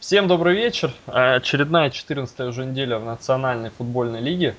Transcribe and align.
Всем 0.00 0.28
добрый 0.28 0.56
вечер. 0.56 0.94
Очередная 1.04 1.90
14 1.90 2.40
уже 2.40 2.64
неделя 2.64 2.98
в 2.98 3.04
Национальной 3.04 3.68
футбольной 3.68 4.22
лиге. 4.22 4.56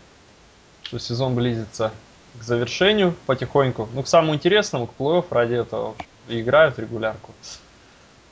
Что 0.83 0.99
сезон 0.99 1.33
близится 1.33 1.91
к 2.39 2.43
завершению 2.43 3.15
потихоньку. 3.25 3.89
Ну, 3.95 4.03
к 4.03 4.07
самому 4.07 4.35
интересному, 4.35 4.85
к 4.85 4.91
плей-офф, 4.99 5.25
ради 5.31 5.55
этого 5.55 5.95
и 6.29 6.41
играют 6.41 6.77
регулярку. 6.77 7.33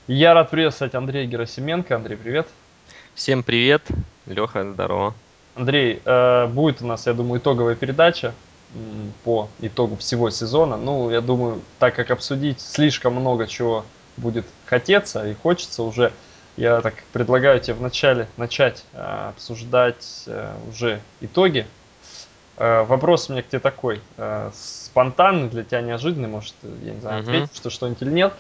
Я 0.06 0.36
рад 0.36 0.52
приветствовать 0.52 0.94
Андрея 0.94 1.26
Герасименко. 1.26 1.96
Андрей, 1.96 2.16
привет. 2.16 2.48
Всем 3.16 3.42
привет, 3.42 3.82
Леха, 4.28 4.72
здорово. 4.72 5.16
Андрей, 5.56 6.04
э, 6.06 6.46
будет 6.46 6.84
у 6.84 6.86
нас, 6.86 7.08
я 7.08 7.14
думаю, 7.14 7.42
итоговая 7.42 7.74
передача 7.74 8.36
по 9.24 9.50
итогу 9.62 9.98
всего 9.98 10.30
сезона. 10.30 10.78
Ну, 10.78 11.10
я 11.10 11.22
думаю, 11.22 11.64
так 11.80 11.96
как 11.96 12.12
обсудить 12.12 12.62
слишком 12.62 13.16
много 13.16 13.48
чего 13.48 13.84
будет 14.16 14.46
хотеться 14.68 15.28
и 15.28 15.34
хочется 15.34 15.82
уже, 15.82 16.14
я 16.60 16.82
так 16.82 16.96
предлагаю 17.14 17.60
тебе 17.62 17.76
вначале 17.76 18.28
начать 18.36 18.84
э, 18.94 19.30
обсуждать 19.30 20.24
э, 20.28 20.54
уже 20.70 21.00
итоги. 21.22 21.66
Э, 22.58 22.84
вопрос 22.84 23.30
у 23.30 23.34
меня 23.34 23.44
к 23.44 23.48
тебе 23.48 23.60
такой, 23.60 24.02
э, 24.18 24.52
спонтанный, 24.54 25.48
для 25.50 25.64
тебя 25.64 25.82
неожиданный, 25.82 26.28
может, 26.28 26.54
я 26.84 26.94
не 26.94 27.00
знаю, 27.00 27.22
ответишь 27.22 27.60
ты 27.62 27.70
что-нибудь 27.70 28.02
или 28.02 28.12
нет. 28.12 28.34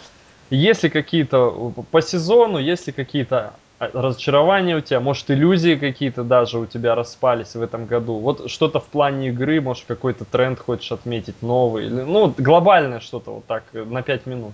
Есть 0.50 0.84
ли 0.84 0.90
какие-то 0.90 1.72
по 1.92 2.02
сезону, 2.02 2.58
есть 2.58 2.88
ли 2.88 2.94
какие-то 2.94 3.54
а, 3.78 3.90
разочарования 3.94 4.76
у 4.76 4.82
тебя, 4.82 5.00
может, 5.00 5.32
иллюзии 5.32 5.76
какие-то 5.76 6.24
даже 6.24 6.60
у 6.60 6.66
тебя 6.66 6.96
распались 6.96 7.56
в 7.56 7.62
этом 7.62 7.86
году? 7.86 8.18
Вот 8.18 8.52
что-то 8.52 8.82
в 8.82 8.86
плане 8.86 9.30
игры, 9.30 9.62
может, 9.62 9.86
какой-то 9.86 10.26
тренд 10.26 10.60
хочешь 10.60 10.92
отметить 10.92 11.42
новый? 11.42 11.86
Или, 11.86 12.02
ну, 12.02 12.34
глобальное 12.38 13.00
что-то 13.00 13.36
вот 13.36 13.46
так, 13.46 13.64
на 13.72 14.02
5 14.02 14.26
минут. 14.26 14.54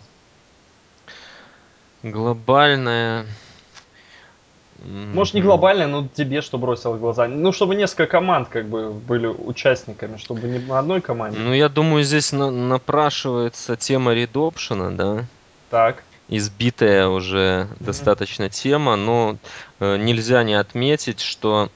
Глобальная. 4.77 5.13
Может, 5.15 5.33
не 5.33 5.39
Мгм. 5.41 5.47
глобальное, 5.47 5.87
но 5.87 6.07
тебе 6.13 6.41
что 6.41 6.57
бросило 6.57 6.93
в 6.93 6.99
глаза? 6.99 7.27
Ну, 7.27 7.51
чтобы 7.51 7.75
несколько 7.75 8.07
команд 8.07 8.49
как 8.49 8.67
бы 8.67 8.91
были 8.91 9.27
участниками, 9.27 10.17
чтобы 10.17 10.47
не 10.47 10.59
на 10.59 10.79
одной 10.79 11.01
команде. 11.01 11.39
Ну, 11.39 11.53
я 11.53 11.69
думаю, 11.69 12.03
здесь 12.03 12.31
на- 12.31 12.51
напрашивается 12.51 13.75
тема 13.77 14.13
редопшена, 14.13 14.91
да? 14.91 15.25
Так. 15.69 16.03
Избитая 16.27 17.07
уже 17.07 17.67
Мгм. 17.79 17.85
достаточно 17.85 18.49
тема, 18.49 18.95
но 18.95 19.37
э, 19.79 19.97
нельзя 19.97 20.43
не 20.43 20.55
отметить, 20.55 21.21
что 21.21 21.69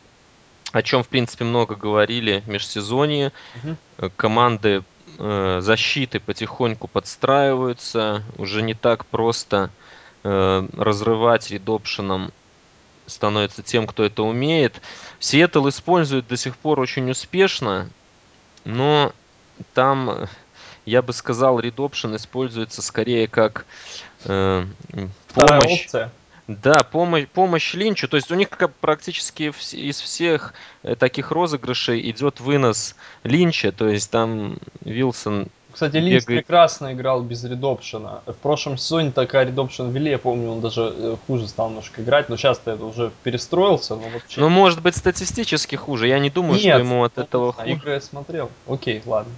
о 0.71 0.81
чем, 0.83 1.03
в 1.03 1.07
принципе, 1.07 1.45
много 1.45 1.75
говорили 1.75 2.43
в 2.45 2.49
межсезонье, 2.49 3.31
э, 3.97 4.09
команды 4.15 4.83
э, 5.17 5.59
защиты 5.61 6.19
потихоньку 6.19 6.87
подстраиваются, 6.87 8.23
уже 8.37 8.61
не 8.61 8.73
так 8.73 9.05
просто 9.05 9.69
э, 10.23 10.67
разрывать 10.77 11.49
редопшеном 11.51 12.31
становится 13.09 13.63
тем, 13.63 13.87
кто 13.87 14.03
это 14.03 14.23
умеет. 14.23 14.81
Сиэтл 15.19 15.67
использует 15.69 16.27
до 16.27 16.37
сих 16.37 16.55
пор 16.57 16.79
очень 16.79 17.09
успешно, 17.09 17.89
но 18.65 19.13
там, 19.73 20.09
э, 20.09 20.27
я 20.85 21.01
бы 21.01 21.13
сказал, 21.13 21.59
редопшн 21.59 22.15
используется 22.15 22.81
скорее 22.81 23.27
как 23.27 23.65
э, 24.25 24.65
помощь. 25.33 25.83
опция. 25.83 26.11
Да, 26.47 26.83
помощь, 26.83 27.27
помощь 27.27 27.75
Линчу. 27.75 28.07
То 28.07 28.17
есть 28.17 28.31
у 28.31 28.35
них 28.35 28.49
как 28.49 28.73
практически 28.73 29.53
из 29.75 30.01
всех 30.01 30.55
э, 30.81 30.95
таких 30.95 31.29
розыгрышей 31.29 32.09
идет 32.09 32.39
вынос 32.39 32.95
Линча. 33.23 33.71
То 33.71 33.87
есть 33.87 34.09
там 34.09 34.57
Вилсон 34.81 35.49
Кстати, 35.71 35.97
Линч 35.97 36.23
бегает. 36.23 36.45
прекрасно 36.45 36.93
играл 36.93 37.21
без 37.21 37.43
редопшена. 37.43 38.21
В 38.25 38.33
прошлом 38.33 38.77
сезоне 38.77 39.11
такая 39.11 39.45
редопшен 39.45 39.91
ввели, 39.91 40.11
я 40.11 40.17
помню, 40.17 40.49
он 40.49 40.61
даже 40.61 40.93
э, 40.95 41.15
хуже 41.27 41.47
стал 41.47 41.69
немножко 41.69 42.01
играть, 42.01 42.27
но 42.27 42.37
сейчас-то 42.37 42.71
это 42.71 42.85
уже 42.85 43.11
перестроился, 43.23 43.95
но 43.95 44.09
вообще... 44.09 44.41
Ну, 44.41 44.49
может 44.49 44.81
быть, 44.81 44.95
статистически 44.95 45.75
хуже. 45.75 46.07
Я 46.07 46.19
не 46.19 46.29
думаю, 46.29 46.55
что 46.55 46.67
Нет, 46.67 46.79
ему 46.79 47.03
от 47.03 47.17
ну, 47.17 47.23
этого 47.23 47.53
хуже. 47.53 47.69
игры 47.69 47.91
я 47.91 48.01
смотрел. 48.01 48.49
Окей, 48.67 49.01
ладно. 49.05 49.31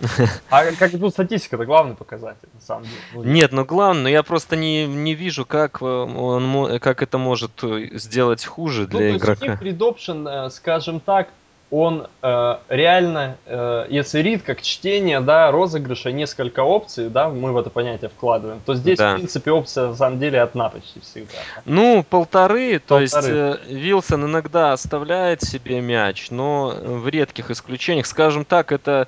А 0.50 0.64
как 0.72 0.92
тут 0.92 1.12
статистика, 1.12 1.56
это 1.56 1.66
главный 1.66 1.94
показатель, 1.94 2.48
на 2.54 2.60
самом 2.60 2.84
деле. 2.84 2.96
Ну, 3.14 3.22
Нет, 3.24 3.52
ну 3.52 3.64
главное, 3.64 4.02
ну 4.04 4.08
я 4.08 4.22
просто 4.22 4.56
не, 4.56 4.86
не 4.86 5.14
вижу, 5.14 5.44
как, 5.44 5.82
э, 5.82 5.84
он, 5.84 6.78
как 6.78 7.02
это 7.02 7.18
может 7.18 7.62
э, 7.62 7.90
сделать 7.94 8.44
хуже 8.44 8.82
Ну, 8.82 8.88
то 8.88 8.98
для 8.98 9.06
есть 9.08 9.14
них 9.14 9.22
игрока. 9.22 9.64
Redoption, 9.64 10.46
э, 10.46 10.50
скажем 10.50 11.00
так, 11.00 11.28
он 11.70 12.06
э, 12.22 12.56
реально, 12.70 13.36
э, 13.44 13.86
если 13.90 14.22
как 14.42 14.62
чтение, 14.62 15.20
да, 15.20 15.50
розыгрыша, 15.50 16.10
несколько 16.12 16.60
опций, 16.64 17.10
да, 17.10 17.28
мы 17.28 17.52
в 17.52 17.58
это 17.58 17.68
понятие 17.68 18.08
вкладываем, 18.08 18.60
то 18.64 18.74
здесь, 18.74 18.98
в 18.98 19.02
Да. 19.02 19.14
принципе, 19.14 19.50
опция, 19.50 19.88
на 19.88 19.96
самом 19.96 20.18
деле, 20.18 20.40
одна 20.40 20.70
почти 20.70 21.00
всегда. 21.00 21.32
да. 21.56 21.62
Ну, 21.66 22.02
полторы, 22.08 22.78
то 22.78 22.98
есть 23.00 23.12
Полторы. 23.12 23.36
э, 23.36 23.56
Вилсон 23.74 24.24
иногда 24.24 24.72
оставляет 24.72 25.42
себе 25.42 25.82
мяч, 25.82 26.30
но 26.30 26.68
в 26.82 27.06
редких 27.08 27.50
исключениях, 27.50 28.06
скажем 28.06 28.44
так, 28.46 28.72
это... 28.72 29.06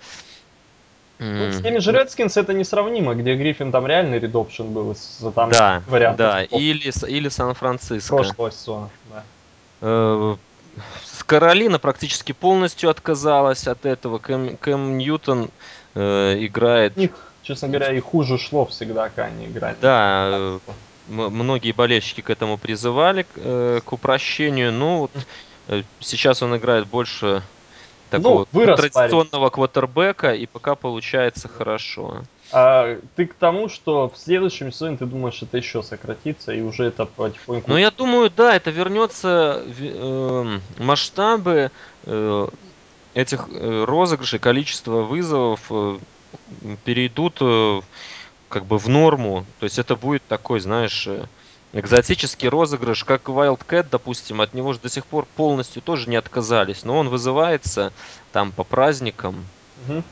Ну, 1.18 1.52
с 1.52 1.60
теми 1.62 1.78
же 1.78 1.92
Redskins 1.92 2.38
это 2.40 2.54
несравнимо, 2.54 3.14
где 3.14 3.34
Гриффин 3.36 3.72
там 3.72 3.86
реальный 3.86 4.18
редопшн 4.18 4.64
был, 4.64 4.92
из- 4.92 5.22
там 5.34 5.50
Да, 5.50 5.82
вариантов 5.86 6.18
да, 6.18 6.42
или, 6.44 6.90
или 7.10 7.28
Сан-Франциско. 7.28 8.16
прошлого 8.16 8.50
сезона. 8.50 8.88
Да. 9.10 9.22
Э, 9.82 10.36
Каролина 11.30 11.78
практически 11.78 12.32
полностью 12.32 12.90
отказалась 12.90 13.68
от 13.68 13.86
этого. 13.86 14.18
Кэм, 14.18 14.56
Кэм 14.56 14.98
Ньютон 14.98 15.50
э, 15.94 16.36
играет 16.40 16.96
У 16.96 17.00
них, 17.00 17.12
честно 17.44 17.68
говоря, 17.68 17.92
и 17.92 18.00
хуже 18.00 18.36
шло 18.36 18.66
всегда, 18.66 19.10
как 19.10 19.26
они 19.26 19.46
играли. 19.46 19.76
Да, 19.80 20.28
э, 20.32 20.58
многие 21.06 21.70
болельщики 21.70 22.20
к 22.20 22.30
этому 22.30 22.58
призывали, 22.58 23.22
к, 23.22 23.28
э, 23.36 23.80
к 23.84 23.92
упрощению. 23.92 24.72
Ну, 24.72 24.98
вот, 24.98 25.12
э, 25.68 25.84
сейчас 26.00 26.42
он 26.42 26.56
играет 26.56 26.88
больше 26.88 27.44
Ну, 28.10 28.18
такого 28.18 28.44
парень. 28.46 28.74
традиционного 28.74 29.50
квотербека, 29.50 30.34
и 30.34 30.46
пока 30.46 30.74
получается 30.74 31.46
хорошо. 31.46 32.24
А 32.52 32.96
ты 33.16 33.26
к 33.26 33.34
тому, 33.34 33.68
что 33.68 34.08
в 34.10 34.18
следующем 34.18 34.72
сезоне 34.72 34.96
ты 34.96 35.06
думаешь, 35.06 35.42
это 35.42 35.56
еще 35.56 35.82
сократится, 35.82 36.52
и 36.52 36.60
уже 36.60 36.84
это 36.84 37.06
потихоньку... 37.06 37.70
Но 37.70 37.78
я 37.78 37.90
думаю, 37.90 38.30
да, 38.30 38.56
это 38.56 38.70
вернется 38.70 39.64
эм, 39.78 40.60
масштабы 40.78 41.70
э, 42.04 42.46
этих 43.14 43.48
э, 43.48 43.84
розыгрышей, 43.84 44.40
количество 44.40 45.02
вызовов 45.02 45.70
э, 45.70 45.98
перейдут 46.84 47.38
э, 47.40 47.80
как 48.48 48.66
бы 48.66 48.78
в 48.78 48.88
норму. 48.88 49.46
То 49.58 49.64
есть 49.64 49.78
это 49.78 49.94
будет 49.94 50.26
такой, 50.26 50.58
знаешь, 50.58 51.06
э, 51.06 51.28
экзотический 51.72 52.48
розыгрыш, 52.48 53.04
как 53.04 53.28
Wildcat, 53.28 53.88
допустим, 53.90 54.40
от 54.40 54.54
него 54.54 54.72
же 54.72 54.80
до 54.80 54.88
сих 54.88 55.06
пор 55.06 55.26
полностью 55.36 55.82
тоже 55.82 56.10
не 56.10 56.16
отказались, 56.16 56.82
но 56.82 56.98
он 56.98 57.08
вызывается 57.08 57.92
там 58.32 58.50
по 58.50 58.64
праздникам, 58.64 59.46
Мгм. 59.86 60.04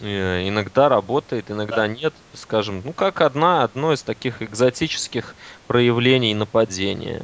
Э, 0.00 0.48
иногда 0.48 0.88
работает, 0.88 1.50
иногда 1.50 1.86
нет, 1.86 2.14
скажем, 2.34 2.82
ну 2.84 2.92
как 2.92 3.20
одна, 3.20 3.64
одно 3.64 3.92
из 3.92 4.02
таких 4.02 4.42
экзотических 4.42 5.34
проявлений 5.66 6.34
нападения. 6.34 7.22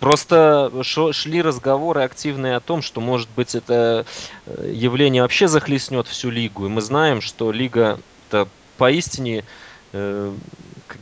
Просто 0.00 0.70
шли 0.82 1.42
разговоры 1.42 2.02
активные 2.02 2.54
о 2.54 2.60
том, 2.60 2.82
что, 2.82 3.00
может 3.00 3.28
быть, 3.30 3.56
это 3.56 4.06
э, 4.46 4.72
явление 4.72 5.22
вообще 5.22 5.48
захлестнет 5.48 6.06
всю 6.06 6.30
лигу. 6.30 6.66
И 6.66 6.68
мы 6.68 6.80
знаем, 6.80 7.20
что 7.20 7.50
лига 7.50 7.98
это 8.28 8.48
поистине 8.76 9.44
э, 9.92 10.32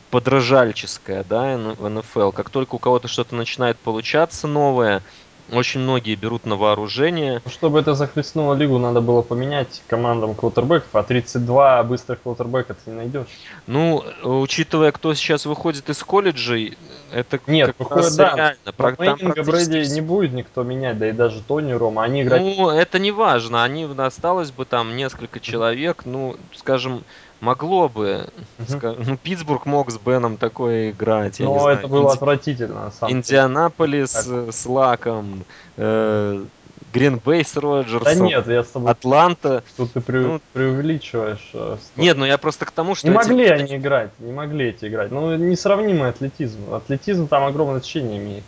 подражальческая, 0.09 1.23
да, 1.23 1.57
в 1.57 1.87
НФЛ. 1.87 2.31
Как 2.31 2.49
только 2.49 2.75
у 2.75 2.79
кого-то 2.79 3.07
что-то 3.07 3.35
начинает 3.35 3.77
получаться 3.77 4.47
новое, 4.47 5.03
очень 5.51 5.81
многие 5.81 6.15
берут 6.15 6.45
на 6.45 6.55
вооружение. 6.55 7.41
Чтобы 7.47 7.79
это 7.79 7.93
захлестнуло 7.93 8.53
лигу, 8.53 8.77
надо 8.77 9.01
было 9.01 9.21
поменять 9.21 9.81
командам 9.87 10.35
квотербеков, 10.35 10.89
а 10.93 11.03
32 11.03 11.83
быстрых 11.83 12.21
квотербека 12.21 12.73
ты 12.73 12.91
не 12.91 12.97
найдешь. 12.97 13.27
Ну, 13.65 14.03
э, 14.03 14.27
учитывая, 14.27 14.91
кто 14.91 15.13
сейчас 15.13 15.45
выходит 15.45 15.89
из 15.89 16.03
колледжей, 16.03 16.77
это 17.11 17.39
Нет, 17.47 17.67
как 17.67 17.79
выходит, 17.79 18.03
раз 18.05 18.15
да, 18.15 18.35
реально. 18.35 18.57
Мэннинга 18.97 19.43
практически 19.43 19.71
Брэди 19.71 19.93
не 19.93 20.01
будет 20.01 20.33
никто 20.33 20.63
менять, 20.63 20.97
да 20.97 21.09
и 21.09 21.11
даже 21.11 21.41
Тони 21.41 21.71
Рома, 21.71 22.03
они 22.03 22.23
играть... 22.23 22.41
Ну, 22.41 22.69
это 22.69 22.99
не 22.99 23.11
важно. 23.11 23.63
Они 23.63 23.87
осталось 23.97 24.51
бы 24.51 24.65
там 24.65 24.95
несколько 24.95 25.39
человек. 25.39 26.03
Ну, 26.05 26.35
скажем, 26.53 27.03
могло 27.39 27.89
бы. 27.89 28.27
Ну, 28.69 29.17
Питтсбург 29.17 29.65
мог 29.65 29.91
с 29.91 29.97
Беном 29.97 30.37
такое 30.37 30.91
играть. 30.91 31.39
Но 31.39 31.69
это 31.69 31.87
было 31.87 32.09
Инди- 32.09 32.13
отвратительно. 32.13 32.91
Индианаполис 33.07 34.11
Так. 34.11 34.25
э, 34.27 34.51
с 34.51 34.65
Лаком. 34.65 35.43
Гринбей 36.93 37.43
с 37.43 37.53
Да 37.53 37.61
Роджерсом. 37.61 38.25
нет, 38.25 38.47
я 38.47 38.63
с 38.63 38.67
тобой 38.69 38.91
Атланта. 38.91 39.63
что 39.67 39.85
ты 39.85 39.99
пре- 39.99 40.21
Ну, 40.27 40.41
преувеличиваешь. 40.53 41.49
э, 41.53 41.77
нет, 41.97 42.17
ну 42.17 42.25
я 42.25 42.37
просто 42.37 42.65
к 42.65 42.71
тому, 42.71 42.95
что 42.95 43.07
Не 43.07 43.11
эти... 43.15 43.17
могли 43.27 43.45
они 43.49 43.75
играть, 43.75 44.11
не 44.19 44.31
могли 44.31 44.69
эти 44.69 44.85
играть. 44.85 45.11
Ну, 45.11 45.35
несравнимый 45.35 46.09
атлетизм. 46.09 46.73
Атлетизм 46.73 47.27
там 47.27 47.43
огромное 47.43 47.79
значение 47.81 48.17
имеет. 48.19 48.43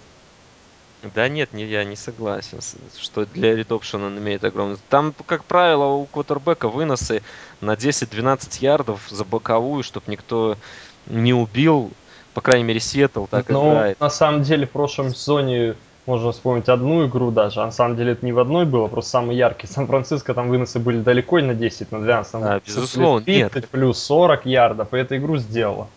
Да 1.01 1.29
нет, 1.29 1.53
не, 1.53 1.65
я 1.65 1.85
не 1.85 1.95
согласен, 1.95 2.59
с- 2.61 2.75
что 2.97 3.25
для 3.25 3.55
редопшена 3.55 4.07
он 4.07 4.17
имеет 4.17 4.43
огромный... 4.43 4.77
Там, 4.89 5.13
как 5.25 5.45
правило, 5.45 5.85
у 5.85 6.05
квотербека 6.07 6.67
выносы 6.67 7.21
на 7.61 7.75
10-12 7.77 8.59
ярдов 8.59 9.07
за 9.09 9.23
боковую, 9.23 9.83
чтобы 9.83 10.11
никто 10.11 10.57
не 11.05 11.33
убил. 11.33 11.91
по 12.33 12.41
крайней 12.41 12.65
мере, 12.65 12.79
Сиэтл 12.81 13.25
так 13.27 13.49
Но 13.49 13.69
играет. 13.71 13.99
на 13.99 14.09
самом 14.09 14.41
деле 14.43 14.67
в 14.67 14.71
прошлом 14.71 15.09
сезоне 15.13 15.75
можно 16.05 16.31
вспомнить 16.33 16.67
одну 16.67 17.05
игру 17.07 17.31
даже. 17.31 17.61
А 17.61 17.65
на 17.65 17.71
самом 17.71 17.95
деле 17.95 18.11
это 18.13 18.25
не 18.25 18.33
в 18.33 18.39
одной 18.39 18.65
было, 18.65 18.87
просто 18.87 19.11
самый 19.11 19.37
яркий. 19.37 19.67
Сан-Франциско 19.67 20.33
там 20.33 20.49
выносы 20.49 20.79
были 20.79 20.99
далеко 20.99 21.39
на 21.39 21.53
10, 21.53 21.91
на 21.91 22.01
12. 22.01 22.31
Там 22.33 22.41
Да, 22.41 22.59
безусловно, 22.65 23.23
30 23.25 23.55
нет. 23.55 23.69
плюс 23.69 23.99
40 24.03 24.45
ярдов, 24.45 24.93
и 24.93 24.97
эту 24.97 25.15
игру 25.15 25.37
сделала. 25.37 25.87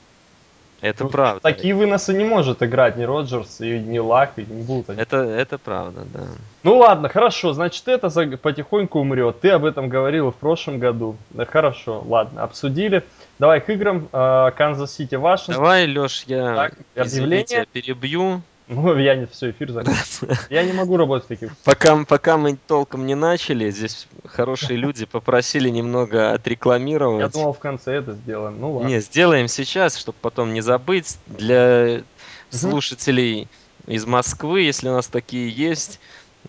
Это 0.83 1.05
Ну, 1.05 1.11
правда. 1.11 1.41
Такие 1.41 1.75
выносы 1.77 2.13
не 2.13 2.25
может 2.25 2.61
играть 2.61 2.97
ни 2.97 3.05
Роджерс, 3.05 3.61
и 3.61 3.79
ни 3.79 3.99
Лак, 3.99 4.33
и 4.37 4.45
не 4.45 4.65
будут 4.65 4.91
они. 4.91 5.01
Это, 5.01 5.19
это 5.19 5.57
правда, 5.57 6.03
да. 6.13 6.25
Ну 6.65 6.77
ладно, 6.79 7.09
хорошо, 7.09 7.53
значит 7.53 7.87
это 7.87 8.11
потихоньку 8.37 8.99
умрет. 8.99 9.41
Ты 9.41 9.51
об 9.51 9.65
этом 9.65 9.89
говорил 9.89 10.33
в 10.33 10.35
прошлом 10.35 10.81
году. 10.81 11.17
Да, 11.31 11.45
хорошо, 11.47 12.03
ладно, 12.07 12.43
обсудили. 12.43 13.05
Давай 13.39 13.61
к 13.61 13.71
играм. 13.71 14.09
А, 14.13 14.51
Канзас-Сити, 14.51 15.15
Вашингтон. 15.15 15.55
Давай, 15.63 15.87
Леш, 15.87 16.25
я 16.27 16.55
Так, 16.57 16.75
объявление? 16.97 17.45
извините, 17.45 17.67
перебью. 17.73 18.43
Ну, 18.75 18.97
я 18.99 19.15
не 19.17 19.27
все, 19.27 19.51
эфир 19.51 19.71
закончил. 19.73 20.29
Я 20.51 20.63
не 20.65 20.73
могу 20.73 20.97
работать 20.97 21.25
в 21.27 21.29
таких. 21.29 21.57
Пока, 21.65 22.05
пока 22.05 22.37
мы 22.37 22.57
толком 22.67 23.07
не 23.07 23.15
начали, 23.15 23.71
здесь 23.71 24.09
хорошие 24.27 24.77
люди 24.77 25.05
попросили 25.07 25.69
немного 25.69 26.19
Я 26.19 26.33
отрекламировать. 26.33 27.33
думал, 27.33 27.53
в 27.53 27.59
конце 27.59 27.95
это 27.97 28.13
сделаем. 28.15 28.61
Ну 28.61 28.73
ладно. 28.75 28.89
Не, 28.89 29.01
сделаем 29.01 29.49
сейчас, 29.49 29.97
чтобы 29.97 30.17
потом 30.21 30.53
не 30.55 30.61
забыть. 30.61 31.19
Для 31.27 32.03
слушателей 32.51 33.49
из 33.87 34.07
Москвы, 34.07 34.63
если 34.63 34.89
у 34.89 34.93
нас 34.93 35.07
такие 35.07 35.49
есть, 35.49 36.01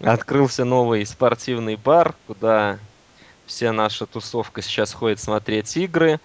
открылся 0.02 0.66
новый 0.66 1.06
спортивный 1.06 1.76
бар, 1.76 2.16
куда 2.28 2.78
вся 3.46 3.74
наша 3.74 4.06
тусовка 4.06 4.62
сейчас 4.62 4.94
ходит 4.94 5.20
смотреть 5.20 5.76
игры. 5.78 6.20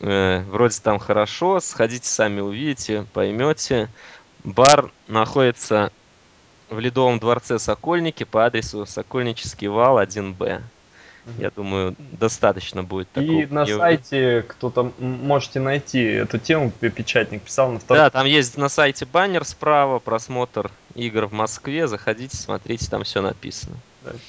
Э, 0.00 0.42
Вроде 0.48 0.78
там 0.82 0.98
хорошо, 0.98 1.60
сходите 1.60 2.08
сами 2.08 2.40
увидите, 2.40 3.06
поймете. 3.12 3.88
Бар 4.44 4.90
находится 5.08 5.90
в 6.68 6.78
Ледовом 6.78 7.18
дворце 7.18 7.58
Сокольники 7.58 8.24
по 8.24 8.46
адресу 8.46 8.86
Сокольнический 8.86 9.68
вал 9.68 9.98
1Б. 9.98 10.62
Я 11.38 11.50
думаю, 11.50 11.96
достаточно 11.98 12.82
будет 12.82 13.10
такого. 13.10 13.40
И 13.40 13.46
на 13.46 13.64
сайте 13.64 14.44
кто-то 14.46 14.92
можете 14.98 15.58
найти 15.58 16.02
эту 16.02 16.38
тему, 16.38 16.70
печатник 16.70 17.42
писал 17.42 17.72
на 17.72 17.78
втором. 17.78 18.02
Да, 18.02 18.10
там 18.10 18.26
есть 18.26 18.58
на 18.58 18.68
сайте 18.68 19.06
баннер 19.06 19.44
справа, 19.46 20.00
просмотр 20.00 20.70
игр 20.94 21.24
в 21.24 21.32
Москве. 21.32 21.88
Заходите, 21.88 22.36
смотрите, 22.36 22.90
там 22.90 23.04
все 23.04 23.22
написано. 23.22 23.76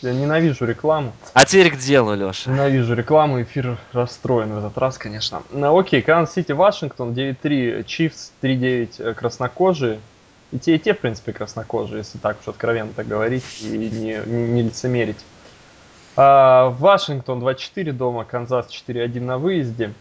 Я 0.01 0.13
ненавижу 0.13 0.65
рекламу. 0.65 1.13
А 1.33 1.45
теперь 1.45 1.71
к 1.71 1.77
делу, 1.77 2.13
Леша. 2.13 2.51
Ненавижу 2.51 2.95
рекламу, 2.95 3.41
эфир 3.41 3.77
расстроен 3.93 4.53
в 4.53 4.57
этот 4.57 4.77
раз, 4.77 4.97
конечно. 4.97 5.43
Ну, 5.51 5.77
окей, 5.77 6.01
Канзас 6.01 6.35
Сити, 6.35 6.51
Вашингтон, 6.51 7.11
9-3, 7.11 7.83
Чифс, 7.83 8.31
3-9, 8.41 8.89
э, 8.99 9.13
краснокожие. 9.13 9.99
И 10.51 10.59
те, 10.59 10.75
и 10.75 10.79
те, 10.79 10.93
в 10.93 10.99
принципе, 10.99 11.33
краснокожие, 11.33 11.99
если 11.99 12.17
так 12.17 12.37
уж 12.39 12.47
откровенно 12.47 12.93
так 12.93 13.07
говорить 13.07 13.43
и 13.61 13.77
не, 13.77 13.89
не, 13.89 14.21
не 14.25 14.61
лицемерить. 14.61 15.19
А, 16.15 16.69
Вашингтон 16.69 17.43
2-4 17.43 17.91
дома, 17.91 18.23
Канзас 18.23 18.67
4-1 18.69 19.21
на 19.21 19.37
выезде. 19.37 19.93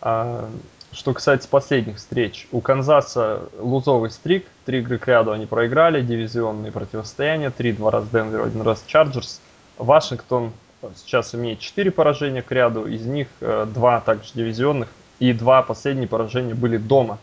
А, 0.00 0.48
что 0.94 1.12
касается 1.12 1.48
последних 1.48 1.96
встреч, 1.96 2.46
у 2.52 2.60
Канзаса 2.60 3.42
лузовый 3.58 4.10
streak, 4.10 4.46
три 4.64 4.78
игры 4.78 4.98
к 4.98 5.06
ряду 5.08 5.32
они 5.32 5.46
проиграли, 5.46 6.00
дивизионные 6.02 6.72
противостояния, 6.72 7.50
три, 7.50 7.72
два 7.72 7.90
раз 7.90 8.08
Денвер, 8.08 8.42
один 8.42 8.62
раз 8.62 8.82
Чарджерс. 8.86 9.40
Вашингтон 9.76 10.52
сейчас 10.96 11.34
имеет 11.34 11.58
4 11.60 11.90
поражения 11.90 12.42
к 12.42 12.52
ряду, 12.52 12.86
из 12.86 13.04
них 13.06 13.26
э, 13.40 13.66
два 13.72 14.00
также 14.00 14.30
дивизионных, 14.34 14.88
и 15.18 15.32
два 15.32 15.62
последние 15.62 16.06
поражения 16.06 16.54
были 16.54 16.76
дома. 16.76 17.18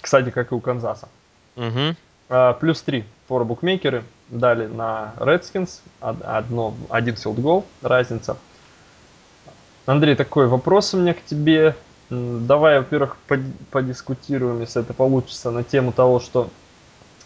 Кстати, 0.00 0.30
как 0.30 0.50
и 0.52 0.54
у 0.54 0.60
Канзаса. 0.60 1.08
Мгм. 1.56 1.96
А, 2.28 2.54
Плюс 2.54 2.82
3 2.82 3.04
фора 3.28 3.44
букмекеры 3.44 4.04
дали 4.28 4.66
на 4.66 5.12
Redskins. 5.18 5.80
Од- 6.00 6.22
Одно, 6.22 6.74
один 6.88 7.16
филд 7.16 7.38
гол, 7.38 7.64
разница. 7.82 8.36
Андрей, 9.86 10.14
такой 10.16 10.46
вопрос 10.46 10.94
у 10.94 10.98
меня 10.98 11.14
к 11.14 11.22
тебе. 11.24 11.76
М, 12.12 12.46
Давай, 12.46 12.78
во-первых, 12.78 13.16
под- 13.26 13.40
подискутируем, 13.70 14.60
если 14.60 14.82
это 14.82 14.92
получится, 14.92 15.50
на 15.50 15.64
тему 15.64 15.92
того, 15.92 16.20
что 16.20 16.50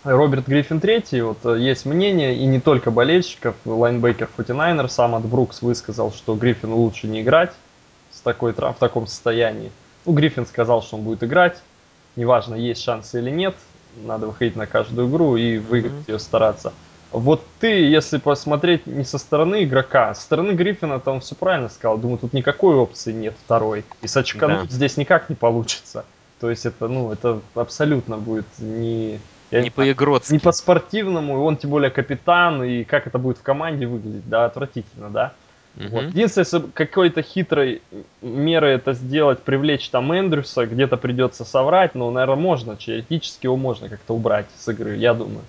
Роберт 0.05 0.47
Гриффин 0.47 0.79
третий, 0.79 1.21
вот 1.23 1.39
э, 1.45 1.59
есть 1.59 1.85
мнение, 1.85 2.37
и 2.37 2.47
не 2.47 2.61
только 2.61 2.93
болельщиков, 2.93 3.57
лайнбекер 3.65 4.29
49 4.37 4.91
сам 4.93 5.17
от 5.17 5.25
Брукс 5.25 5.61
высказал, 5.63 6.13
что 6.13 6.37
Гриффину 6.37 6.77
лучше 6.77 7.09
не 7.09 7.23
играть 7.23 7.53
с 8.13 8.21
такой, 8.21 8.53
в 8.53 8.77
таком 8.79 9.09
состоянии. 9.09 9.73
Ну, 10.05 10.13
Гриффин 10.13 10.47
сказал, 10.47 10.83
что 10.83 10.97
он 10.97 11.03
будет 11.03 11.25
играть, 11.25 11.61
неважно, 12.15 12.55
есть 12.55 12.83
шансы 12.85 13.19
или 13.19 13.31
нет, 13.31 13.57
надо 13.97 14.29
выходить 14.29 14.55
на 14.55 14.67
каждую 14.69 15.09
игру 15.09 15.37
и 15.37 15.59
выиграть 15.59 15.95
Мгм. 15.95 16.05
ее 16.07 16.19
стараться. 16.21 16.73
Вот 17.13 17.45
ты, 17.61 17.69
если 17.69 18.19
посмотреть 18.19 18.87
не 18.87 19.05
со 19.05 19.19
стороны 19.19 19.65
игрока, 19.65 20.15
со 20.15 20.23
стороны 20.23 20.53
Гриффина, 20.53 21.01
то 21.01 21.13
он 21.13 21.21
все 21.21 21.35
правильно 21.35 21.69
сказал. 21.69 21.99
Думаю, 21.99 22.19
тут 22.19 22.33
никакой 22.33 22.75
опции 22.77 23.13
нет 23.13 23.35
второй. 23.45 23.85
И 24.03 24.09
сочкануть 24.09 24.69
Да. 24.69 24.75
здесь 24.75 24.97
никак 24.97 25.29
не 25.29 25.37
получится. 25.37 26.05
То 26.41 26.51
есть 26.51 26.67
это, 26.67 26.89
ну, 26.89 27.13
это 27.13 27.41
абсолютно 27.55 28.19
будет 28.19 28.47
не... 28.59 29.19
я 29.51 29.63
Не 29.63 29.71
по-игротски. 29.71 30.33
не 30.33 30.39
по-спортивному, 30.39 31.35
и 31.35 31.39
он 31.39 31.57
тем 31.57 31.71
более 31.71 31.91
капитан, 31.91 32.63
и 32.63 32.85
как 32.85 33.07
это 33.07 33.19
будет 33.19 33.39
в 33.39 33.43
команде 33.43 33.87
выглядеть, 33.87 34.29
да, 34.29 34.45
отвратительно, 34.45 35.09
да. 35.09 35.33
Мгм. 35.77 35.89
Вот. 35.91 36.05
Единственное, 36.05 36.45
если 36.45 36.71
какой-то 36.73 37.23
хитрой 37.23 37.83
мерой 38.21 38.75
это 38.75 38.93
сделать, 38.95 39.41
привлечь 39.41 39.89
там 39.91 40.13
Эндрюса, 40.13 40.67
где-то 40.67 40.97
придется 40.97 41.45
соврать, 41.45 41.95
но, 41.95 42.11
наверное, 42.11 42.37
можно, 42.37 42.77
теоретически 42.77 43.47
его 43.47 43.57
можно 43.57 43.89
как-то 43.89 44.15
убрать 44.15 44.47
с 44.59 44.69
игры, 44.69 44.97
я 44.97 45.15
думаю. 45.15 45.43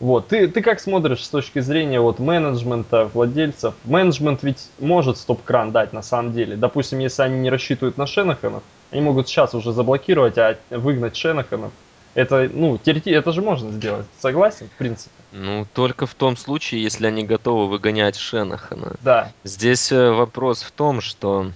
Вот, 0.00 0.28
ты, 0.28 0.48
ты 0.48 0.62
как 0.62 0.80
смотришь 0.80 1.22
с 1.22 1.28
точки 1.28 1.58
зрения 1.58 2.00
вот 2.00 2.18
менеджмента, 2.18 3.10
владельцев? 3.12 3.74
Менеджмент 3.84 4.42
ведь 4.42 4.70
может 4.78 5.18
стоп-кран 5.18 5.72
дать 5.72 5.92
на 5.92 6.02
самом 6.02 6.32
деле. 6.32 6.56
Допустим, 6.56 6.98
если 7.00 7.22
они 7.22 7.38
не 7.38 7.50
рассчитывают 7.50 7.98
на 7.98 8.06
Шенаханов, 8.06 8.62
они 8.90 9.02
могут 9.02 9.28
сейчас 9.28 9.54
уже 9.54 9.72
заблокировать, 9.72 10.38
а 10.38 10.56
выгнать 10.70 11.16
Шенаханов. 11.16 11.70
Это, 12.14 12.50
ну, 12.52 12.78
теоретически, 12.78 13.14
это 13.14 13.30
же 13.32 13.42
можно 13.42 13.70
сделать. 13.70 14.06
Согласен, 14.18 14.68
в 14.74 14.78
принципе? 14.78 15.10
Ну, 15.32 15.66
только 15.74 16.06
в 16.06 16.14
том 16.14 16.36
случае, 16.36 16.82
если 16.82 17.06
они 17.06 17.22
готовы 17.22 17.68
выгонять 17.68 18.16
Шенахана. 18.16 18.96
Да. 19.02 19.30
Здесь 19.44 19.92
э, 19.92 20.10
вопрос 20.10 20.62
в 20.62 20.72
том, 20.72 21.00
что 21.02 21.52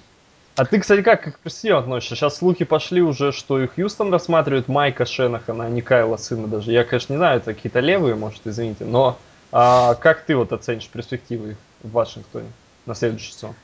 А 0.56 0.64
ты, 0.64 0.78
кстати, 0.78 1.02
как 1.02 1.34
к 1.34 1.38
персонажу 1.40 1.78
относишься? 1.78 2.14
Сейчас 2.14 2.36
слухи 2.36 2.64
пошли 2.64 3.02
уже, 3.02 3.32
что 3.32 3.60
и 3.60 3.66
Хьюстон 3.66 4.12
рассматривает 4.12 4.68
Майка 4.68 5.04
Шенахана, 5.04 5.64
а 5.64 5.68
не 5.68 5.82
Кайла 5.82 6.16
сына 6.16 6.46
даже. 6.46 6.70
Я, 6.70 6.84
конечно, 6.84 7.14
не 7.14 7.16
знаю, 7.16 7.38
это 7.38 7.54
какие-то 7.54 7.80
левые, 7.80 8.14
может, 8.14 8.46
извините, 8.46 8.84
но 8.84 9.18
а, 9.50 9.94
как 9.96 10.24
ты 10.24 10.36
вот 10.36 10.52
оценишь 10.52 10.88
перспективы 10.88 11.56
в 11.82 11.90
Вашингтоне 11.90 12.50
на 12.86 12.94
следующий 12.94 13.32
сезон? 13.32 13.54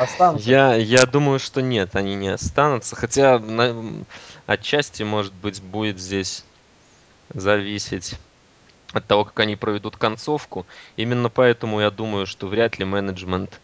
Останутся? 0.00 0.48
я, 0.48 0.74
я 0.74 1.06
думаю, 1.06 1.38
что 1.38 1.62
нет, 1.62 1.94
они 1.94 2.16
не 2.16 2.28
останутся. 2.28 2.96
Хотя 2.96 3.38
на- 3.38 4.04
отчасти, 4.46 5.04
может 5.04 5.32
быть, 5.32 5.62
будет 5.62 6.00
здесь 6.00 6.44
зависеть 7.32 8.14
от 8.92 9.06
того, 9.06 9.24
как 9.24 9.38
они 9.38 9.54
проведут 9.54 9.96
концовку. 9.96 10.66
Именно 10.96 11.28
поэтому 11.28 11.80
я 11.80 11.90
думаю, 11.92 12.26
что 12.26 12.48
вряд 12.48 12.78
ли 12.78 12.84
менеджмент 12.84 13.60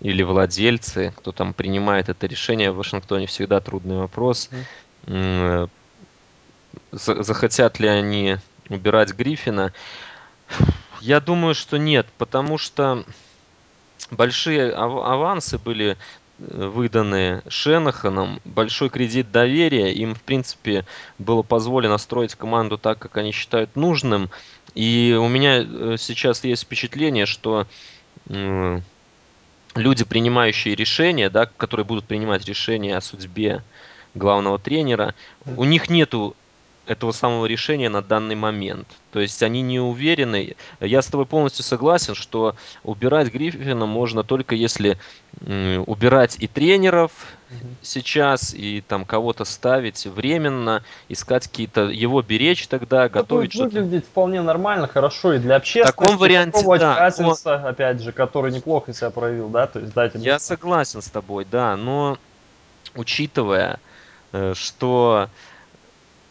или 0.00 0.22
владельцы, 0.22 1.12
кто 1.16 1.32
там 1.32 1.52
принимает 1.54 2.08
это 2.08 2.26
решение 2.26 2.72
в 2.72 2.76
Вашингтоне, 2.76 3.26
всегда 3.26 3.60
трудный 3.60 3.96
вопрос. 3.96 4.50
Э, 5.06 5.66
за- 6.92 7.22
захотят 7.22 7.78
ли 7.78 7.88
они 7.88 8.36
убирать 8.68 9.12
Гриффина? 9.14 9.72
Я 11.00 11.20
думаю, 11.20 11.54
что 11.54 11.78
нет, 11.78 12.06
потому 12.18 12.58
что 12.58 13.04
большие 14.10 14.72
ав- 14.72 15.04
авансы 15.04 15.58
были 15.58 15.96
э, 16.38 16.66
выданы 16.66 17.42
Шенаханом, 17.48 18.40
большой 18.44 18.88
кредит 18.88 19.30
доверия, 19.30 19.92
им, 19.92 20.14
в 20.14 20.22
принципе, 20.22 20.84
было 21.18 21.42
позволено 21.42 21.98
строить 21.98 22.34
команду 22.34 22.78
так, 22.78 22.98
как 22.98 23.16
они 23.16 23.32
считают 23.32 23.76
нужным. 23.76 24.30
И 24.74 25.16
у 25.20 25.28
меня 25.28 25.62
э, 25.62 25.96
сейчас 25.98 26.44
есть 26.44 26.64
впечатление, 26.64 27.26
что 27.26 27.66
люди, 29.74 30.04
принимающие 30.04 30.74
решения, 30.74 31.30
да, 31.30 31.46
которые 31.46 31.84
будут 31.84 32.04
принимать 32.04 32.44
решения 32.46 32.96
о 32.96 33.00
судьбе 33.00 33.62
главного 34.14 34.58
тренера, 34.58 35.14
у 35.56 35.64
них 35.64 35.88
нету 35.88 36.36
этого 36.86 37.12
самого 37.12 37.46
решения 37.46 37.88
на 37.88 38.02
данный 38.02 38.34
момент. 38.34 38.88
То 39.12 39.20
есть 39.20 39.42
они 39.42 39.62
не 39.62 39.78
уверены. 39.78 40.56
Я 40.80 41.02
с 41.02 41.06
тобой 41.06 41.26
полностью 41.26 41.64
согласен, 41.64 42.14
что 42.14 42.56
убирать 42.82 43.32
Гриффина 43.32 43.86
можно 43.86 44.24
только 44.24 44.54
если 44.54 44.98
убирать 45.40 46.36
и 46.40 46.46
тренеров 46.46 47.12
сейчас, 47.82 48.54
и 48.54 48.82
там 48.86 49.04
кого-то 49.04 49.44
ставить 49.44 50.06
временно, 50.06 50.82
искать 51.08 51.46
какие-то, 51.48 51.82
его 51.82 52.22
беречь 52.22 52.66
тогда, 52.66 53.04
Это 53.04 53.14
готовить 53.14 53.54
будет 53.54 53.70
что-то. 53.70 53.82
выглядеть 53.82 54.06
вполне 54.06 54.42
нормально, 54.42 54.88
хорошо 54.88 55.34
и 55.34 55.38
для 55.38 55.56
общественности. 55.56 55.96
таком 55.96 56.16
варианте, 56.16 56.64
да, 56.78 56.94
Казинса, 56.96 57.56
опять 57.56 58.00
же, 58.00 58.12
который 58.12 58.52
неплохо 58.52 58.92
себя 58.92 59.10
проявил, 59.10 59.48
да, 59.48 59.66
то 59.66 59.80
есть 59.80 59.92
дать 59.92 60.14
ему 60.14 60.24
Я 60.24 60.38
согласен 60.38 61.02
с 61.02 61.10
тобой, 61.10 61.46
да, 61.50 61.76
но 61.76 62.18
учитывая, 62.94 63.78
э, 64.32 64.54
что 64.56 65.28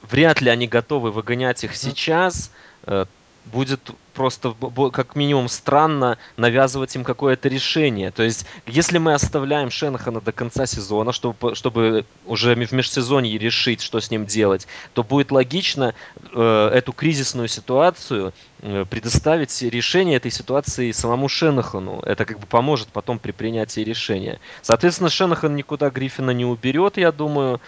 вряд 0.02 0.42
ли 0.42 0.50
они 0.50 0.68
готовы 0.68 1.12
выгонять 1.12 1.64
их 1.64 1.76
сейчас, 1.76 2.52
э, 2.84 3.06
будет 3.46 3.92
просто 4.14 4.54
как 4.92 5.16
минимум 5.16 5.48
странно 5.48 6.18
навязывать 6.38 6.96
им 6.96 7.04
какое-то 7.04 7.50
решение. 7.50 8.12
То 8.12 8.24
есть, 8.24 8.46
если 8.68 8.98
мы 8.98 9.14
оставляем 9.14 9.72
Шенахана 9.72 10.22
до 10.22 10.32
конца 10.32 10.66
сезона, 10.66 11.12
чтобы, 11.12 11.56
чтобы 11.56 12.06
уже 12.26 12.54
в 12.54 12.72
межсезонье 12.72 13.38
решить, 13.38 13.82
что 13.82 14.00
с 14.00 14.12
ним 14.12 14.26
делать, 14.26 14.68
то 14.94 15.04
будет 15.04 15.32
логично 15.32 15.96
э, 16.34 16.72
эту 16.74 16.94
кризисную 16.94 17.48
ситуацию 17.48 18.34
э, 18.62 18.86
предоставить 18.90 19.60
решение 19.62 20.18
этой 20.18 20.32
ситуации 20.32 20.92
самому 20.92 21.28
Шенахану. 21.28 22.02
Это 22.02 22.26
как 22.26 22.40
бы 22.40 22.46
поможет 22.46 22.90
потом 22.90 23.18
при 23.18 23.32
принятии 23.32 23.82
решения. 23.82 24.40
Соответственно, 24.62 25.10
Шенахан 25.10 25.56
никуда 25.56 25.90
Гриффина 25.90 26.32
не 26.32 26.46
уберет, 26.46 26.98
я 26.98 27.12
думаю. 27.12 27.60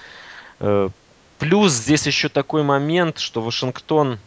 Э, 0.59 0.89
плюс 1.43 1.73
здесь 1.73 2.07
еще 2.07 2.29
такой 2.29 2.63
момент, 2.63 3.19
что 3.19 3.41
Вашингтон 3.41 4.17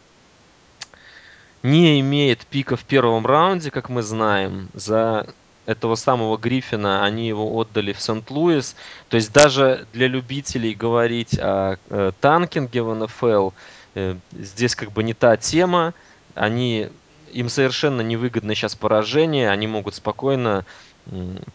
не 1.63 1.99
имеет 1.99 2.45
пика 2.45 2.75
в 2.75 2.83
первом 2.83 3.25
раунде, 3.25 3.71
как 3.71 3.89
мы 3.89 4.03
знаем. 4.03 4.69
За 4.75 5.25
этого 5.65 5.95
самого 5.95 6.37
Гриффина 6.37 7.03
они 7.03 7.27
его 7.27 7.51
отдали 7.59 7.91
в 7.91 7.99
Сент-Луис. 7.99 8.75
То 9.09 9.15
есть 9.17 9.33
даже 9.33 9.87
для 9.93 10.07
любителей 10.07 10.75
говорить 10.75 11.35
о 11.39 11.77
э, 11.89 12.11
танкинге 12.21 12.83
в 12.83 12.93
НФЛ 12.93 13.49
э, 13.95 14.15
здесь 14.33 14.75
как 14.75 14.91
бы 14.91 15.01
не 15.01 15.15
та 15.15 15.37
тема. 15.37 15.95
Они, 16.35 16.87
им 17.33 17.49
совершенно 17.49 18.01
невыгодно 18.01 18.53
сейчас 18.53 18.75
поражение. 18.75 19.49
Они 19.49 19.65
могут 19.65 19.95
спокойно 19.95 20.65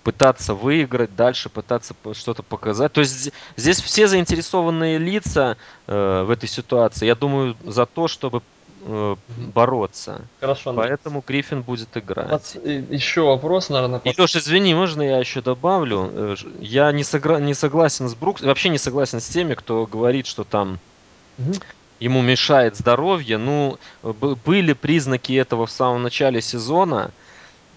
пытаться 0.03 0.55
выиграть, 0.55 1.15
дальше 1.15 1.49
пытаться 1.49 1.95
что-то 2.13 2.43
показать. 2.43 2.93
То 2.93 3.01
есть 3.01 3.31
здесь 3.57 3.81
все 3.81 4.07
заинтересованные 4.07 4.99
лица 4.99 5.57
э, 5.87 6.23
в 6.23 6.31
этой 6.31 6.49
ситуации, 6.49 7.07
я 7.07 7.15
думаю, 7.15 7.57
за 7.65 7.87
то, 7.87 8.09
чтобы 8.09 8.43
э, 8.85 9.17
бороться. 9.55 10.23
Хорошо. 10.41 10.73
Поэтому 10.73 11.23
Гриффин 11.27 11.63
будет 11.63 11.97
играть. 11.97 12.31
Вот, 12.31 12.65
еще 12.65 13.23
вопрос, 13.23 13.69
наверное. 13.69 14.01
И, 14.05 14.15
Леш, 14.19 14.37
извини, 14.37 14.75
можно 14.75 15.03
я 15.03 15.19
еще 15.19 15.43
добавлю? 15.43 16.11
Э, 16.13 16.37
я 16.61 16.91
не, 16.93 17.05
согра... 17.05 17.39
не 17.39 17.55
согласен 17.55 18.09
с 18.09 18.15
Брукс, 18.15 18.43
вообще 18.43 18.71
не 18.71 18.79
согласен 18.79 19.21
с 19.21 19.29
теми, 19.29 19.55
кто 19.55 19.87
говорит, 19.87 20.27
что 20.27 20.45
там 20.45 20.79
угу. 21.39 21.53
ему 22.01 22.23
мешает 22.23 22.77
здоровье. 22.77 23.37
Ну, 23.37 23.79
были 24.03 24.73
признаки 24.73 25.35
этого 25.35 25.67
в 25.67 25.71
самом 25.71 26.03
начале 26.03 26.41
сезона. 26.41 27.11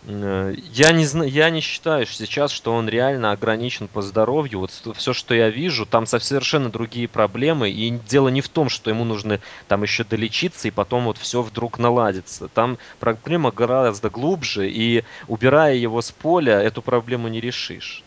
Э, 0.08 0.54
я 0.74 0.92
не, 0.92 1.06
знаю, 1.06 1.30
я 1.30 1.50
не 1.50 1.62
считаю 1.62 2.06
сейчас, 2.06 2.52
что 2.52 2.74
он 2.74 2.88
реально 2.88 3.32
ограничен 3.32 3.88
по 3.88 4.02
здоровью. 4.02 4.60
Вот 4.60 4.72
все, 4.96 5.14
что 5.14 5.34
я 5.34 5.50
вижу, 5.50 5.86
там 5.86 6.06
совершенно 6.06 6.70
другие 6.70 7.08
проблемы. 7.08 7.70
И 7.70 7.90
дело 7.90 8.30
не 8.30 8.42
в 8.42 8.50
том, 8.50 8.70
что 8.70 8.90
ему 8.90 9.04
нужно 9.04 9.40
там 9.68 9.84
еще 9.84 10.04
долечиться, 10.04 10.68
и 10.68 10.72
потом 10.72 11.06
вот 11.06 11.18
все 11.18 11.42
вдруг 11.42 11.80
наладится. 11.80 12.48
Там 12.48 12.78
проблема 13.00 13.52
гораздо 13.52 14.10
глубже, 14.10 14.70
и 14.70 15.04
убирая 15.28 15.76
его 15.76 16.02
с 16.02 16.12
поля, 16.12 16.62
эту 16.62 16.82
проблему 16.82 17.28
не 17.28 17.42
решишь. 17.42 18.04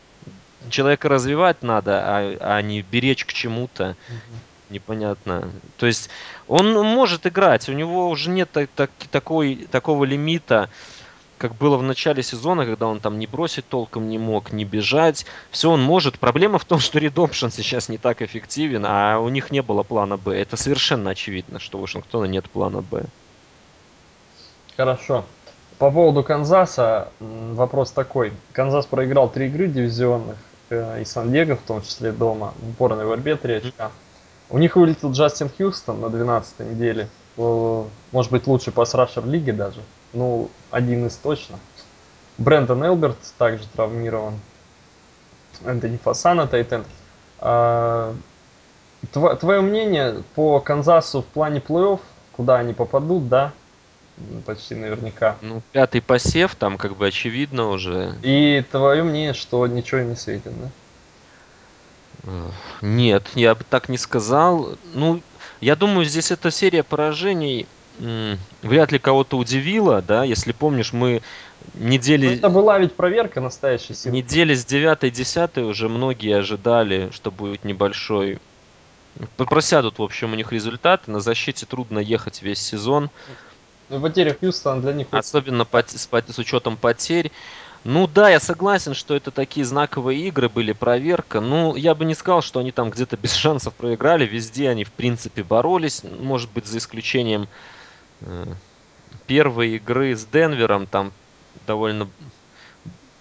Человека 0.71 1.09
развивать 1.09 1.63
надо, 1.63 2.03
а, 2.05 2.37
а 2.41 2.63
не 2.63 2.83
беречь 2.83 3.25
к 3.25 3.33
чему-то. 3.33 3.97
Непонятно. 4.71 5.51
То 5.79 5.87
есть 5.87 6.11
он 6.47 6.75
может 6.75 7.27
играть, 7.27 7.71
у 7.71 7.73
него 7.73 8.11
уже 8.11 8.29
нет 8.29 8.51
так, 8.53 8.69
так, 8.75 8.91
такой, 9.11 9.67
такого 9.71 10.05
лимита 10.05 10.69
как 11.39 11.55
было 11.55 11.77
в 11.77 11.83
начале 11.83 12.23
сезона, 12.23 12.67
когда 12.67 12.87
он 12.87 13.01
там 13.01 13.19
не 13.19 13.27
бросить 13.27 13.67
толком 13.69 14.09
не 14.09 14.19
мог, 14.19 14.53
не 14.53 14.65
бежать. 14.65 15.25
Все 15.51 15.71
он 15.71 15.81
может. 15.81 16.19
Проблема 16.19 16.59
в 16.59 16.65
том, 16.65 16.79
что 16.81 16.99
Редопшн 16.99 17.49
сейчас 17.49 17.89
не 17.89 17.97
так 17.97 18.21
эффективен, 18.21 18.85
а 18.87 19.19
у 19.19 19.29
них 19.29 19.51
не 19.51 19.63
было 19.63 19.83
плана 19.83 20.17
Б. 20.17 20.37
Это 20.37 20.57
совершенно 20.57 21.11
очевидно, 21.11 21.59
что 21.59 21.79
у 21.79 21.81
Вашингтона 21.81 22.27
нет 22.27 22.51
плана 22.51 22.83
Б. 22.83 23.05
Хорошо. 24.77 25.25
По 25.79 25.91
поводу 25.91 26.25
Канзаса 26.25 27.09
вопрос 27.21 27.93
такой. 27.93 28.33
Канзас 28.53 28.87
проиграл 28.87 29.31
три 29.31 29.47
игры 29.47 29.69
дивизионных 29.69 30.37
э, 30.71 31.03
и 31.03 31.05
Сан-Диего, 31.05 31.55
в 31.55 31.63
том 31.63 31.83
числе 31.83 32.11
дома, 32.11 32.53
в 32.61 32.71
упорной 32.71 33.07
борьбе 33.07 33.37
три 33.37 33.55
очка. 33.55 33.93
У 34.51 34.59
них 34.59 34.75
вылетел 34.75 35.13
Джастин 35.13 35.51
Хьюстон 35.57 36.01
на 36.01 36.11
12 36.11 36.61
неделе. 36.61 37.09
Может 37.37 38.33
быть, 38.33 38.49
лучший 38.49 38.73
пас-рашер 38.73 39.25
лиги 39.25 39.53
даже 39.53 39.81
ну, 40.13 40.51
один 40.71 41.07
из 41.07 41.17
точно. 41.17 41.59
Брэндон 42.39 42.85
Элберт 42.85 43.19
также 43.37 43.67
травмирован. 43.75 44.39
Энтони 45.65 45.97
Фасана, 45.97 46.47
Тайтен. 46.47 46.85
А, 47.41 48.15
твое 49.13 49.61
мнение 49.61 50.23
по 50.35 50.61
Канзасу 50.61 51.23
в 51.23 51.27
плане 51.27 51.61
плей-офф, 51.61 52.01
куда 52.33 52.59
они 52.59 52.75
попадут, 52.75 53.29
да? 53.29 53.53
Почти 54.47 54.75
наверняка. 54.75 55.37
Ну, 55.43 55.63
пятый 55.73 56.01
посев, 56.01 56.55
там 56.57 56.77
как 56.77 56.97
бы 56.97 57.07
очевидно 57.07 57.69
уже. 57.69 58.17
И 58.23 58.65
твое 58.71 59.03
мнение, 59.03 59.33
что 59.33 59.67
ничего 59.67 60.01
не 60.01 60.17
светит, 60.17 60.53
да? 60.61 60.71
Нет, 62.83 63.25
я 63.35 63.55
бы 63.55 63.65
так 63.69 63.89
не 63.89 63.99
сказал. 63.99 64.77
Ну, 64.93 65.23
я 65.61 65.77
думаю, 65.77 66.05
здесь 66.05 66.31
эта 66.31 66.51
серия 66.51 66.83
поражений 66.83 67.67
вряд 68.63 68.93
ли 68.93 68.99
кого-то 68.99 69.37
удивило, 69.37 70.03
да, 70.03 70.25
если 70.25 70.53
помнишь, 70.53 70.93
мы 70.93 71.23
недели... 71.75 72.29
Ну, 72.29 72.35
это 72.35 72.49
была 72.49 72.79
ведь 72.79 72.95
проверка 72.95 73.41
настоящей 73.41 73.95
силы. 73.95 74.17
Недели 74.17 74.55
с 74.55 74.65
9-10 74.67 75.63
уже 75.65 75.89
многие 75.89 76.37
ожидали, 76.37 77.11
что 77.13 77.31
будет 77.31 77.65
небольшой... 77.65 78.39
Просядут, 79.37 79.99
в 79.99 80.03
общем, 80.03 80.33
у 80.33 80.37
них 80.37 80.53
результаты. 80.53 81.11
На 81.11 81.21
защите 81.21 81.67
трудно 81.67 81.99
ехать 81.99 82.43
весь 82.43 82.61
сезон. 82.61 83.11
Ну, 83.89 84.01
потеря 84.01 84.37
Хьюстона 84.39 84.81
для 84.81 84.93
них... 84.93 85.09
Особенно 85.11 85.65
по, 85.65 85.83
с, 85.85 86.07
по, 86.07 86.23
с 86.23 86.39
учетом 86.39 86.77
потерь. 86.77 87.33
Ну 87.85 88.07
да, 88.07 88.29
я 88.29 88.39
согласен, 88.39 88.95
что 88.95 89.17
это 89.17 89.31
такие 89.31 89.65
знаковые 89.65 90.21
игры 90.29 90.49
были, 90.49 90.73
проверка. 90.73 91.41
Ну, 91.41 91.75
я 91.75 91.95
бы 91.95 92.05
не 92.05 92.15
сказал, 92.15 92.43
что 92.43 92.61
они 92.61 92.71
там 92.71 92.91
где-то 92.91 93.17
без 93.17 93.35
шансов 93.35 93.75
проиграли. 93.75 94.27
Везде 94.27 94.69
они, 94.69 94.85
в 94.85 94.93
принципе, 94.93 95.43
боролись. 95.43 96.03
Может 96.05 96.51
быть, 96.51 96.67
за 96.67 96.79
исключением 96.79 97.49
первой 99.27 99.77
игры 99.77 100.17
с 100.17 100.25
Денвером, 100.25 100.87
там 100.87 101.13
довольно 101.67 102.09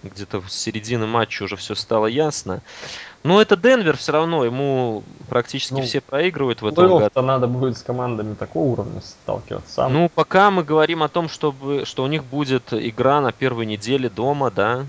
где-то 0.02 0.40
в 0.40 0.50
середине 0.50 1.06
матча 1.06 1.42
уже 1.42 1.56
все 1.56 1.74
стало 1.74 2.06
ясно. 2.06 2.62
Но 3.24 3.42
это 3.42 3.56
Денвер 3.56 3.96
все 3.96 4.12
равно, 4.12 4.44
ему 4.44 5.02
практически 5.28 5.74
ну, 5.74 5.82
все 5.82 6.00
проигрывают 6.00 6.62
в 6.62 6.66
этом 6.66 6.88
году. 6.88 7.10
то 7.12 7.22
надо 7.22 7.48
будет 7.48 7.76
с 7.76 7.82
командами 7.82 8.34
такого 8.34 8.72
уровня 8.72 9.00
сталкиваться. 9.00 9.88
Ну, 9.88 10.08
пока 10.08 10.50
мы 10.50 10.62
говорим 10.62 11.02
о 11.02 11.08
том, 11.08 11.28
чтобы, 11.28 11.84
что 11.84 12.04
у 12.04 12.06
них 12.06 12.24
будет 12.24 12.72
игра 12.72 13.20
на 13.20 13.32
первой 13.32 13.66
неделе 13.66 14.08
дома, 14.08 14.52
да, 14.52 14.86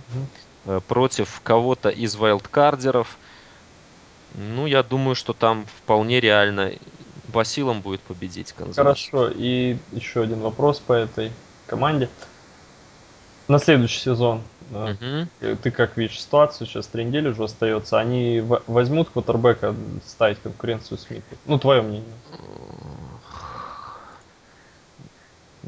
угу. 0.66 0.82
против 0.82 1.42
кого-то 1.44 1.90
из 1.90 2.16
вайлдкардеров. 2.16 3.18
Ну, 4.36 4.68
я 4.68 4.84
думаю, 4.84 5.16
что 5.16 5.34
там 5.34 5.66
вполне 5.66 6.20
реально 6.20 6.74
по 7.32 7.44
силам 7.44 7.82
будет 7.82 8.02
победить 8.02 8.52
Канзас. 8.54 8.76
Хорошо, 8.76 9.30
и 9.34 9.78
еще 9.92 10.22
один 10.22 10.40
вопрос 10.40 10.80
по 10.80 10.94
этой 10.94 11.32
команде. 11.68 12.10
На 13.48 13.58
следующий 13.58 14.00
сезон, 14.00 14.44
угу. 14.72 15.28
ты 15.64 15.72
как 15.72 15.98
видишь 15.98 16.22
ситуацию, 16.22 16.68
сейчас 16.68 16.86
три 16.86 17.04
недели 17.04 17.30
уже 17.30 17.46
остается, 17.46 18.00
они 18.00 18.44
возьмут 18.68 19.10
квотербека 19.10 19.76
ставить 20.06 20.40
конкуренцию 20.40 21.00
Смиту? 21.00 21.24
Ну, 21.48 21.58
твое 21.58 21.82
мнение. 21.82 22.14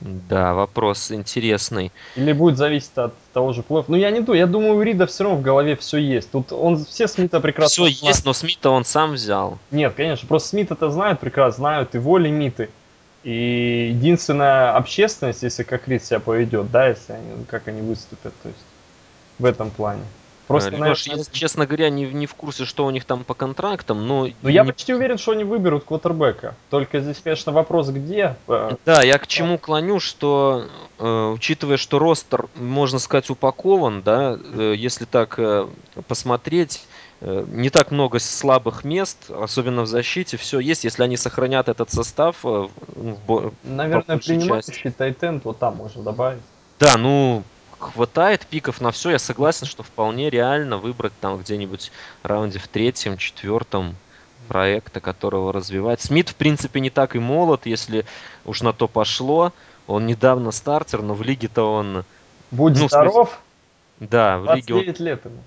Да, 0.02 0.54
вопрос 0.56 1.12
интересный. 1.12 1.92
Или 2.16 2.34
будет 2.34 2.58
зависеть 2.58 2.98
от 2.98 3.14
того 3.34 3.54
же 3.54 3.62
плей 3.62 3.84
Ну, 3.88 3.96
я 3.96 4.10
не 4.10 4.22
думаю, 4.22 4.40
я 4.40 4.48
думаю, 4.48 4.76
у 4.76 4.82
Рида 4.82 5.06
все 5.06 5.24
равно 5.24 5.38
в 5.38 5.42
голове 5.44 5.76
все 5.76 5.98
есть. 5.98 6.32
Тут 6.32 6.52
он 6.52 6.84
все 6.84 7.08
Смита 7.08 7.40
прекрасно 7.40 7.86
Все 7.86 7.96
знает. 7.96 8.16
есть, 8.16 8.26
но 8.26 8.34
Смита 8.34 8.72
он 8.72 8.84
сам 8.84 9.12
взял. 9.12 9.60
Нет, 9.70 9.94
конечно, 9.96 10.28
просто 10.28 10.50
Смит 10.50 10.72
это 10.72 10.90
знают 10.90 11.20
прекрасно, 11.20 11.58
знают 11.58 11.94
его 11.94 12.18
лимиты. 12.18 12.70
И 13.24 13.90
единственная 13.94 14.76
общественность, 14.76 15.44
если 15.44 15.62
как 15.62 15.88
Рид 15.88 16.04
себя 16.04 16.20
поведет, 16.20 16.72
да, 16.72 16.88
если 16.88 17.14
они, 17.14 17.46
как 17.46 17.68
они 17.68 17.82
выступят, 17.82 18.34
то 18.42 18.50
есть 18.50 18.62
в 19.38 19.46
этом 19.46 19.70
плане. 19.70 20.02
Просто, 20.52 20.76
Леш, 20.78 21.08
я, 21.08 21.18
честно 21.32 21.66
говоря, 21.66 21.90
не, 21.90 22.06
не 22.06 22.26
в 22.26 22.36
курсе, 22.36 22.66
что 22.66 22.86
у 22.86 22.90
них 22.90 23.06
там 23.06 23.24
по 23.24 23.34
контрактам, 23.34 24.08
но... 24.08 24.28
Ну, 24.42 24.50
я 24.50 24.64
не... 24.64 24.72
почти 24.72 24.94
уверен, 24.94 25.18
что 25.18 25.32
они 25.32 25.44
выберут 25.44 25.86
квотербека. 25.86 26.56
Только 26.70 27.00
здесь, 27.00 27.20
конечно, 27.24 27.52
вопрос, 27.52 27.90
где. 27.90 28.36
Э, 28.48 28.76
да, 28.86 29.02
я 29.02 29.18
к 29.18 29.28
чему 29.28 29.58
клоню, 29.58 30.00
что, 30.00 30.66
э, 31.00 31.34
учитывая, 31.34 31.78
что 31.78 32.00
ростер, 32.00 32.48
можно 32.56 33.00
сказать, 33.00 33.30
упакован, 33.30 34.02
да, 34.02 34.38
э, 34.42 34.74
если 34.78 35.06
так 35.06 35.36
э, 35.38 35.68
посмотреть, 36.08 36.86
э, 37.22 37.46
не 37.48 37.70
так 37.70 37.92
много 37.92 38.20
слабых 38.20 38.84
мест, 38.84 39.30
особенно 39.30 39.84
в 39.84 39.88
защите, 39.88 40.38
все 40.38 40.60
есть, 40.60 40.84
если 40.84 41.04
они 41.04 41.18
сохранят 41.18 41.70
этот 41.70 41.92
состав. 41.92 42.38
Э, 42.44 42.68
Наверное, 43.64 44.18
принимающий 44.18 44.92
Тайтенд 44.92 45.46
вот 45.46 45.60
там 45.60 45.78
можно 45.78 46.04
добавить. 46.04 46.42
Да, 46.80 46.98
ну, 46.98 47.44
хватает 47.82 48.46
пиков 48.46 48.82
на 48.82 48.92
все. 48.92 49.12
Я 49.12 49.20
согласен, 49.20 49.66
что 49.66 49.84
вполне 49.84 50.30
реально 50.30 50.78
выбрать 50.78 51.14
там 51.20 51.38
где-нибудь 51.38 51.92
в 52.24 52.26
раунде 52.26 52.60
в 52.60 52.68
третьем, 52.68 53.18
четвертом 53.18 53.96
проекта, 54.48 55.00
которого 55.00 55.54
развивать. 55.54 56.02
Смит, 56.02 56.30
в 56.30 56.36
принципе, 56.36 56.80
не 56.80 56.90
так 56.90 57.16
и 57.16 57.20
молод, 57.20 57.66
если 57.66 58.06
уж 58.46 58.62
на 58.62 58.74
то 58.74 58.88
пошло. 58.88 59.54
Он 59.88 60.06
недавно 60.06 60.52
стартер, 60.52 61.02
но 61.02 61.14
в 61.14 61.22
лиге-то 61.22 61.64
он... 61.64 62.06
Будь 62.52 62.78
Ну, 62.78 62.88
здоров, 62.88 63.40
Да, 64.00 64.38
в 64.38 64.56
лиге 64.56 64.74
он 64.74 64.84
29 64.84 65.00
лет 65.00 65.26
ему. 65.26 65.44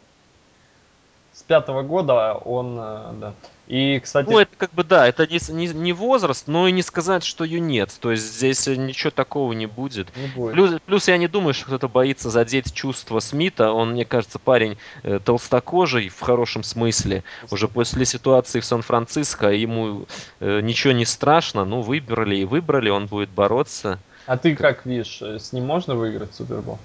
С 1.32 1.42
пятого 1.42 1.82
года 1.82 2.34
он, 2.34 2.78
э, 2.78 3.12
да. 3.20 3.34
И, 3.66 3.98
кстати, 4.00 4.28
Ну, 4.28 4.38
это 4.38 4.54
как 4.56 4.74
бы 4.74 4.84
да, 4.84 5.06
это 5.08 5.26
не, 5.26 5.38
не, 5.52 5.68
не 5.68 5.92
возраст, 5.94 6.48
но 6.48 6.68
и 6.68 6.72
не 6.72 6.82
сказать, 6.82 7.24
что 7.24 7.44
юнец. 7.44 7.94
То 7.94 8.10
есть 8.10 8.24
здесь 8.24 8.66
ничего 8.66 9.10
такого 9.10 9.52
не 9.54 9.66
будет. 9.66 10.14
не 10.16 10.26
будет. 10.28 10.52
Плюс, 10.52 10.80
плюс 10.84 11.08
я 11.08 11.16
не 11.16 11.28
думаю, 11.28 11.54
что 11.54 11.66
кто-то 11.66 11.88
боится 11.88 12.28
задеть 12.28 12.74
чувства 12.74 13.20
Смита. 13.20 13.72
Он, 13.72 13.92
мне 13.92 14.04
кажется, 14.04 14.38
парень 14.38 14.76
э, 15.02 15.18
толстокожий 15.18 16.10
в 16.10 16.20
хорошем 16.20 16.62
смысле. 16.62 17.24
Уже 17.50 17.68
после 17.68 18.04
ситуации 18.04 18.60
в 18.60 18.66
Сан-Франциско 18.66 19.50
ему 19.50 20.06
э, 20.40 20.60
ничего 20.60 20.92
не 20.92 21.06
страшно. 21.06 21.64
Ну, 21.64 21.80
выбрали 21.80 22.36
и 22.36 22.44
выбрали, 22.44 22.90
он 22.90 23.06
будет 23.06 23.30
бороться. 23.30 23.98
А 24.26 24.36
ты 24.36 24.54
как 24.56 24.84
видишь, 24.84 25.22
э, 25.22 25.38
с 25.38 25.54
ним 25.54 25.64
можно 25.64 25.94
выиграть 25.94 26.34
Супербол? 26.34 26.78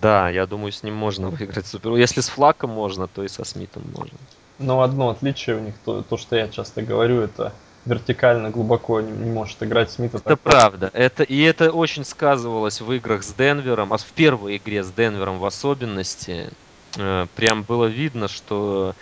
Да, 0.00 0.28
я 0.28 0.46
думаю, 0.46 0.70
с 0.70 0.84
ним 0.84 0.94
можно 0.94 1.30
выиграть 1.30 1.66
Супер. 1.66 1.96
Если 1.96 2.20
с 2.20 2.28
Флаком 2.28 2.70
можно, 2.70 3.08
то 3.08 3.24
и 3.24 3.28
со 3.28 3.44
Смитом 3.44 3.82
можно. 3.92 4.18
Но 4.58 4.82
одно 4.82 5.10
отличие 5.10 5.56
у 5.56 5.60
них, 5.60 5.74
то, 5.84 6.02
то 6.02 6.16
что 6.16 6.36
я 6.36 6.48
часто 6.48 6.82
говорю, 6.82 7.20
это 7.20 7.52
вертикально 7.84 8.50
глубоко 8.50 9.00
не, 9.00 9.12
не 9.12 9.30
может 9.30 9.62
играть 9.62 9.90
Смит. 9.90 10.14
Это 10.14 10.36
правда. 10.36 10.90
Это, 10.92 11.22
и 11.22 11.40
это 11.42 11.70
очень 11.70 12.04
сказывалось 12.04 12.80
в 12.80 12.92
играх 12.92 13.22
с 13.22 13.32
Денвером, 13.32 13.92
а 13.92 13.98
в 13.98 14.04
первой 14.06 14.56
игре 14.56 14.82
с 14.82 14.92
Денвером 14.92 15.38
в 15.38 15.46
особенности. 15.46 16.50
Э, 16.96 17.26
Прям 17.34 17.62
было 17.62 17.86
видно, 17.86 18.28
что 18.28 18.94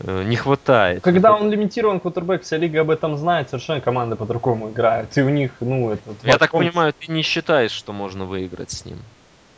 э, 0.00 0.24
не 0.24 0.36
хватает. 0.36 1.02
Когда 1.02 1.32
Вот 1.32 1.42
он 1.42 1.50
лимитирован 1.50 2.00
квотербек, 2.00 2.42
вся 2.42 2.56
лига 2.56 2.82
об 2.82 2.90
этом 2.90 3.16
знает, 3.16 3.48
совершенно 3.48 3.80
команды 3.80 4.16
по-другому 4.16 4.70
играют. 4.70 5.16
И 5.16 5.22
у 5.22 5.28
них, 5.28 5.52
ну, 5.60 5.90
это... 5.90 6.14
Я 6.22 6.38
так 6.38 6.50
понимаю, 6.50 6.92
ты 6.92 7.10
не 7.12 7.22
считаешь, 7.22 7.72
что 7.72 7.92
можно 7.92 8.24
выиграть 8.24 8.70
с 8.70 8.84
ним. 8.84 8.98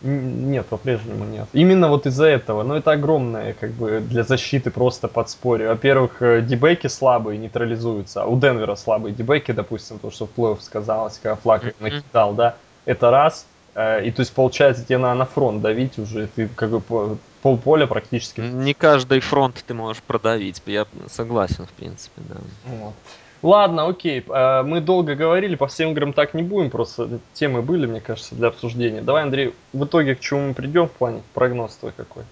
Нет, 0.00 0.66
по-прежнему 0.66 1.24
нет. 1.24 1.48
Именно 1.52 1.88
вот 1.88 2.06
из-за 2.06 2.26
этого. 2.26 2.62
Но 2.62 2.76
это 2.76 2.92
огромное, 2.92 3.52
как 3.54 3.70
бы, 3.72 4.00
для 4.00 4.22
защиты 4.22 4.70
просто 4.70 5.08
подспорье. 5.08 5.68
Во-первых, 5.68 6.22
э, 6.22 6.40
дебеки 6.40 6.86
слабые 6.86 7.38
нейтрализуются. 7.38 8.22
А 8.22 8.26
у 8.26 8.38
Денвера 8.38 8.76
слабые 8.76 9.12
дебеки, 9.14 9.50
допустим, 9.52 9.98
то, 9.98 10.10
что 10.10 10.26
в 10.26 10.30
плей 10.30 10.56
сказалось, 10.60 11.18
когда 11.22 11.34
флаг 11.36 11.64
накидал, 11.80 12.34
да. 12.34 12.54
Это 12.84 13.10
раз. 13.10 13.46
Э, 13.74 14.04
И 14.04 14.10
то 14.12 14.20
есть, 14.22 14.32
получается, 14.32 14.84
тебе 14.84 14.98
надо 14.98 15.18
на 15.18 15.24
фронт 15.26 15.62
давить 15.62 15.98
уже. 15.98 16.28
Ты 16.28 16.48
как 16.54 16.70
бы 16.70 16.80
по- 16.80 17.16
полполя 17.42 17.86
практически 17.86 18.40
Не 18.40 18.74
каждый 18.74 19.20
фронт 19.20 19.64
ты 19.66 19.74
можешь 19.74 20.02
продавить. 20.02 20.62
Я 20.66 20.86
согласен, 21.08 21.66
в 21.66 21.70
принципе, 21.70 22.22
да. 22.28 22.36
Вот. 22.66 22.94
Ладно, 23.42 23.86
окей. 23.86 24.24
Э, 24.28 24.62
Мы 24.62 24.80
долго 24.80 25.14
говорили, 25.14 25.54
по 25.54 25.66
всем 25.66 25.92
играм 25.92 26.12
так 26.12 26.34
не 26.34 26.42
будем, 26.42 26.70
просто 26.70 27.20
темы 27.34 27.62
были, 27.62 27.86
мне 27.86 28.00
кажется, 28.00 28.34
для 28.34 28.48
обсуждения. 28.48 29.00
Давай, 29.00 29.22
Андрей, 29.22 29.54
в 29.72 29.84
итоге 29.84 30.14
к 30.14 30.20
чему 30.20 30.48
мы 30.48 30.54
придем 30.54 30.88
в 30.88 30.92
плане? 30.92 31.22
Прогноз 31.34 31.76
твой 31.76 31.92
какой? 31.92 32.24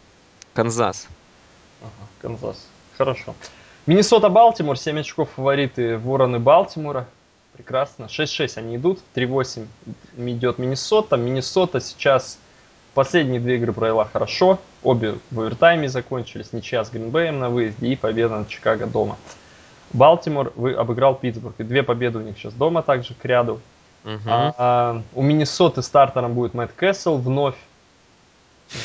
Канзас. 0.54 1.06
Ага, 1.82 2.08
Канзас. 2.20 2.66
Хорошо. 2.96 3.34
Миннесота, 3.86 4.28
Балтимор, 4.28 4.76
7 4.76 4.98
очков 4.98 5.30
фавориты 5.36 5.96
Вороны 5.98 6.38
Балтимора. 6.40 7.06
Прекрасно. 7.52 8.06
6-6 8.06 8.58
они 8.58 8.76
идут, 8.76 8.98
3-8 9.14 9.66
идет 10.18 10.58
Миннесота. 10.58 11.16
Миннесота 11.16 11.80
сейчас 11.80 12.38
последние 12.94 13.40
две 13.40 13.56
игры 13.56 13.72
провела 13.72 14.04
хорошо. 14.04 14.58
Обе 14.82 15.14
в 15.30 15.40
овертайме 15.40 15.88
закончились. 15.88 16.52
Ничья 16.52 16.84
с 16.84 16.90
Гринбеем 16.90 17.38
на 17.38 17.48
выезде 17.48 17.86
и 17.86 17.96
победа 17.96 18.38
над 18.38 18.48
Чикаго 18.48 18.86
дома. 18.86 19.16
Балтимор 19.96 20.52
вы 20.56 20.72
обыграл 20.74 21.14
Питтсбург. 21.14 21.54
И 21.58 21.62
две 21.64 21.82
победы 21.82 22.18
у 22.18 22.22
них 22.22 22.36
сейчас 22.38 22.52
дома 22.54 22.82
также 22.82 23.14
к 23.14 23.24
ряду. 23.24 23.60
Мгм. 24.04 24.20
А, 24.26 24.54
а, 24.58 25.02
у 25.14 25.22
Миннесоты 25.22 25.82
стартером 25.82 26.34
будет 26.34 26.54
Мэтт 26.54 26.72
Кэссел 26.76 27.16
вновь. 27.16 27.56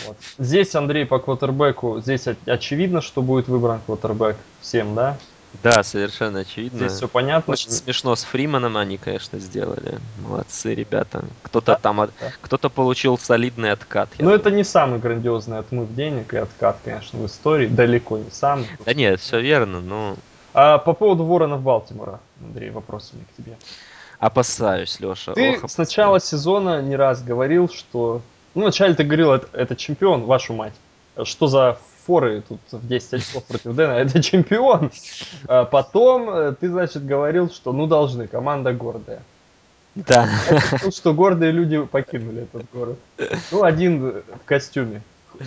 Вот. 0.05 0.17
Здесь, 0.37 0.73
Андрей, 0.75 1.05
по 1.05 1.19
квотербеку, 1.19 1.99
здесь 2.01 2.27
очевидно, 2.45 3.01
что 3.01 3.21
будет 3.21 3.47
выбран 3.47 3.79
квотербек 3.85 4.37
всем, 4.61 4.95
да? 4.95 5.17
Да, 5.63 5.83
совершенно 5.83 6.39
очевидно. 6.39 6.79
Здесь 6.79 6.93
все 6.93 7.07
понятно. 7.09 7.51
Очень 7.53 7.71
смешно 7.71 8.15
с 8.15 8.23
Фриманом 8.23 8.77
они, 8.77 8.97
конечно, 8.97 9.37
сделали. 9.37 9.99
Молодцы, 10.25 10.73
ребята. 10.73 11.25
Кто-то 11.43 11.73
Да, 11.73 11.75
там, 11.77 11.99
от- 11.99 12.11
да. 12.21 12.31
кто-то 12.41 12.69
получил 12.69 13.17
солидный 13.17 13.71
откат. 13.71 14.09
Но 14.17 14.23
думаю. 14.25 14.39
это 14.39 14.49
не 14.49 14.63
самый 14.63 14.99
грандиозный 14.99 15.57
отмыв 15.57 15.93
денег 15.93 16.33
и 16.33 16.37
откат, 16.37 16.77
конечно, 16.85 17.19
в 17.19 17.25
истории. 17.25 17.67
Далеко 17.67 18.17
не 18.17 18.29
самый. 18.31 18.65
Да 18.85 18.93
нет, 18.93 19.19
все 19.19 19.41
верно, 19.41 19.81
но 19.81 20.15
А 20.53 20.77
по 20.77 20.93
поводу 20.93 21.23
Воронов 21.23 21.61
Балтимора, 21.61 22.19
Андрей, 22.41 22.69
вопрос 22.69 23.11
у 23.13 23.15
меня 23.15 23.25
к 23.31 23.37
тебе. 23.37 23.57
опасаюсь, 24.19 24.99
Леша. 24.99 25.33
Ты 25.33 25.59
с 25.65 25.77
начала 25.77 26.19
сезона 26.19 26.81
не 26.81 26.95
раз 26.95 27.23
говорил, 27.23 27.69
что... 27.69 28.21
Ну, 28.53 28.63
вначале 28.63 28.93
ты 28.95 29.03
говорил, 29.03 29.31
это, 29.31 29.47
это 29.53 29.75
чемпион, 29.75 30.25
вашу 30.25 30.53
мать. 30.53 30.73
Что 31.23 31.47
за 31.47 31.77
форы 32.05 32.41
тут 32.41 32.59
в 32.71 32.85
10 32.85 33.13
очков 33.13 33.45
против 33.45 33.75
Дэна? 33.75 33.91
Это 33.93 34.21
чемпион. 34.21 34.91
А 35.47 35.65
потом 35.65 36.29
э, 36.29 36.55
ты, 36.59 36.69
значит, 36.69 37.05
говорил, 37.05 37.49
что 37.49 37.71
ну 37.71 37.87
должны, 37.87 38.27
команда 38.27 38.73
гордая. 38.73 39.21
Да. 39.95 40.29
Решил, 40.49 40.91
что 40.91 41.13
гордые 41.13 41.51
люди 41.51 41.81
покинули 41.81 42.43
этот 42.43 42.65
город. 42.71 42.97
Ну, 43.51 43.63
один 43.63 44.01
в 44.09 44.45
костюме 44.45 45.01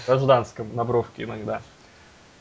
гражданском, 0.06 0.74
на 0.74 0.84
бровке 0.84 1.24
иногда. 1.24 1.60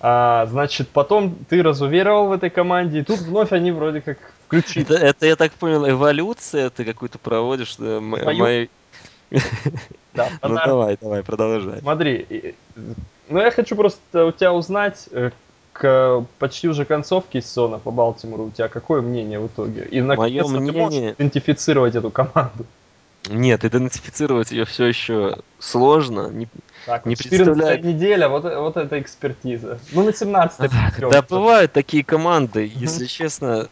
А, 0.05 0.45
значит, 0.47 0.89
потом 0.89 1.33
ты 1.49 1.63
разуверовал 1.63 2.27
в 2.27 2.31
этой 2.33 2.49
команде, 2.49 2.99
и 2.99 3.03
тут 3.03 3.19
вновь 3.21 3.53
они 3.53 3.71
вроде 3.71 4.01
как 4.01 4.17
включили. 4.47 4.83
Это, 4.83 4.95
это, 4.95 5.25
я 5.25 5.35
так 5.37 5.53
понял, 5.53 5.89
эволюция 5.89 6.69
ты 6.69 6.83
какую-то 6.83 7.19
проводишь. 7.19 7.77
м- 7.79 8.17
Свою? 8.19 8.37
моей- 8.39 8.69
Да, 10.13 10.29
Ну 10.43 10.55
давай, 10.55 10.97
давай, 10.99 11.23
продолжай. 11.23 11.79
Смотри, 11.79 12.53
ну 13.29 13.39
я 13.39 13.49
хочу 13.51 13.77
просто 13.77 14.25
у 14.25 14.31
тебя 14.33 14.51
узнать, 14.53 15.07
э, 15.11 15.31
к 15.71 16.25
почти 16.37 16.67
уже 16.67 16.83
концовке 16.83 17.41
сезона 17.41 17.79
по 17.79 17.89
Балтимору, 17.89 18.47
у 18.47 18.51
тебя 18.51 18.67
какое 18.67 19.01
мнение 19.01 19.39
в 19.39 19.47
итоге? 19.47 19.87
И 19.89 20.01
наконец-то 20.01 20.51
ты 20.53 20.59
можешь 20.59 20.75
мнение- 20.75 21.13
идентифицировать 21.17 21.95
эту 21.95 22.11
команду. 22.11 22.65
Нет, 23.29 23.63
идентифицировать 23.63 24.51
ее 24.51 24.65
все 24.65 24.85
еще 24.85 25.37
сложно. 25.59 26.27
Не- 26.29 26.49
Так, 26.85 27.05
Не 27.05 27.15
14 27.15 27.37
представляю. 27.37 27.85
неделя, 27.85 28.29
вот, 28.29 28.43
вот 28.43 28.77
эта 28.77 28.99
экспертиза. 28.99 29.79
Ну, 29.93 30.03
на 30.03 30.13
17 30.13 30.69
Да, 31.11 31.21
бывают 31.21 31.71
такие 31.71 32.03
команды, 32.03 32.71
если 32.75 33.05
честно. 33.05 33.67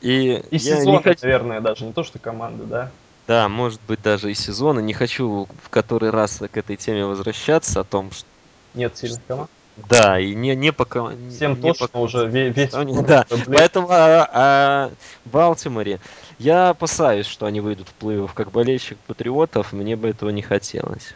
И, 0.00 0.42
И 0.50 0.58
сезон, 0.58 0.96
не 0.98 1.02
хочу, 1.02 1.22
наверное, 1.22 1.60
даже, 1.60 1.84
не 1.84 1.92
то 1.92 2.02
что 2.02 2.18
команды, 2.18 2.64
да? 2.64 2.90
да, 3.26 3.48
может 3.48 3.80
быть 3.82 4.02
даже 4.02 4.30
и 4.30 4.34
сезоны. 4.34 4.80
Не 4.80 4.92
хочу 4.92 5.46
в 5.62 5.70
который 5.70 6.10
раз 6.10 6.38
к 6.38 6.56
этой 6.56 6.76
теме 6.76 7.06
возвращаться 7.06 7.80
о 7.80 7.84
том, 7.84 8.10
что 8.10 8.26
Нет 8.74 8.96
сильных 8.96 9.24
команд. 9.26 9.50
да, 9.88 10.18
и 10.20 10.34
не, 10.34 10.54
не 10.54 10.72
по 10.72 10.84
ком- 10.84 11.30
Всем 11.30 11.54
не 11.54 11.72
точно 11.72 11.88
по 11.88 11.98
уже 11.98 12.26
ве- 12.28 12.50
весь... 12.50 12.72
Да, 13.06 13.24
поэтому 13.46 13.88
о, 13.90 14.28
о 14.32 14.90
Балтиморе 15.24 16.00
я 16.38 16.70
опасаюсь, 16.70 17.26
что 17.26 17.46
они 17.46 17.60
выйдут 17.60 17.88
в 17.88 17.94
плей 17.94 18.26
Как 18.34 18.50
болельщик 18.50 18.98
патриотов, 19.06 19.72
мне 19.72 19.96
бы 19.96 20.08
этого 20.08 20.30
не 20.30 20.42
хотелось. 20.42 21.14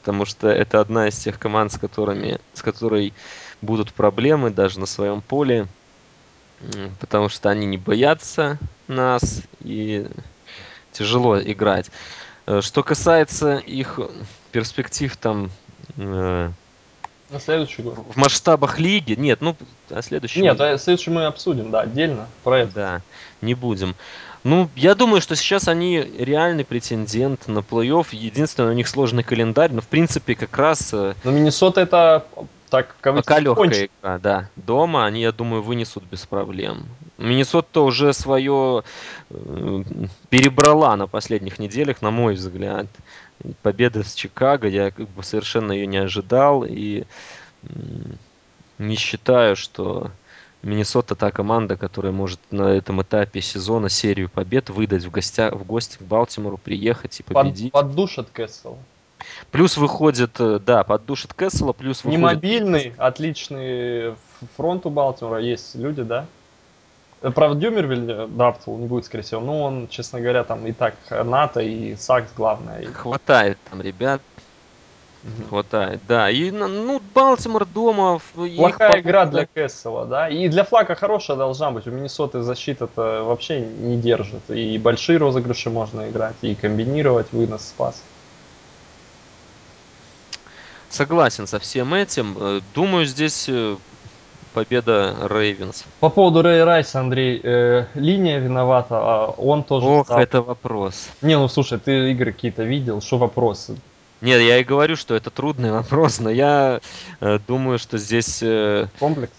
Потому 0.00 0.24
что 0.24 0.48
это 0.48 0.80
одна 0.80 1.08
из 1.08 1.18
тех 1.18 1.38
команд, 1.38 1.72
с 1.72 1.78
которыми, 1.78 2.40
с 2.54 2.62
которой 2.62 3.12
будут 3.60 3.92
проблемы 3.92 4.50
даже 4.50 4.80
на 4.80 4.86
своем 4.86 5.20
поле. 5.20 5.66
Потому 7.00 7.28
что 7.28 7.50
они 7.50 7.66
не 7.66 7.76
боятся 7.76 8.58
нас 8.88 9.42
и 9.60 10.08
тяжело 10.92 11.40
играть. 11.40 11.90
Э, 12.46 12.60
Что 12.62 12.82
касается 12.82 13.56
их 13.56 14.00
перспектив 14.52 15.14
там 15.16 15.50
э, 15.96 16.50
На 17.30 17.40
следующий 17.40 17.82
год. 17.82 17.98
в 18.08 18.16
масштабах 18.16 18.78
лиги, 18.78 19.14
нет, 19.14 19.40
ну, 19.40 19.56
а 19.90 20.00
следующий 20.02 20.40
Нет, 20.42 20.60
а 20.60 20.78
следующий 20.78 21.10
мы 21.10 21.24
обсудим, 21.24 21.70
да, 21.70 21.80
отдельно, 21.80 22.28
про 22.44 22.60
это. 22.60 22.72
Да, 22.72 23.02
не 23.40 23.54
будем. 23.54 23.96
Ну, 24.44 24.70
я 24.76 24.94
думаю, 24.94 25.20
что 25.20 25.34
сейчас 25.34 25.66
они 25.66 25.98
реальный 25.98 26.64
претендент 26.64 27.48
на 27.48 27.58
плей-офф. 27.58 28.06
Единственное, 28.12 28.70
у 28.70 28.74
них 28.74 28.86
сложный 28.86 29.24
календарь, 29.24 29.72
но 29.72 29.80
в 29.80 29.88
принципе 29.88 30.36
как 30.36 30.56
раз 30.56 30.90
э, 30.94 31.14
Но 31.24 31.32
Миннесота 31.32 31.80
это 31.80 32.24
так 32.70 32.94
кавычках, 33.00 33.26
пока 33.26 33.40
легкая 33.40 33.88
игра, 34.00 34.18
да. 34.18 34.48
Дома 34.54 35.06
они, 35.06 35.22
я 35.22 35.32
думаю, 35.32 35.62
вынесут 35.62 36.04
без 36.04 36.26
проблем. 36.26 36.86
Миннесота 37.18 37.80
уже 37.80 38.12
свое 38.12 38.84
э, 39.30 39.82
перебрала 40.28 40.96
на 40.96 41.06
последних 41.06 41.58
неделях, 41.58 42.02
на 42.02 42.10
мой 42.10 42.34
взгляд. 42.34 42.86
Победа 43.62 44.02
с 44.02 44.14
Чикаго, 44.14 44.68
я 44.68 44.90
как 44.90 45.08
бы 45.08 45.22
совершенно 45.22 45.72
ее 45.72 45.86
не 45.86 45.98
ожидал 45.98 46.64
и 46.64 47.04
не 48.78 48.96
считаю, 48.96 49.56
что 49.56 50.10
Миннесота 50.62 51.14
та 51.14 51.30
команда, 51.30 51.76
которая 51.76 52.12
может 52.12 52.40
на 52.50 52.70
этом 52.70 53.00
этапе 53.02 53.40
сезона 53.40 53.88
серию 53.88 54.28
побед 54.28 54.68
выдать 54.68 55.04
в, 55.04 55.10
гостя, 55.10 55.50
в 55.52 55.64
гости 55.64 55.98
к 55.98 56.02
Балтимору, 56.02 56.58
приехать 56.58 57.20
и 57.20 57.22
победить. 57.22 57.72
под 57.72 57.94
душ 57.94 58.18
от 58.18 58.30
Кэссела. 58.30 58.76
Плюс 59.50 59.76
выходит, 59.76 60.32
э, 60.40 60.58
да, 60.58 60.84
поддушит 60.84 61.34
Кэссела, 61.34 61.72
плюс 61.72 62.04
Не 62.04 62.16
выходит... 62.16 62.36
мобильный, 62.36 62.94
отличный 62.96 64.14
фронт 64.56 64.86
у 64.86 64.90
Балтимора. 64.90 65.40
Есть 65.40 65.74
люди, 65.74 66.02
да? 66.02 66.26
Правда, 67.34 67.60
Дюмервиль 67.60 68.26
Даптфул 68.28 68.78
не 68.78 68.86
будет, 68.86 69.04
скорее 69.04 69.22
всего. 69.24 69.40
Но 69.40 69.62
он, 69.62 69.88
честно 69.88 70.20
говоря, 70.20 70.44
там 70.44 70.66
и 70.66 70.72
так 70.72 70.94
НАТО 71.10 71.60
и 71.60 71.96
Сакс 71.96 72.30
главное. 72.36 72.82
И- 72.82 72.86
Хватает 72.86 73.58
там 73.70 73.80
ребят, 73.80 74.20
Мгм. 75.22 75.48
хватает, 75.48 76.00
да. 76.06 76.30
И, 76.30 76.50
ну, 76.52 77.00
Балтимор 77.14 77.64
дома... 77.66 78.20
в- 78.34 78.44
их 78.44 78.56
Плохая 78.56 79.00
игра 79.00 79.26
для 79.26 79.46
Кэссела, 79.46 80.06
да? 80.06 80.28
И 80.28 80.48
для 80.48 80.62
Флака 80.62 80.94
хорошая 80.94 81.36
должна 81.36 81.70
быть. 81.72 81.86
У 81.86 81.90
Миннесоты 81.90 82.42
защита-то 82.42 83.24
вообще 83.24 83.60
не 83.60 83.96
держит. 83.96 84.48
И 84.50 84.78
большие 84.78 85.18
розыгрыши 85.18 85.68
можно 85.68 86.08
играть, 86.08 86.36
и 86.42 86.54
комбинировать 86.54 87.32
вынос, 87.32 87.62
спас. 87.66 88.02
Согласен 90.88 91.46
со 91.46 91.58
всем 91.58 91.92
этим. 91.94 92.36
Э, 92.38 92.60
Думаю, 92.74 93.06
здесь 93.06 93.46
э, 93.48 93.76
победа 94.56 95.14
Рейвенс. 95.28 95.84
По 96.00 96.08
поводу 96.08 96.40
Рэй 96.40 96.64
Райса, 96.64 97.00
Андрей, 97.00 97.38
э, 97.42 97.84
линия 97.94 98.38
виновата, 98.38 98.96
а 98.96 99.26
он 99.36 99.62
тоже... 99.62 99.86
Ох, 99.86 100.06
стал. 100.06 100.18
это 100.18 100.40
вопрос. 100.40 101.10
Не, 101.20 101.36
ну 101.36 101.46
слушай, 101.46 101.78
ты 101.78 102.10
игры 102.12 102.32
какие-то 102.32 102.62
видел, 102.62 103.02
что 103.02 103.18
вопросы? 103.18 103.76
Нет, 104.22 104.40
я 104.40 104.56
и 104.56 104.64
говорю, 104.64 104.96
что 104.96 105.14
это 105.14 105.28
трудный 105.28 105.72
вопрос, 105.80 106.20
но 106.20 106.30
я 106.30 106.80
э, 107.20 107.38
думаю, 107.46 107.78
что 107.78 107.98
здесь... 107.98 108.42
э, 108.42 108.86
Комплекс? 108.98 109.34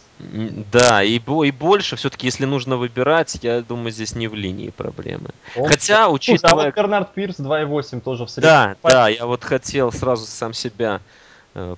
да, 0.71 1.01
и, 1.03 1.19
и 1.19 1.51
больше, 1.51 1.95
все-таки, 1.95 2.27
если 2.27 2.45
нужно 2.45 2.77
выбирать, 2.77 3.39
я 3.41 3.61
думаю, 3.61 3.89
здесь 3.91 4.15
не 4.15 4.27
в 4.27 4.35
линии 4.35 4.69
проблемы. 4.69 5.29
Он- 5.55 5.67
Хотя, 5.67 6.05
Слушай, 6.05 6.05
а 6.05 6.09
учитывая... 6.09 6.65
вот 6.65 6.75
Бернард 6.75 7.13
Пирс 7.15 7.39
2.8 7.39 8.01
тоже 8.01 8.25
в 8.25 8.29
среднем. 8.29 8.51
Да, 8.51 8.75
да, 8.83 9.07
я 9.07 9.25
вот 9.25 9.43
хотел 9.43 9.91
сразу 9.91 10.27
сам 10.27 10.53
себя 10.53 11.01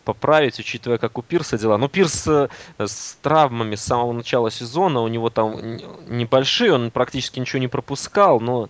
поправить, 0.03 0.59
учитывая, 0.59 0.97
как 0.97 1.17
у 1.17 1.21
Пирса 1.21 1.57
дела. 1.57 1.77
Ну, 1.77 1.87
Пирс 1.87 2.27
э, 2.27 2.47
с 2.77 3.17
травмами 3.21 3.75
с 3.75 3.81
самого 3.83 4.11
начала 4.13 4.51
сезона, 4.51 5.01
у 5.01 5.07
него 5.07 5.29
там 5.29 5.77
небольшие, 6.07 6.73
он 6.73 6.91
практически 6.91 7.39
ничего 7.39 7.59
не 7.59 7.67
пропускал, 7.67 8.39
но 8.39 8.69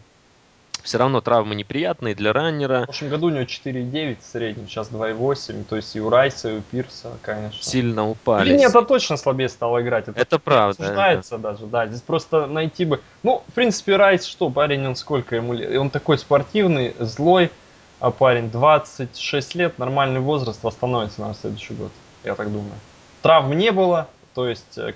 все 0.84 0.98
равно 0.98 1.20
травмы 1.22 1.56
неприятные 1.56 2.16
для 2.16 2.32
В 2.32 2.36
раннера. 2.36 2.86
прошлом 2.86 3.10
году 3.10 3.28
у 3.28 3.30
него 3.32 3.42
4.9 3.42 4.18
в 4.22 4.26
среднем, 4.26 4.68
сейчас 4.68 4.90
2.8, 4.90 5.66
то 5.66 5.76
есть 5.76 5.96
и 5.96 6.00
у 6.02 6.10
Райса, 6.10 6.50
и 6.52 6.58
у 6.58 6.62
Пирса, 6.62 7.12
конечно. 7.22 7.62
Сильно 7.62 8.10
упали. 8.10 8.50
Или 8.50 8.58
нет, 8.58 8.70
это 8.70 8.82
точно 8.84 9.18
слабее 9.18 9.50
стало 9.50 9.82
играть. 9.82 10.08
Это, 10.08 10.20
Это 10.20 10.40
правда. 10.40 10.82
обсуждается 10.82 11.38
даже, 11.38 11.66
да. 11.66 11.86
Здесь 11.88 12.02
просто 12.02 12.48
найти 12.48 12.86
бы... 12.86 13.02
Ну, 13.24 13.44
в 13.48 13.54
принципе, 13.54 13.98
Райс 13.98 14.26
что, 14.26 14.50
парень, 14.50 14.88
он 14.88 14.96
сколько 14.96 15.36
ему 15.36 15.54
лет? 15.54 15.78
Он 15.78 15.90
такой 15.90 16.18
спортивный, 16.18 16.96
злой, 17.00 17.52
а 18.00 18.12
парень 18.12 18.50
26 18.50 19.56
лет, 19.56 19.80
нормальный 19.80 20.20
возраст, 20.20 20.64
восстановится 20.64 21.22
на 21.22 21.34
следующий 21.34 21.74
год, 21.74 21.92
я 22.24 22.36
так 22.36 22.52
думаю. 22.52 22.74
Травм 23.22 23.54
не 23.58 23.72
было, 23.72 24.08
то 24.34 24.48
есть... 24.48 24.78
э, 24.78 24.94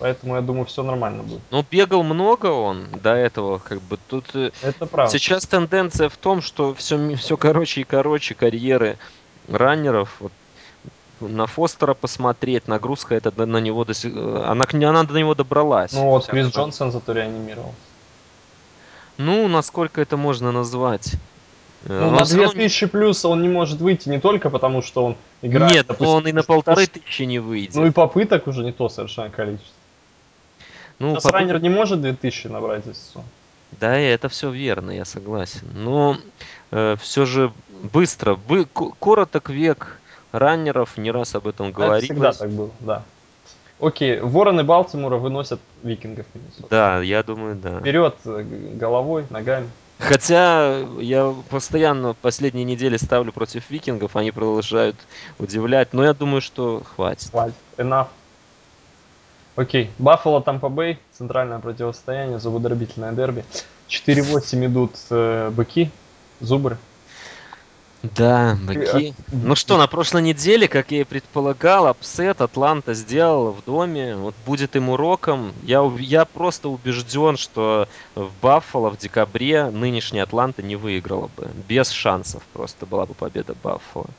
Поэтому 0.00 0.34
я 0.34 0.40
думаю, 0.40 0.64
все 0.66 0.82
нормально 0.82 1.22
будет. 1.22 1.40
Ну, 1.50 1.64
бегал 1.70 2.02
много 2.02 2.46
он 2.46 2.88
до 3.02 3.14
этого, 3.14 3.58
как 3.58 3.80
бы 3.80 3.98
тут... 4.08 4.34
э, 4.34 4.50
Это 4.62 4.86
правда. 4.86 5.12
Сейчас 5.12 5.46
тенденция 5.46 6.08
в 6.08 6.16
том, 6.16 6.42
что 6.42 6.74
все, 6.74 7.14
все 7.16 7.36
короче 7.36 7.82
и 7.82 7.84
короче 7.84 8.34
карьеры 8.34 8.98
раннеров. 9.48 10.16
Вот, 10.20 10.32
на 11.20 11.46
Фостера 11.46 11.94
посмотреть, 11.94 12.66
нагрузка 12.66 13.14
это 13.14 13.46
на, 13.46 13.60
него 13.60 13.84
до 13.84 13.94
сих- 13.94 14.14
э, 14.16 14.44
она, 14.44 14.64
она 14.72 15.04
до 15.04 15.18
него 15.18 15.34
добралась. 15.34 15.92
Ну 15.92 16.10
вот 16.10 16.26
Крис 16.26 16.48
Джонсон 16.48 16.90
зато 16.90 17.12
реанимировал. 17.12 17.72
Ну, 19.16 19.46
насколько 19.46 20.00
это 20.00 20.16
можно 20.16 20.50
назвать? 20.50 21.12
Э, 21.86 22.00
Ну, 22.00 22.10
на 22.12 22.24
всё 22.24 22.36
равно- 22.38 22.52
2000 22.52 22.86
плюс 22.86 23.24
он 23.24 23.42
не 23.42 23.48
может 23.48 23.80
выйти 23.80 24.08
не 24.08 24.20
только 24.20 24.50
потому, 24.50 24.82
что 24.82 25.04
он 25.04 25.16
играет... 25.42 25.72
Нет, 25.72 25.86
допустим, 25.86 26.14
он 26.14 26.26
и 26.26 26.32
на 26.32 26.42
полторы 26.42 26.86
тысячи 26.86 27.22
не 27.22 27.38
выйдет. 27.38 27.74
Ну 27.74 27.86
и 27.86 27.90
попыток 27.90 28.46
уже 28.46 28.62
не 28.64 28.72
то 28.72 28.88
совершенно 28.88 29.30
количество. 29.30 29.72
Ну, 30.98 31.12
Сейчас 31.14 31.24
попыт- 31.26 31.32
раннер 31.32 31.60
не 31.60 31.68
может 31.68 32.00
2000 32.00 32.46
набрать 32.48 32.84
сезон. 32.84 33.24
Да, 33.80 33.96
это 33.98 34.28
все 34.28 34.50
верно, 34.50 34.92
я 34.92 35.04
согласен. 35.04 35.66
Но 35.74 36.16
все 36.70 37.26
же 37.26 37.52
быстро, 37.92 38.36
бы, 38.36 38.64
ко- 38.66 38.92
короток 39.00 39.50
век 39.50 39.98
раннеров, 40.32 40.96
не 40.96 41.10
раз 41.10 41.34
об 41.34 41.48
этом 41.48 41.68
Это 41.68 41.76
говорилось. 41.76 42.04
всегда 42.04 42.32
так 42.32 42.50
было, 42.50 42.70
да. 42.80 43.02
Окей, 43.80 44.20
вороны 44.20 44.62
Балтимора 44.62 45.16
выносят 45.16 45.60
викингов. 45.82 46.26
Да, 46.70 47.00
я 47.02 47.22
думаю, 47.24 47.56
да. 47.56 47.80
Вперед 47.80 48.14
э, 48.24 48.42
головой, 48.74 49.26
ногами. 49.30 49.68
Хотя 49.98 50.80
я 50.98 51.34
постоянно 51.50 52.14
последние 52.14 52.64
недели 52.64 52.96
ставлю 52.96 53.32
против 53.32 53.70
викингов, 53.70 54.16
они 54.16 54.32
продолжают 54.32 54.96
удивлять, 55.38 55.92
но 55.92 56.04
я 56.04 56.14
думаю, 56.14 56.40
что 56.40 56.82
хватит. 56.94 57.30
Хватит. 57.30 57.54
Enough. 57.76 58.08
Окей, 59.56 59.90
Баффало, 59.98 60.42
Тампа 60.42 60.68
Бэй, 60.68 60.98
центральное 61.12 61.60
противостояние, 61.60 62.40
зубодробительное 62.40 63.12
дерби. 63.12 63.44
4-8 63.88 64.66
идут 64.66 64.96
э, 65.10 65.50
быки, 65.50 65.90
зубры. 66.40 66.76
Да, 68.12 68.58
быки. 68.60 69.14
Ну 69.32 69.56
что, 69.56 69.78
на 69.78 69.86
прошлой 69.86 70.20
неделе, 70.20 70.68
как 70.68 70.90
я 70.90 71.00
и 71.00 71.04
предполагал, 71.04 71.86
upset 71.86 72.42
Атланта 72.42 72.92
сделал 72.92 73.52
в 73.52 73.64
доме. 73.64 74.14
Вот 74.14 74.34
будет 74.44 74.76
им 74.76 74.90
уроком. 74.90 75.54
Я, 75.62 75.82
я 75.98 76.26
просто 76.26 76.68
убежден, 76.68 77.38
что 77.38 77.88
в 78.14 78.30
Баффало 78.42 78.90
в 78.90 78.98
декабре 78.98 79.70
нынешняя 79.70 80.24
Атланта 80.24 80.62
не 80.62 80.76
выиграла 80.76 81.30
бы. 81.34 81.48
Без 81.66 81.90
шансов 81.90 82.42
просто 82.52 82.84
была 82.84 83.06
бы 83.06 83.14
победа 83.14 83.54
Баффало. 83.62 84.10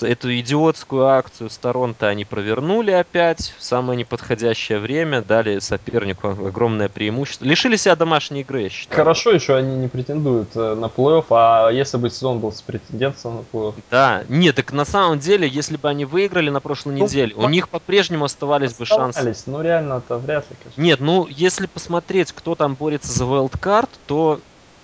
Эту 0.00 0.38
идиотскую 0.38 1.06
акцию 1.06 1.50
с 1.50 1.58
Торонто 1.58 2.08
они 2.08 2.24
провернули 2.24 2.90
опять 2.90 3.52
в 3.58 3.62
самое 3.62 3.98
неподходящее 3.98 4.78
время, 4.78 5.20
дали 5.22 5.58
сопернику 5.58 6.28
огромное 6.28 6.88
преимущество. 6.88 7.44
Лишили 7.44 7.76
себя 7.76 7.96
домашней 7.96 8.40
игры, 8.40 8.62
я 8.62 8.68
считаю. 8.70 8.96
Хорошо 8.96 9.30
еще 9.32 9.56
они 9.56 9.76
не 9.76 9.88
претендуют 9.88 10.50
э, 10.54 10.74
на 10.74 10.86
плей-офф, 10.86 11.24
а 11.30 11.70
если 11.70 11.96
бы 11.96 12.08
сезон 12.08 12.38
был 12.38 12.52
с 12.52 12.62
претендентством 12.62 13.36
на 13.38 13.40
плей-офф. 13.58 13.74
Да, 13.90 14.24
нет, 14.28 14.56
так 14.56 14.72
на 14.72 14.84
самом 14.84 15.18
деле, 15.18 15.46
если 15.48 15.76
бы 15.76 15.88
они 15.88 16.04
выиграли 16.04 16.50
на 16.50 16.60
прошлой 16.60 16.96
Ну, 16.96 17.04
неделе, 17.04 17.34
у 17.34 17.48
них 17.48 17.68
по-прежнему 17.68 18.24
оставались 18.24 18.74
бы 18.74 18.86
шансы. 18.86 19.18
Оставались, 19.18 19.42
Ну 19.46 19.60
реально-то 19.60 20.18
вряд 20.18 20.48
ли, 20.50 20.56
конечно. 20.62 20.80
Нет, 20.80 21.00
ну 21.00 21.26
если 21.28 21.66
посмотреть, 21.66 22.32
кто 22.32 22.54
там 22.54 22.74
борется 22.74 23.12
за 23.12 23.24
wildcard, 23.24 23.88
то 24.06 24.40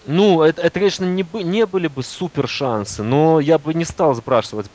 ну, 0.06 0.42
это, 0.42 0.62
это, 0.62 0.78
конечно, 0.78 1.04
не, 1.04 1.22
бы- 1.22 1.42
не 1.42 1.66
были 1.66 1.88
бы 1.88 2.02
супер 2.02 2.48
шансы, 2.48 3.02
но 3.02 3.40
я 3.40 3.58
бы 3.58 3.74
не 3.74 3.84
стал 3.84 4.14
сбрасывать 4.14 4.66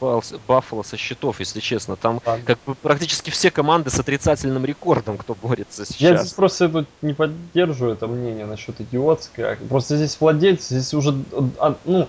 Баффало 0.48 0.84
со 0.84 0.98
счетов, 0.98 1.40
если 1.40 1.60
честно. 1.60 1.96
Там 1.96 2.22
Ладно. 2.26 2.46
как 2.46 2.60
бы 2.66 2.76
практически 2.76 3.30
все 3.30 3.52
команды 3.52 3.90
с 3.90 4.00
отрицательным 4.00 4.66
рекордом, 4.66 5.18
кто 5.18 5.36
борется 5.36 5.84
Я 5.84 5.86
сейчас. 5.86 6.22
здесь 6.22 6.34
просто 6.34 6.70
тут 6.70 6.88
не 7.02 7.14
поддерживаю 7.14 7.94
это 7.96 8.08
мнение 8.08 8.46
насчет 8.46 8.80
идиотской. 8.82 9.56
Просто 9.70 9.96
здесь 9.98 10.18
владельцы, 10.20 10.80
здесь 10.80 10.94
уже, 10.94 11.14
а, 11.60 11.76
ну, 11.86 12.08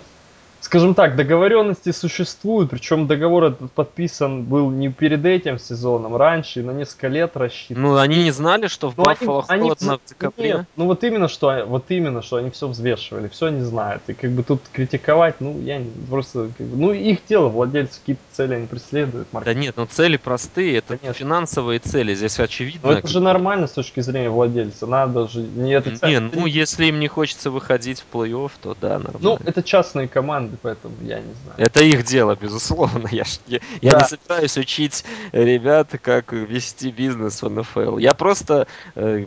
скажем 0.73 0.95
так, 0.95 1.17
договоренности 1.17 1.93
существуют, 1.93 2.71
причем 2.71 3.07
договор 3.07 3.45
этот 3.45 3.71
подписан 3.73 4.45
был 4.45 4.71
не 4.71 4.89
перед 4.89 5.23
этим 5.27 5.59
сезоном, 5.59 6.17
раньше, 6.17 6.63
на 6.63 6.71
несколько 6.71 7.09
лет 7.09 7.37
рассчитан. 7.37 7.83
Ну, 7.83 7.97
они 7.99 8.23
не 8.25 8.31
знали, 8.31 8.69
что 8.69 8.89
в 8.91 8.97
Ну, 8.97 9.05
они- 9.05 9.19
Баффало 9.19 9.45
они 9.49 9.63
холодно 9.65 9.93
вз- 9.93 10.01
в 10.03 10.09
декабре. 10.09 10.49
Нет, 10.55 10.67
ну 10.77 10.87
вот 10.87 11.05
именно 11.05 11.29
что, 11.29 11.67
вот 11.67 11.85
именно 11.91 12.23
что 12.23 12.37
они 12.37 12.49
все 12.49 12.69
взвешивали, 12.69 13.29
все 13.29 13.49
они 13.49 13.61
знают, 13.61 14.03
и 14.07 14.15
как 14.15 14.31
бы 14.31 14.43
тут 14.43 14.63
критиковать, 14.73 15.43
ну 15.43 15.61
я 15.61 15.77
не, 15.77 15.91
просто, 16.09 16.49
как 16.57 16.67
бы, 16.67 16.75
ну 16.79 16.93
их 16.95 17.19
дело, 17.29 17.49
владельцы 17.49 18.01
какие-то 18.01 18.23
цели 18.33 18.55
они 18.55 18.67
преследуют, 18.67 19.29
Да 19.31 19.41
маркетинг. 19.41 19.61
нет, 19.63 19.75
ну 19.77 19.85
цели 19.85 20.17
простые, 20.17 20.79
это 20.79 20.97
Конечно. 20.97 21.13
финансовые 21.13 21.81
цели, 21.81 22.15
здесь 22.15 22.41
очевидно. 22.41 22.93
Но 22.93 22.93
это 22.97 23.07
же 23.09 23.21
нормально 23.21 23.67
с 23.67 23.73
точки 23.73 24.01
зрения 24.01 24.31
владельца, 24.31 24.87
надо 24.87 25.29
же 25.29 25.41
не 25.43 25.75
отрицать. 25.75 26.09
Не, 26.09 26.15
Это 26.17 26.31
ну 26.35 26.47
если 26.47 26.87
им 26.87 26.99
не 26.99 27.09
хочется 27.09 27.51
выходить 27.51 28.01
в 28.11 28.17
плей-офф, 28.17 28.51
то 28.63 28.75
да, 28.81 28.99
нормально. 28.99 29.19
Ну, 29.21 29.39
это 29.45 29.63
частные 29.63 30.09
команды, 30.09 30.57
поэтому 30.63 30.95
я 31.03 31.21
не 31.21 31.33
знаю. 31.45 31.55
Это 31.59 31.83
их 31.85 32.05
дело, 32.05 32.37
безусловно. 32.41 33.09
Я, 33.11 33.25
я, 33.47 33.61
я 33.81 33.91
Да. 33.93 33.99
не 34.01 34.05
собираюсь 34.05 34.57
учить 34.57 35.05
ребят, 35.33 35.89
как 36.03 36.33
вести 36.33 36.91
бизнес 36.91 37.43
в 37.43 37.49
НФЛ. 37.51 37.99
Я 37.99 38.15
просто 38.15 38.67
э, 38.95 39.27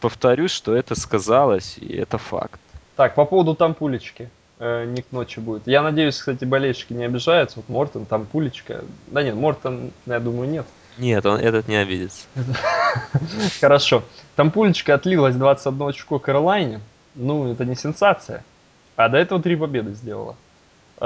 повторюсь, 0.00 0.50
что 0.50 0.74
это 0.74 0.94
сказалось, 0.94 1.78
и 1.78 1.94
это 1.96 2.18
факт. 2.18 2.60
Так, 2.96 3.14
по 3.14 3.24
поводу 3.24 3.54
тампулечки. 3.54 4.28
Э, 4.58 4.84
ник 4.84 5.06
ночи 5.10 5.40
будет. 5.40 5.66
Я 5.66 5.82
надеюсь, 5.82 6.16
кстати, 6.18 6.44
болельщики 6.44 6.92
не 6.92 7.04
обижаются. 7.04 7.56
Вот 7.56 7.68
Мортон, 7.68 8.04
тампулечка. 8.06 8.84
Да 9.08 9.22
нет, 9.22 9.34
Мортон, 9.34 9.90
я 10.06 10.20
думаю, 10.20 10.48
нет. 10.48 10.66
Нет, 10.96 11.26
он 11.26 11.40
этот 11.40 11.66
не 11.66 11.74
обидится. 11.76 12.26
Хорошо. 13.60 14.04
Тампулечка 14.36 14.94
отлилась 14.94 15.34
21 15.34 15.88
очко 15.88 16.18
Каролайне. 16.18 16.80
Ну, 17.16 17.50
это 17.52 17.64
не 17.64 17.74
сенсация. 17.74 18.44
А 18.96 19.08
до 19.08 19.18
этого 19.18 19.42
три 19.42 19.56
победы 19.56 19.92
сделала. 19.94 20.36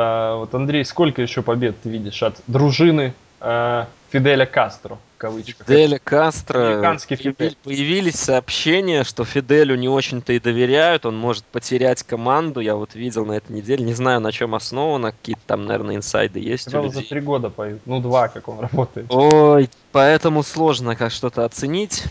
А, 0.00 0.36
вот, 0.36 0.54
Андрей, 0.54 0.84
сколько 0.84 1.20
еще 1.22 1.42
побед 1.42 1.80
ты 1.82 1.88
видишь 1.88 2.22
от 2.22 2.36
дружины 2.46 3.14
э, 3.40 3.84
Фиделя 4.10 4.46
Кастро, 4.46 4.94
в 5.16 5.18
кавычках. 5.18 5.66
Фиделя 5.66 5.98
Кастро. 5.98 6.96
Фидель. 7.00 7.56
Появились 7.64 8.14
сообщения, 8.14 9.02
что 9.02 9.24
Фиделю 9.24 9.74
не 9.74 9.88
очень-то 9.88 10.32
и 10.32 10.38
доверяют, 10.38 11.04
он 11.04 11.18
может 11.18 11.42
потерять 11.46 12.04
команду. 12.04 12.60
Я 12.60 12.76
вот 12.76 12.94
видел 12.94 13.26
на 13.26 13.32
этой 13.32 13.50
неделе, 13.50 13.84
не 13.84 13.92
знаю, 13.92 14.20
на 14.20 14.30
чем 14.30 14.54
основано, 14.54 15.10
какие-то 15.10 15.42
там, 15.48 15.66
наверное, 15.66 15.96
инсайды 15.96 16.38
есть 16.38 16.68
у 16.68 16.70
Сказал, 16.70 16.90
за 16.90 16.98
людей. 16.98 17.08
три 17.10 17.20
года 17.20 17.50
поют. 17.50 17.80
Ну, 17.84 18.00
два, 18.00 18.28
как 18.28 18.48
он 18.48 18.60
работает. 18.60 19.06
Ой, 19.10 19.68
поэтому 19.90 20.44
сложно 20.44 20.94
как 20.94 21.10
что-то 21.10 21.44
оценить. 21.44 22.04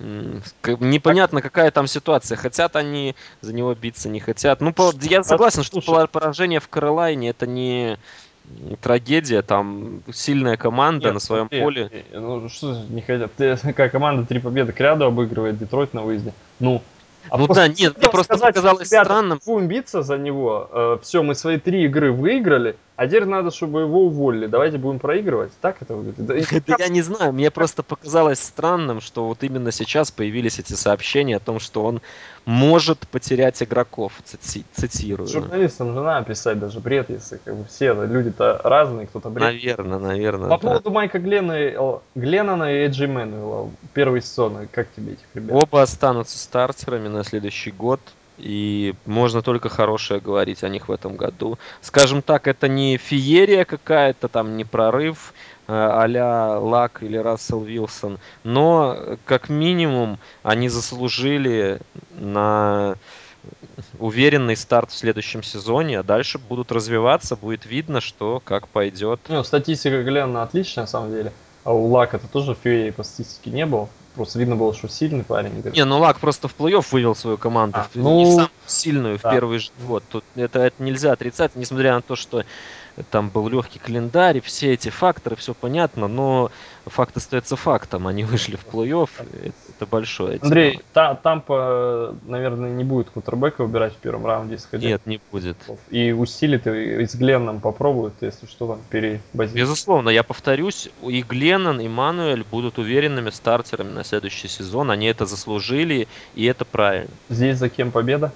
Непонятно, 0.00 1.40
какая 1.40 1.70
там 1.70 1.86
ситуация. 1.86 2.36
Хотят 2.36 2.76
они 2.76 3.14
за 3.40 3.52
него 3.54 3.74
биться, 3.74 4.08
не 4.08 4.20
хотят. 4.20 4.60
Ну, 4.60 4.74
я 5.02 5.22
согласен, 5.24 5.62
что 5.62 6.06
поражение 6.08 6.60
в 6.60 6.68
Каролайне 6.68 7.30
это 7.30 7.46
не 7.46 7.98
трагедия, 8.82 9.42
там 9.42 10.02
сильная 10.12 10.56
команда 10.56 11.06
Нет, 11.06 11.14
на 11.14 11.20
своем 11.20 11.44
смотри, 11.46 11.62
поле. 11.62 11.90
э, 11.90 12.18
Ну, 12.18 12.48
что 12.50 12.82
не 12.90 13.00
хотят? 13.00 13.32
Какая 13.36 13.88
команда 13.88 14.26
три 14.26 14.38
победы 14.38 14.72
к 14.72 14.80
ряду 14.80 15.06
обыгрывает 15.06 15.58
Детройт 15.58 15.94
на 15.94 16.02
выезде. 16.02 16.34
Ну, 16.60 16.82
а 17.30 17.38
Ну 17.38 17.46
да, 17.48 17.68
нет, 17.68 17.96
мне 17.98 18.08
просто 18.08 18.36
сказать, 18.36 18.54
показалось 18.54 18.90
ребята, 18.90 19.04
странным. 19.04 19.40
Будем 19.44 19.68
биться 19.68 20.02
за 20.02 20.18
него. 20.18 20.98
все, 21.02 21.22
мы 21.22 21.34
свои 21.34 21.58
три 21.58 21.84
игры 21.84 22.12
выиграли, 22.12 22.76
а 22.96 23.08
теперь 23.08 23.24
надо, 23.24 23.50
чтобы 23.50 23.80
его 23.80 24.06
уволили. 24.06 24.46
Давайте 24.46 24.78
будем 24.78 25.00
проигрывать. 25.00 25.50
Так 25.60 25.82
это 25.82 25.94
выглядит? 25.94 26.26
Да, 26.26 26.34
Да 26.34 26.76
я 26.78 26.88
не 26.88 27.02
знаю, 27.02 27.32
мне 27.32 27.50
просто 27.50 27.82
показалось 27.82 28.38
странным, 28.38 29.00
что 29.00 29.26
вот 29.26 29.42
именно 29.42 29.72
сейчас 29.72 30.12
появились 30.12 30.60
эти 30.60 30.74
сообщения 30.74 31.36
о 31.36 31.40
том, 31.40 31.58
что 31.58 31.84
он 31.84 32.00
может 32.44 33.00
потерять 33.08 33.60
игроков, 33.62 34.12
цити- 34.24 34.64
цитирую. 34.74 35.26
Журналистам 35.26 35.94
же 35.94 36.02
надо 36.02 36.26
писать 36.26 36.60
даже 36.60 36.78
бред, 36.78 37.10
если 37.10 37.40
как 37.44 37.56
бы 37.56 37.64
все 37.64 37.94
люди-то 37.94 38.60
разные, 38.62 39.08
кто-то 39.08 39.28
бред. 39.28 39.44
Наверное, 39.44 39.98
наверное. 39.98 40.48
По 40.50 40.56
да. 40.56 40.68
поводу 40.68 40.90
Майка 40.90 41.18
Глена, 41.18 42.00
Гленнона 42.14 42.72
и 42.72 42.86
Эджи 42.86 43.08
Мэнуэла, 43.08 43.70
первый 43.92 44.22
сезон, 44.22 44.68
как 44.70 44.86
тебе 44.94 45.14
этих 45.14 45.26
ребят? 45.34 45.64
Оба 45.64 45.82
останутся 45.82 46.38
стартерами 46.38 47.08
на 47.14 47.24
следующий 47.24 47.70
год. 47.70 48.00
И 48.36 48.94
можно 49.06 49.42
только 49.42 49.68
хорошее 49.68 50.20
говорить 50.20 50.64
о 50.64 50.68
них 50.68 50.88
в 50.88 50.92
этом 50.92 51.16
году. 51.16 51.56
Скажем 51.80 52.20
так, 52.20 52.48
это 52.48 52.66
не 52.66 52.96
феерия 52.96 53.64
какая-то, 53.64 54.26
там 54.26 54.56
не 54.56 54.64
прорыв 54.64 55.32
э, 55.68 55.72
а-ля 55.72 56.58
Лак 56.58 57.04
или 57.04 57.16
Рассел 57.16 57.60
Вилсон. 57.60 58.18
Но, 58.42 59.16
как 59.24 59.48
минимум, 59.48 60.18
они 60.42 60.68
заслужили 60.68 61.80
на 62.18 62.96
уверенный 63.98 64.56
старт 64.56 64.90
в 64.90 64.96
следующем 64.96 65.42
сезоне, 65.42 66.00
а 66.00 66.02
дальше 66.02 66.38
будут 66.38 66.72
развиваться, 66.72 67.36
будет 67.36 67.66
видно, 67.66 68.00
что 68.00 68.42
как 68.44 68.68
пойдет. 68.68 69.20
Ну, 69.28 69.44
статистика 69.44 70.02
Глена 70.02 70.42
отличная, 70.42 70.84
на 70.84 70.88
самом 70.88 71.12
деле. 71.12 71.32
А 71.64 71.72
у 71.72 71.86
Лака 71.86 72.18
это 72.18 72.28
тоже 72.28 72.54
феерии 72.54 72.90
по 72.90 73.02
статистике 73.02 73.50
не 73.50 73.64
было. 73.66 73.88
Просто 74.14 74.38
видно 74.38 74.54
было, 74.54 74.72
что 74.74 74.86
сильный 74.88 75.24
парень. 75.24 75.58
играет. 75.58 75.74
Не, 75.76 75.84
ну 75.84 75.98
Лак 75.98 76.18
просто 76.20 76.46
в 76.46 76.54
плей-офф 76.56 76.86
вывел 76.92 77.16
свою 77.16 77.36
команду, 77.36 77.78
А, 77.80 77.84
в- 77.84 77.96
ну, 77.96 78.18
не 78.18 78.24
в 78.26 78.28
самую 78.30 78.50
сильную 78.66 79.18
в 79.18 79.22
да. 79.22 79.32
первый 79.32 79.58
же 79.58 79.70
год. 79.88 80.04
Тут 80.08 80.24
это, 80.36 80.60
это 80.60 80.80
нельзя 80.82 81.12
отрицать, 81.12 81.56
несмотря 81.56 81.94
на 81.94 82.02
то, 82.02 82.14
что 82.14 82.44
там 83.10 83.28
был 83.28 83.48
легкий 83.48 83.78
календарь, 83.78 84.40
все 84.40 84.72
эти 84.72 84.88
факторы, 84.88 85.36
все 85.36 85.54
понятно, 85.54 86.08
но 86.08 86.50
факт 86.86 87.16
остается 87.16 87.56
фактом. 87.56 88.06
Они 88.06 88.24
вышли 88.24 88.56
в 88.56 88.64
плей-офф, 88.66 89.08
это, 89.76 89.86
большое. 89.86 90.38
Андрей, 90.40 90.80
та, 90.92 91.14
Тампа, 91.14 92.14
наверное, 92.24 92.70
не 92.70 92.84
будет 92.84 93.10
кутербека 93.10 93.64
выбирать 93.64 93.94
в 93.94 93.96
первом 93.96 94.26
раунде, 94.26 94.56
исходя. 94.56 94.86
Нет, 94.86 95.06
не 95.06 95.20
будет. 95.32 95.56
И 95.90 96.12
усилит, 96.12 96.66
и, 96.66 97.06
с 97.06 97.14
Гленном 97.14 97.60
попробуют, 97.60 98.14
если 98.20 98.46
что, 98.46 98.68
там 98.68 98.80
перебазируют. 98.90 99.52
Безусловно, 99.52 100.10
я 100.10 100.22
повторюсь, 100.22 100.90
и 101.02 101.22
Гленнон, 101.22 101.80
и 101.80 101.88
Мануэль 101.88 102.44
будут 102.50 102.78
уверенными 102.78 103.30
стартерами 103.30 103.90
на 103.90 104.04
следующий 104.04 104.48
сезон. 104.48 104.90
Они 104.90 105.06
это 105.06 105.26
заслужили, 105.26 106.06
и 106.34 106.44
это 106.44 106.64
правильно. 106.64 107.10
Здесь 107.28 107.58
за 107.58 107.68
кем 107.68 107.90
победа? 107.90 108.32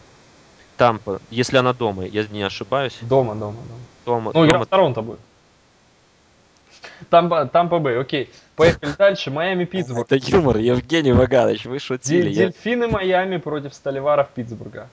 Тампа, 0.78 1.20
если 1.30 1.58
она 1.58 1.72
дома, 1.74 2.04
я 2.06 2.24
не 2.30 2.42
ошибаюсь, 2.42 2.96
Дома, 3.02 3.34
дома, 3.34 3.56
дома. 3.68 3.80
дома, 4.06 4.30
Ну, 4.34 4.44
игра 4.46 4.52
дома 4.58 4.64
в 4.64 4.68
Торонто 4.68 5.02
будет. 5.02 5.18
Тампа, 7.10 7.46
Тампа 7.46 7.78
Бэй, 7.78 8.00
окей. 8.00 8.30
Поехали 8.56 8.92
дальше. 8.96 9.30
Майами, 9.30 9.64
Питтсбург. 9.72 10.10
Это 10.10 10.16
юмор, 10.30 10.56
Евгений 10.58 11.12
Ваганович, 11.12 11.66
вы 11.66 11.78
шутили. 11.78 12.30
Дель- 12.30 12.32
я- 12.32 12.46
Дельфины 12.46 12.88
Майами 12.88 13.36
против 13.38 13.74
Столиваров 13.74 14.28
Питтсбурга. 14.30 14.88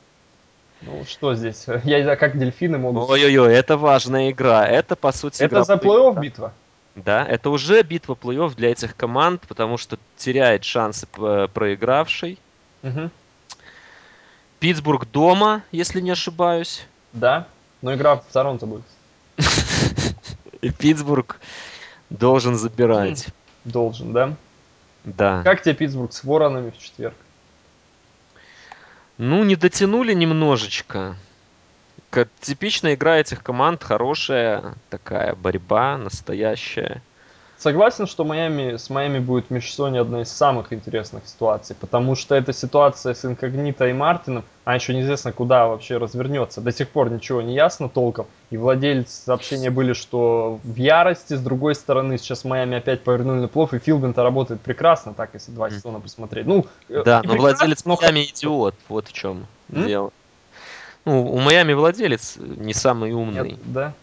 Ну, 0.81 1.03
что 1.07 1.33
здесь? 1.35 1.65
Я 1.83 1.97
не 1.97 2.03
знаю, 2.03 2.17
как 2.17 2.37
дельфины 2.37 2.77
могут... 2.77 3.09
Ой-ой-ой, 3.09 3.53
это 3.53 3.77
важная 3.77 4.29
игра. 4.31 4.67
Это, 4.67 4.95
по 4.95 5.11
сути, 5.11 5.37
Это 5.41 5.47
игра 5.55 5.63
за 5.63 5.75
плей-офф. 5.75 6.19
битва? 6.19 6.53
Да, 6.95 7.25
это 7.25 7.49
уже 7.49 7.81
битва 7.83 8.13
плей-офф 8.15 8.55
для 8.55 8.71
этих 8.71 8.95
команд, 8.95 9.41
потому 9.47 9.77
что 9.77 9.97
теряет 10.17 10.63
шансы 10.63 11.07
п- 11.07 11.47
проигравший. 11.53 12.37
Мгм. 12.83 13.09
Питтсбург 14.65 15.05
дома, 15.11 15.61
если 15.71 16.01
не 16.01 16.09
ошибаюсь. 16.09 16.87
Да, 17.13 17.47
но 17.83 17.93
игра 17.93 18.15
в 18.15 18.25
Торонто 18.33 18.65
будет. 18.65 18.81
И 20.61 20.71
Питтсбург 20.71 21.39
должен 22.09 22.55
забирать. 22.55 23.27
Должен, 23.63 24.11
да? 24.11 24.35
Да. 25.03 25.43
Как 25.43 25.61
тебе 25.61 25.75
Питтсбург 25.75 26.13
с 26.13 26.23
воронами 26.23 26.71
в 26.71 26.79
четверг? 26.79 27.13
Ну, 29.19 29.43
не 29.43 29.55
дотянули 29.55 30.13
немножечко. 30.13 31.15
Как 32.09 32.29
типичная 32.41 32.95
игра 32.95 33.19
этих 33.19 33.43
команд, 33.43 33.83
хорошая 33.83 34.73
такая 34.89 35.35
борьба, 35.35 35.95
настоящая. 35.99 37.03
Согласен, 37.57 38.05
что 38.05 38.25
Майами, 38.25 38.75
с 38.75 38.89
Майами 38.89 39.19
будет 39.19 39.47
в 39.47 39.49
межсезонье 39.49 40.01
одна 40.01 40.21
из 40.21 40.29
самых 40.29 40.73
интересных 40.73 41.25
ситуаций, 41.25 41.75
потому 41.79 42.15
что 42.15 42.35
эта 42.35 42.51
ситуация 42.51 43.13
с 43.13 43.23
Инкогнито 43.23 43.87
и 43.87 43.93
Мартином, 43.93 44.43
а 44.65 44.75
еще 44.75 44.93
неизвестно, 44.93 45.31
куда 45.31 45.67
вообще 45.67 45.97
развернется. 45.97 46.59
До 46.59 46.71
сих 46.71 46.89
пор 46.89 47.09
ничего 47.09 47.41
не 47.41 47.55
ясно 47.55 47.87
толком, 47.87 48.27
и 48.49 48.57
владельцы 48.57 49.23
сообщения 49.23 49.69
были, 49.69 49.93
что 49.93 50.59
в 50.63 50.75
ярости, 50.75 51.33
с 51.35 51.39
другой 51.39 51.75
стороны, 51.75 52.17
сейчас 52.17 52.43
Майами 52.43 52.77
опять 52.77 53.03
повернули 53.03 53.39
на 53.39 53.47
плов, 53.47 53.73
и 53.73 53.79
Филбин-то 53.79 54.21
работает 54.21 54.59
прекрасно, 54.59 55.13
так, 55.13 55.29
если 55.33 55.51
два 55.51 55.69
сезона 55.69 56.01
посмотреть. 56.01 56.45
Ну, 56.45 56.65
э, 56.89 57.03
Да, 57.05 57.21
но 57.23 57.35
владелец 57.35 57.85
но 57.85 57.95
Майами 57.95 58.25
идиот, 58.25 58.75
вот 58.89 59.07
в 59.07 59.13
чем 59.13 59.47
М? 59.71 59.87
дело. 59.87 60.11
Ну, 61.05 61.25
у 61.31 61.39
Майами 61.39 61.73
владелец 61.73 62.35
не 62.37 62.73
самый 62.73 63.13
умный. 63.13 63.51
Нет, 63.51 63.59
да? 63.63 63.93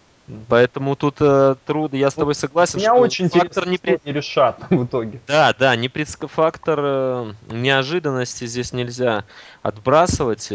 Поэтому 0.48 0.96
тут 0.96 1.16
э, 1.20 1.56
трудно, 1.66 1.96
я 1.96 2.10
с 2.10 2.14
тобой 2.14 2.34
согласен, 2.34 2.78
Меня 2.78 2.94
что 2.94 3.02
очень 3.02 3.28
фактор 3.28 3.68
не 3.68 3.78
они 3.82 3.98
решат 4.04 4.58
в 4.70 4.84
итоге. 4.84 5.20
Да, 5.26 5.54
да, 5.58 5.74
не 5.76 5.88
предск- 5.88 6.28
фактор 6.28 6.80
э, 6.82 7.32
неожиданности 7.50 8.46
здесь 8.46 8.72
нельзя 8.72 9.24
отбрасывать. 9.62 10.52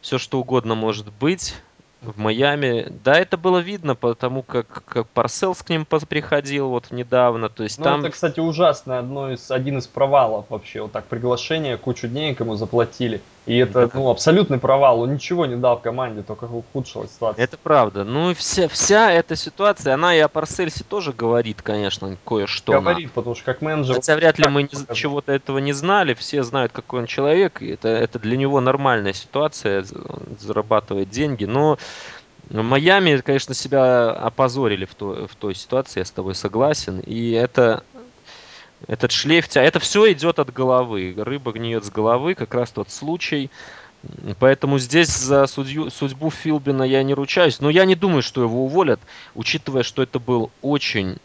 Все 0.00 0.18
что 0.18 0.40
угодно 0.40 0.74
может 0.74 1.12
быть 1.12 1.54
в 2.02 2.18
Майами. 2.18 2.86
Да, 3.04 3.18
это 3.18 3.36
было 3.36 3.58
видно, 3.58 3.94
потому 3.94 4.42
как, 4.42 4.84
как 4.86 5.08
Парселс 5.08 5.62
к 5.62 5.68
ним 5.68 5.84
приходил 5.84 6.68
вот 6.68 6.90
недавно. 6.90 7.48
То 7.48 7.62
есть 7.62 7.78
Ну, 7.78 7.84
там 7.84 8.00
это, 8.00 8.10
кстати, 8.10 8.40
ужасно. 8.40 8.98
Одно 8.98 9.32
из, 9.32 9.50
один 9.50 9.78
из 9.78 9.86
провалов 9.86 10.46
вообще. 10.48 10.82
Вот 10.82 10.92
так 10.92 11.04
приглашение, 11.04 11.76
кучу 11.76 12.08
денег 12.08 12.40
ему 12.40 12.56
заплатили. 12.56 13.20
И 13.46 13.56
это, 13.56 13.90
ну, 13.94 14.10
абсолютный 14.10 14.58
провал. 14.58 15.00
Он 15.00 15.14
ничего 15.14 15.46
не 15.46 15.56
дал 15.56 15.80
команде, 15.80 16.22
только 16.22 16.44
ухудшила 16.44 17.06
ситуацию. 17.08 17.42
Это 17.42 17.56
правда. 17.56 18.04
Ну 18.04 18.30
и 18.30 18.34
вся, 18.34 18.68
вся 18.68 19.10
эта 19.10 19.34
ситуация, 19.34 19.94
она 19.94 20.14
и 20.14 20.18
о 20.18 20.28
Парсельсе 20.28 20.84
тоже 20.84 21.12
говорит, 21.12 21.62
конечно, 21.62 22.16
кое-что. 22.24 22.72
Говорит, 22.80 23.10
потому 23.12 23.34
что 23.34 23.44
как 23.44 23.62
менеджер... 23.62 23.94
Хотя 23.94 24.16
вряд 24.16 24.38
ли 24.38 24.48
мы 24.48 24.64
не- 24.64 24.94
чего-то 24.94 25.32
этого 25.32 25.58
не 25.58 25.72
знали, 25.72 26.14
все 26.14 26.42
знают, 26.42 26.72
какой 26.72 27.00
он 27.00 27.06
человек, 27.06 27.62
и 27.62 27.68
это, 27.68 27.88
это 27.88 28.18
для 28.18 28.36
него 28.36 28.60
нормальная 28.60 29.14
ситуация, 29.14 29.84
зарабатывает 30.38 31.08
деньги, 31.08 31.44
но 31.44 31.78
Майами, 32.50 33.16
конечно, 33.18 33.54
себя 33.54 34.10
опозорили 34.10 34.84
в, 34.84 34.94
той- 34.96 35.28
в 35.28 35.36
той 35.36 35.54
ситуации, 35.54 36.00
я 36.00 36.04
с 36.04 36.10
тобой 36.10 36.34
согласен, 36.34 36.98
и 36.98 37.30
это 37.30 37.84
этот 38.86 39.12
шлейф, 39.12 39.54
это 39.54 39.78
все 39.78 40.12
идет 40.12 40.38
от 40.38 40.52
головы, 40.52 41.14
рыба 41.16 41.52
гниет 41.52 41.84
с 41.84 41.90
головы, 41.90 42.34
как 42.34 42.54
раз 42.54 42.70
тот 42.70 42.90
случай, 42.90 43.50
Поэтому 44.38 44.78
здесь 44.78 45.10
за 45.10 45.46
судью, 45.46 45.90
судьбу 45.90 46.30
Филбина 46.30 46.82
я 46.82 47.02
не 47.02 47.12
ручаюсь. 47.12 47.60
Но 47.60 47.68
я 47.68 47.84
не 47.84 47.94
думаю, 47.94 48.22
что 48.22 48.42
его 48.42 48.64
уволят, 48.64 49.00
учитывая, 49.34 49.82
что 49.82 50.02
это 50.02 50.18
был 50.18 50.50
очень 50.62 51.18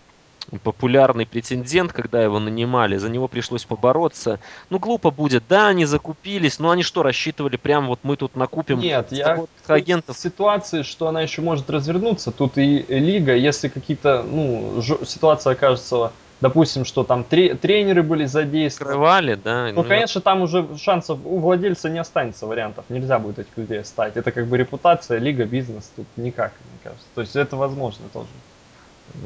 популярный 0.63 1.25
претендент, 1.25 1.91
когда 1.91 2.21
его 2.21 2.39
нанимали, 2.39 2.97
за 2.97 3.09
него 3.09 3.27
пришлось 3.27 3.65
побороться. 3.65 4.39
Ну, 4.69 4.77
глупо 4.77 5.09
будет. 5.09 5.43
Да, 5.47 5.67
они 5.67 5.85
закупились, 5.85 6.59
но 6.59 6.69
они 6.69 6.83
что, 6.83 7.01
рассчитывали 7.01 7.57
прям 7.57 7.87
вот 7.87 7.99
мы 8.03 8.15
тут 8.15 8.35
накупим 8.35 8.79
Нет, 8.79 9.07
я 9.11 9.45
агентов? 9.67 10.15
в 10.15 10.19
ситуации, 10.19 10.83
что 10.83 11.07
она 11.07 11.21
еще 11.21 11.41
может 11.41 11.69
развернуться. 11.69 12.31
Тут 12.31 12.57
и 12.57 12.85
лига, 12.87 13.35
если 13.35 13.69
какие-то, 13.69 14.23
ну, 14.23 14.81
ситуация 15.05 15.53
окажется, 15.53 16.11
допустим, 16.41 16.85
что 16.85 17.03
там 17.03 17.23
тре- 17.23 17.55
тренеры 17.55 18.03
были 18.03 18.25
задействованы. 18.25 18.93
Скрывали, 18.93 19.35
да. 19.35 19.71
Ну, 19.73 19.83
конечно, 19.83 20.21
там 20.21 20.41
уже 20.41 20.65
шансов 20.77 21.19
у 21.23 21.39
владельца 21.39 21.89
не 21.89 21.99
останется 21.99 22.45
вариантов. 22.45 22.85
Нельзя 22.89 23.19
будет 23.19 23.39
этих 23.39 23.57
людей 23.57 23.81
оставить. 23.81 24.17
Это 24.17 24.31
как 24.31 24.47
бы 24.47 24.57
репутация, 24.57 25.19
лига, 25.19 25.45
бизнес. 25.45 25.91
Тут 25.95 26.05
никак, 26.17 26.53
мне 26.69 26.79
кажется. 26.83 27.05
То 27.15 27.21
есть 27.21 27.35
это 27.35 27.55
возможно 27.55 28.05
тоже. 28.13 28.27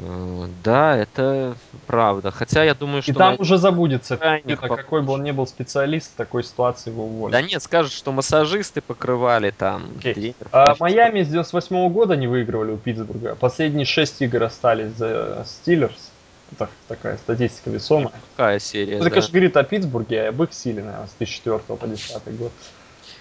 Э, 0.02 0.46
Да, 0.62 0.96
это 0.96 1.54
правда. 1.86 2.30
Хотя 2.30 2.64
я 2.64 2.74
думаю, 2.74 2.98
И 2.98 3.02
что 3.02 3.14
там 3.14 3.34
на 3.34 3.40
уже 3.40 3.56
забудется, 3.58 4.16
крайних 4.16 4.60
какой 4.60 5.02
бы 5.02 5.12
он 5.14 5.22
ни 5.22 5.30
был 5.30 5.46
специалист, 5.46 6.12
в 6.12 6.16
такой 6.16 6.44
ситуации 6.44 6.90
его 6.90 7.04
уволят. 7.04 7.32
Да 7.32 7.42
нет, 7.42 7.62
скажут, 7.62 7.92
что 7.92 8.12
массажисты 8.12 8.80
покрывали 8.82 9.50
там, 9.50 9.86
Окей. 9.98 10.14
тренер 10.14 10.34
А, 10.52 10.74
Майами 10.78 11.22
с 11.22 11.28
98 11.28 11.88
года 11.88 12.14
не 12.16 12.26
выигрывали 12.26 12.72
у 12.72 12.76
Питтсбурга. 12.76 13.34
Последние 13.36 13.86
6 13.86 14.22
игр 14.22 14.42
остались 14.42 14.92
за 14.92 15.44
Стиллерс. 15.46 16.09
Это 16.52 16.68
такая 16.88 17.16
статистика 17.16 17.70
весомая. 17.70 18.12
Какая 18.36 18.58
серия, 18.58 18.94
Это, 18.94 19.04
да. 19.04 19.10
конечно, 19.10 19.32
говорит 19.32 19.56
о 19.56 19.62
Питтсбурге, 19.64 20.28
об 20.28 20.42
их 20.42 20.52
силе, 20.52 20.82
наверное, 20.82 21.06
с 21.06 21.12
2004 21.12 21.58
по 21.58 21.86
2010 21.86 22.36
год. 22.36 22.52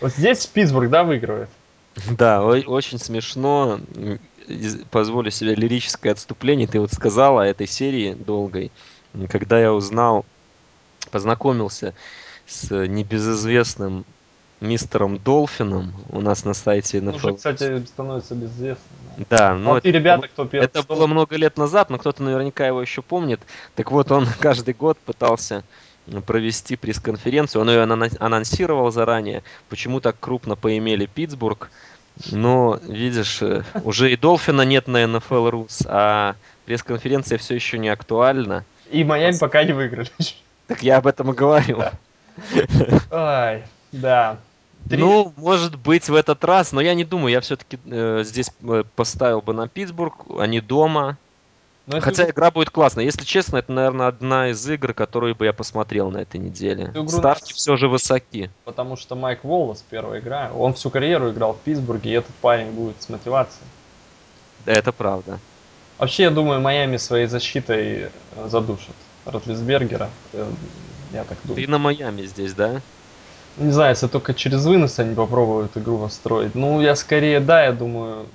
Вот 0.01 0.11
здесь 0.11 0.45
Питтсбург, 0.47 0.89
да, 0.89 1.03
выигрывает? 1.03 1.49
Да, 2.17 2.43
очень 2.43 2.99
смешно. 2.99 3.79
Позволю 4.91 5.31
себе 5.31 5.55
лирическое 5.55 6.13
отступление. 6.13 6.67
Ты 6.67 6.79
вот 6.79 6.91
сказала 6.93 7.43
о 7.43 7.45
этой 7.45 7.67
серии 7.67 8.13
долгой. 8.13 8.71
Когда 9.29 9.59
я 9.59 9.73
узнал, 9.73 10.25
познакомился 11.11 11.93
с 12.47 12.69
небезызвестным 12.71 14.05
мистером 14.61 15.17
Долфином 15.17 15.93
у 16.09 16.21
нас 16.21 16.43
на 16.45 16.53
сайте 16.53 16.99
Он 16.99 17.09
уже, 17.09 17.17
NFL. 17.27 17.35
кстати, 17.37 17.85
становится 17.85 18.35
безызвестным. 18.35 18.87
да. 19.29 19.55
Но 19.55 19.71
Вот 19.71 19.85
и 19.85 19.89
это 19.89 19.97
ребята, 19.97 20.19
было- 20.21 20.27
кто 20.27 20.45
первый 20.45 20.65
Это 20.65 20.83
было 20.83 21.07
много 21.07 21.35
лет 21.37 21.57
назад, 21.57 21.89
но 21.89 21.97
кто-то 21.97 22.23
наверняка 22.23 22.67
его 22.67 22.81
еще 22.81 23.01
помнит. 23.01 23.39
Так 23.75 23.91
вот, 23.91 24.11
он 24.11 24.25
каждый 24.39 24.73
год 24.73 24.97
пытался 24.97 25.63
провести 26.25 26.75
пресс-конференцию. 26.75 27.61
Он 27.61 27.69
ее 27.69 27.83
анон- 27.83 28.17
анонсировал 28.19 28.91
заранее. 28.91 29.43
Почему 29.69 29.99
так 30.01 30.15
крупно 30.19 30.55
поимели 30.55 31.05
Питтсбург? 31.05 31.69
Но, 32.31 32.79
видишь, 32.83 33.41
э, 33.41 33.63
уже 33.83 34.11
и 34.11 34.17
Долфина 34.17 34.63
нет 34.63 34.87
на 34.87 35.03
NFL 35.03 35.49
Rus, 35.51 35.85
а 35.87 36.35
пресс-конференция 36.65 37.37
все 37.37 37.55
еще 37.55 37.77
не 37.77 37.87
актуальна. 37.87 38.65
И 38.91 39.03
Майами 39.05 39.37
пока 39.37 39.63
не 39.63 39.71
выиграли. 39.71 40.09
Так 40.67 40.83
я 40.83 40.97
об 40.97 41.07
этом 41.07 41.31
и 41.31 41.35
говорю. 41.35 41.81
Ай, 43.11 43.63
да. 43.91 44.37
Три- 44.87 44.99
Ну, 44.99 45.33
может 45.37 45.75
быть, 45.75 46.09
в 46.09 46.15
этот 46.15 46.43
раз, 46.43 46.71
но 46.71 46.81
я 46.81 46.93
не 46.93 47.03
думаю, 47.03 47.31
я 47.31 47.41
все-таки 47.41 47.77
здесь 48.23 48.51
э, 48.63 48.83
поставил 48.95 49.41
бы 49.41 49.53
на 49.53 49.67
Питтсбург, 49.67 50.25
они 50.39 50.61
дома. 50.61 51.17
Но 51.85 51.97
эту- 51.97 52.05
Хотя 52.05 52.29
игра 52.29 52.51
будет 52.51 52.69
классная. 52.69 53.03
Если 53.03 53.23
честно, 53.23 53.57
это, 53.57 53.71
наверное, 53.71 54.07
одна 54.07 54.49
из 54.49 54.67
игр, 54.69 54.93
которую 54.93 55.35
бы 55.35 55.45
я 55.45 55.53
посмотрел 55.53 56.11
на 56.11 56.19
этой 56.19 56.39
неделе. 56.39 56.85
Игру 56.93 57.07
Ставки 57.09 57.41
нас- 57.49 57.51
все 57.51 57.75
же 57.77 57.87
высоки. 57.87 58.49
Потому 58.63 58.95
что 58.95 59.15
Майк 59.15 59.43
Воллас, 59.43 59.83
первая 59.89 60.19
игра, 60.19 60.51
он 60.55 60.73
всю 60.75 60.89
карьеру 60.91 61.31
играл 61.31 61.53
в 61.53 61.59
Питтсбурге, 61.59 62.11
и 62.11 62.13
этот 62.13 62.33
парень 62.41 62.71
будет 62.71 63.01
с 63.01 63.09
мотивацией. 63.09 63.65
Да, 64.65 64.73
это 64.73 64.91
правда. 64.91 65.39
Вообще, 65.97 66.23
я 66.23 66.31
думаю, 66.31 66.61
Майами 66.61 66.97
своей 66.97 67.25
защитой 67.25 68.03
э, 68.35 68.47
задушит 68.47 68.95
Ротлисбергера. 69.25 70.09
Э, 70.33 70.47
Я 71.11 71.23
так 71.23 71.37
думаю. 71.43 71.63
Ты 71.65 71.71
на 71.71 71.79
Майами 71.79 72.21
здесь, 72.27 72.53
да? 72.53 72.81
Не 73.57 73.71
знаю, 73.71 73.89
если 73.91 74.07
только 74.07 74.33
через 74.33 74.65
вынос 74.65 74.99
они 74.99 75.15
попробуют 75.15 75.75
игру 75.75 75.97
построить. 75.99 76.55
Ну, 76.55 76.81
я 76.81 76.95
скорее, 76.95 77.39
да, 77.39 77.65
я 77.65 77.73
думаю, 77.73 78.27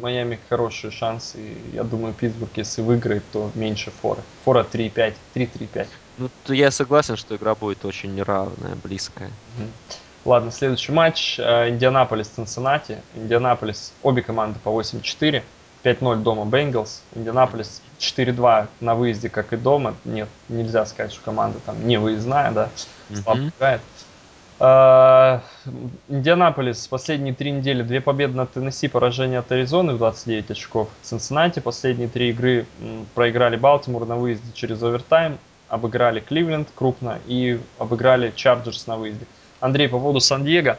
Майами 0.00 0.38
хорошие 0.48 0.90
шансы. 0.90 1.38
И 1.38 1.56
я 1.74 1.84
думаю, 1.84 2.14
Питтсбург, 2.14 2.50
если 2.56 2.82
выиграет, 2.82 3.22
то 3.32 3.50
меньше 3.54 3.92
форы. 4.02 4.20
Фора 4.44 4.66
3-5, 4.70 5.14
3-3-5. 5.34 5.86
Ну, 6.18 6.30
то 6.44 6.54
я 6.54 6.70
согласен, 6.70 7.16
что 7.16 7.36
игра 7.36 7.54
будет 7.54 7.84
очень 7.84 8.14
неравная, 8.14 8.76
близкая. 8.82 9.30
Мгм. 9.56 9.68
Ладно, 10.24 10.50
следующий 10.50 10.92
матч. 10.92 11.38
э, 11.38 11.68
Индианаполис, 11.70 12.28
Цинциннати. 12.28 12.98
Индианаполис, 13.16 13.92
обе 14.02 14.22
команды 14.22 14.58
по 14.62 14.70
8-4. 14.70 15.42
5-0 15.82 16.16
дома 16.22 16.44
Бенгалс. 16.44 17.02
Индианаполис 17.14 17.82
4-2 17.98 18.68
на 18.80 18.94
выезде, 18.94 19.28
как 19.28 19.52
и 19.52 19.56
дома. 19.56 19.94
Нет, 20.04 20.28
нельзя 20.48 20.86
сказать, 20.86 21.12
что 21.12 21.22
команда 21.24 21.58
там 21.66 21.86
не 21.86 21.98
выездная, 21.98 22.52
да. 22.52 22.70
Слабо 23.22 23.48
играет. 23.48 23.80
А, 23.80 24.01
Индианаполис 26.08 26.86
последние 26.86 27.34
три 27.34 27.50
недели, 27.50 27.82
две 27.82 28.00
победы 28.00 28.36
на 28.36 28.46
Теннесси, 28.46 28.86
поражение 28.86 29.40
от 29.40 29.50
Аризоны 29.50 29.94
в 29.94 29.98
29 29.98 30.52
очков. 30.52 30.88
Цинциннати 31.02 31.58
последние 31.58 32.06
три 32.06 32.30
игры 32.30 32.66
проиграли 33.16 33.56
Балтимор 33.56 34.06
на 34.06 34.14
выезде 34.14 34.52
через 34.54 34.80
овертайм, 34.80 35.38
обыграли 35.68 36.20
Кливленд 36.20 36.68
крупно 36.76 37.18
и 37.26 37.58
обыграли 37.80 38.32
Чарджерс 38.36 38.86
на 38.86 38.96
выезде. 38.96 39.26
Андрей, 39.58 39.88
по 39.88 39.98
поводу 39.98 40.20
Сан-Диего. 40.20 40.78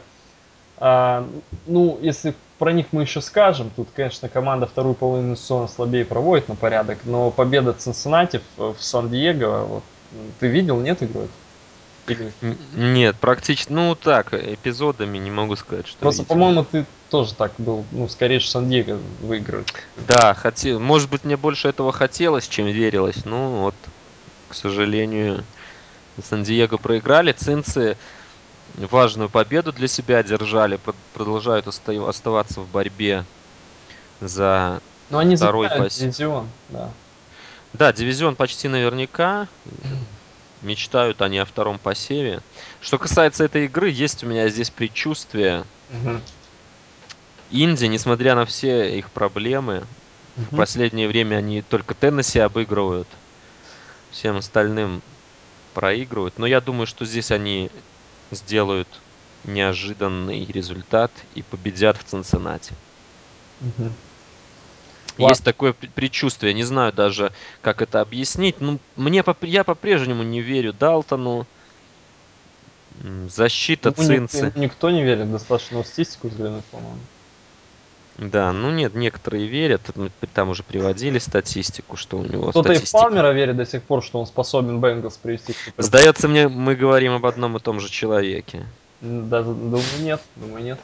А, 0.78 1.28
ну, 1.66 1.98
если 2.00 2.34
про 2.58 2.72
них 2.72 2.86
мы 2.92 3.02
еще 3.02 3.20
скажем, 3.20 3.70
тут, 3.76 3.88
конечно, 3.94 4.30
команда 4.30 4.66
вторую 4.66 4.94
половину 4.94 5.36
сезона 5.36 5.68
слабее 5.68 6.06
проводит 6.06 6.48
на 6.48 6.54
порядок, 6.54 7.00
но 7.04 7.30
победа 7.30 7.74
Цинциннати 7.74 8.40
в, 8.56 8.76
Сан-Диего, 8.78 9.66
вот, 9.66 9.82
ты 10.40 10.46
видел, 10.46 10.80
нет 10.80 11.02
игру? 11.02 11.28
Нет, 12.74 13.16
практически, 13.20 13.72
ну 13.72 13.94
так, 13.94 14.34
эпизодами 14.34 15.18
не 15.18 15.30
могу 15.30 15.56
сказать, 15.56 15.86
что 15.86 16.00
Просто, 16.00 16.24
по-моему, 16.24 16.64
ты 16.64 16.84
тоже 17.10 17.34
так 17.34 17.52
был, 17.58 17.84
ну, 17.92 18.08
скорее, 18.08 18.40
что 18.40 18.52
Сан-Диего 18.52 18.98
выиграет. 19.22 19.72
Да, 20.08 20.34
хотел, 20.34 20.80
может 20.80 21.10
быть, 21.10 21.24
мне 21.24 21.36
больше 21.36 21.68
этого 21.68 21.92
хотелось, 21.92 22.46
чем 22.46 22.66
верилось. 22.66 23.24
Ну 23.24 23.60
вот, 23.62 23.74
к 24.48 24.54
сожалению, 24.54 25.44
Сан-Диего 26.22 26.76
проиграли. 26.76 27.32
Цинцы 27.32 27.96
важную 28.76 29.30
победу 29.30 29.72
для 29.72 29.88
себя 29.88 30.18
одержали, 30.18 30.78
прод- 30.78 30.94
продолжают 31.12 31.66
оста- 31.66 32.08
оставаться 32.08 32.60
в 32.60 32.68
борьбе 32.68 33.24
за... 34.20 34.80
Но 35.10 35.18
они 35.18 35.36
Второй 35.36 35.68
пас. 35.68 35.98
дивизион, 35.98 36.48
да. 36.70 36.90
Да, 37.72 37.92
дивизион 37.92 38.36
почти 38.36 38.68
наверняка. 38.68 39.48
Мечтают 40.64 41.20
они 41.20 41.38
о 41.38 41.44
втором 41.44 41.78
посеве. 41.78 42.40
Что 42.80 42.98
касается 42.98 43.44
этой 43.44 43.66
игры, 43.66 43.90
есть 43.90 44.24
у 44.24 44.26
меня 44.26 44.48
здесь 44.48 44.70
предчувствие. 44.70 45.64
Мгм. 45.90 46.20
Инди, 47.50 47.84
несмотря 47.84 48.34
на 48.34 48.46
все 48.46 48.98
их 48.98 49.10
проблемы, 49.10 49.84
В 50.36 50.56
последнее 50.56 51.06
время 51.06 51.36
они 51.36 51.62
только 51.62 51.94
Теннесси 51.94 52.40
обыгрывают, 52.40 53.06
всем 54.10 54.38
остальным 54.38 55.00
проигрывают. 55.74 56.38
Но 56.38 56.46
я 56.46 56.60
думаю, 56.60 56.86
что 56.86 57.04
здесь 57.04 57.30
они 57.30 57.70
сделают 58.32 58.88
неожиданный 59.44 60.44
результат 60.46 61.12
и 61.36 61.42
победят 61.42 61.98
в 61.98 62.04
Цинциннати. 62.04 62.74
Мгм. 65.18 65.28
Есть 65.28 65.44
такое 65.44 65.72
пр- 65.72 65.88
предчувствие, 65.94 66.54
не 66.54 66.64
знаю 66.64 66.92
даже, 66.92 67.32
как 67.62 67.82
это 67.82 68.00
объяснить. 68.00 68.60
Ну, 68.60 68.78
мне 68.96 69.22
поп- 69.22 69.44
я 69.44 69.64
по-прежнему 69.64 70.22
не 70.22 70.40
верю 70.40 70.72
Далтону. 70.72 71.46
Защита 73.28 73.92
Ну, 73.96 74.02
ник- 74.04 74.30
Цинцы. 74.30 74.52
никто 74.56 74.90
не 74.90 75.02
верит, 75.02 75.30
достаточно 75.30 75.78
вот 75.78 75.86
статистику 75.86 76.28
взглянуть, 76.28 76.64
по-моему. 76.66 76.98
Да, 78.18 78.52
ну 78.52 78.70
нет, 78.70 78.94
некоторые 78.94 79.46
верят. 79.46 79.80
Мы 79.96 80.10
Там 80.32 80.50
уже 80.50 80.62
приводили 80.62 81.18
статистику, 81.18 81.96
что 81.96 82.18
у 82.18 82.24
него 82.24 82.50
Кто-то 82.50 82.70
и 82.70 82.74
в 82.74 82.76
статистика 82.78 82.98
Палмера 83.02 83.32
верит 83.32 83.56
до 83.56 83.66
сих 83.66 83.82
пор, 83.82 84.04
что 84.04 84.20
он 84.20 84.26
способен 84.26 84.80
Бенгалс 84.80 85.16
привести 85.16 85.54
Сдается 85.76 86.28
мне, 86.28 86.46
мы 86.48 86.76
говорим 86.76 87.14
об 87.14 87.26
одном 87.26 87.56
и 87.56 87.60
том 87.60 87.80
же 87.80 87.88
человеке. 87.90 88.64
Да, 89.00 89.42
думаю, 89.42 89.82
нет, 90.00 90.22
думаю, 90.36 90.62
нет. 90.62 90.80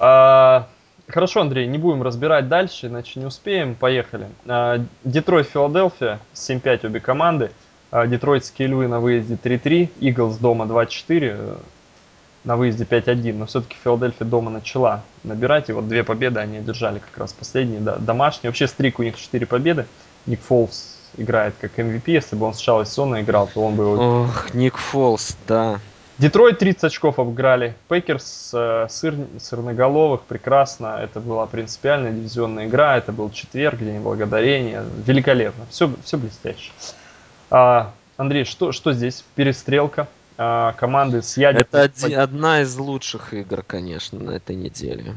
А, 0.00 0.68
хорошо, 1.08 1.40
Андрей, 1.40 1.66
не 1.66 1.78
будем 1.78 2.02
разбирать 2.02 2.48
дальше, 2.48 2.86
иначе 2.86 3.20
не 3.20 3.26
успеем. 3.26 3.74
Поехали. 3.74 4.28
А, 4.46 4.80
Детройт, 5.04 5.48
Филадельфия, 5.48 6.20
7-5 6.34 6.86
обе 6.86 7.00
команды. 7.00 7.50
А, 7.90 8.06
Детройтские 8.06 8.68
львы 8.68 8.88
на 8.88 9.00
выезде 9.00 9.38
3-3, 9.42 9.90
Eagles 10.00 10.36
дома 10.36 10.66
2-4, 10.66 11.08
э, 11.08 11.56
на 12.44 12.56
выезде 12.56 12.84
5-1. 12.84 13.32
Но 13.34 13.46
все-таки 13.46 13.76
Филадельфия 13.82 14.26
дома 14.26 14.50
начала 14.50 15.02
набирать, 15.24 15.70
и 15.70 15.72
вот 15.72 15.88
две 15.88 16.04
победы 16.04 16.40
они 16.40 16.58
одержали 16.58 16.98
как 16.98 17.16
раз 17.18 17.32
последние, 17.32 17.80
да, 17.80 17.96
домашние. 17.96 18.50
Вообще 18.50 18.66
streak 18.66 18.98
у 18.98 19.02
них 19.02 19.16
4 19.16 19.46
победы. 19.46 19.86
Ник 20.26 20.40
Фолс 20.42 20.98
играет 21.16 21.54
как 21.60 21.78
MVP, 21.78 22.02
если 22.06 22.36
бы 22.36 22.46
он 22.46 22.54
сначала 22.54 22.84
сезона 22.84 23.22
играл, 23.22 23.48
то 23.52 23.64
он 23.64 23.74
бы 23.74 24.24
Ох, 24.24 24.52
Ник 24.54 24.76
Фолс, 24.76 25.36
да. 25.46 25.80
Детройт 26.18 26.58
30 26.58 26.84
очков 26.84 27.20
обыграли. 27.20 27.76
Packers 27.88 28.50
э, 28.52 28.86
сыр, 28.90 29.14
сырноголовых, 29.40 30.22
прекрасно. 30.22 30.98
Это 31.00 31.20
была 31.20 31.46
принципиальная 31.46 32.10
дивизионная 32.10 32.66
игра. 32.66 32.96
Это 32.96 33.12
был 33.12 33.30
четверг, 33.30 33.78
день 33.78 34.00
благодарения. 34.00 34.84
Великолепно. 35.06 35.66
Все, 35.70 35.92
все 36.02 36.18
блестяще. 36.18 36.72
А, 37.50 37.92
Андрей, 38.16 38.44
что, 38.44 38.72
что 38.72 38.92
здесь? 38.92 39.24
Перестрелка. 39.36 40.08
А, 40.36 40.72
команды 40.72 41.22
с 41.22 41.36
ядерной... 41.36 41.62
Это 41.62 41.82
оди- 41.82 42.12
одна 42.12 42.62
из 42.62 42.76
лучших 42.76 43.32
игр, 43.32 43.62
конечно, 43.62 44.18
на 44.18 44.32
этой 44.32 44.56
неделе. 44.56 45.14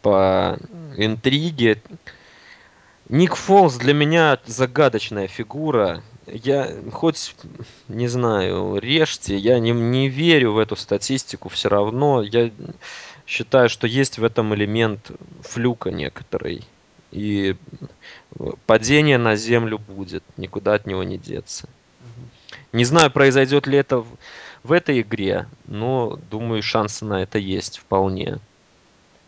По 0.00 0.56
интриге. 0.96 1.82
Ник 3.10 3.36
Фолс 3.36 3.76
для 3.76 3.92
меня 3.92 4.38
загадочная 4.46 5.28
фигура. 5.28 6.02
Я 6.26 6.74
хоть, 6.92 7.36
не 7.88 8.08
знаю, 8.08 8.78
режьте, 8.78 9.36
я 9.36 9.58
не, 9.60 9.70
не 9.70 10.08
верю 10.08 10.52
в 10.52 10.58
эту 10.58 10.74
статистику 10.74 11.48
все 11.48 11.68
равно. 11.68 12.22
Я 12.22 12.50
считаю, 13.26 13.68
что 13.68 13.86
есть 13.86 14.18
в 14.18 14.24
этом 14.24 14.54
элемент 14.54 15.12
флюка 15.42 15.90
некоторый. 15.90 16.64
И 17.12 17.56
падение 18.66 19.18
на 19.18 19.36
землю 19.36 19.78
будет, 19.78 20.24
никуда 20.36 20.74
от 20.74 20.86
него 20.86 21.04
не 21.04 21.16
деться. 21.16 21.68
Не 22.72 22.84
знаю, 22.84 23.10
произойдет 23.10 23.66
ли 23.66 23.78
это 23.78 23.98
в, 23.98 24.06
в 24.64 24.72
этой 24.72 25.00
игре, 25.00 25.46
но 25.66 26.18
думаю, 26.30 26.62
шансы 26.62 27.04
на 27.04 27.22
это 27.22 27.38
есть 27.38 27.78
вполне. 27.78 28.38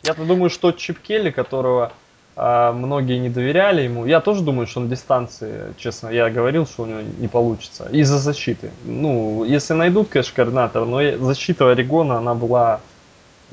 Я-то 0.03 0.24
думаю, 0.24 0.51
что 0.51 0.72
Чип 0.72 0.99
Келли, 1.01 1.30
которого 1.30 1.92
многие 2.39 3.18
не 3.18 3.30
доверяли 3.30 3.82
ему, 3.82 4.07
я 4.07 4.20
тоже 4.20 4.43
думаю, 4.43 4.68
что 4.68 4.80
на 4.80 4.89
дистанции, 4.89 5.74
честно, 5.76 6.09
я 6.09 6.30
говорил, 6.30 6.66
что 6.66 6.84
у 6.84 6.86
него 6.86 7.01
не 7.18 7.26
получится. 7.26 7.89
Из-за 7.91 8.18
защиты. 8.18 8.70
Ну, 8.84 9.43
если 9.45 9.74
найдут, 9.74 10.09
конечно, 10.09 10.34
координатор, 10.36 10.84
но 10.84 11.18
защита 11.18 11.70
Орегона, 11.70 12.18
она 12.18 12.34
была 12.34 12.80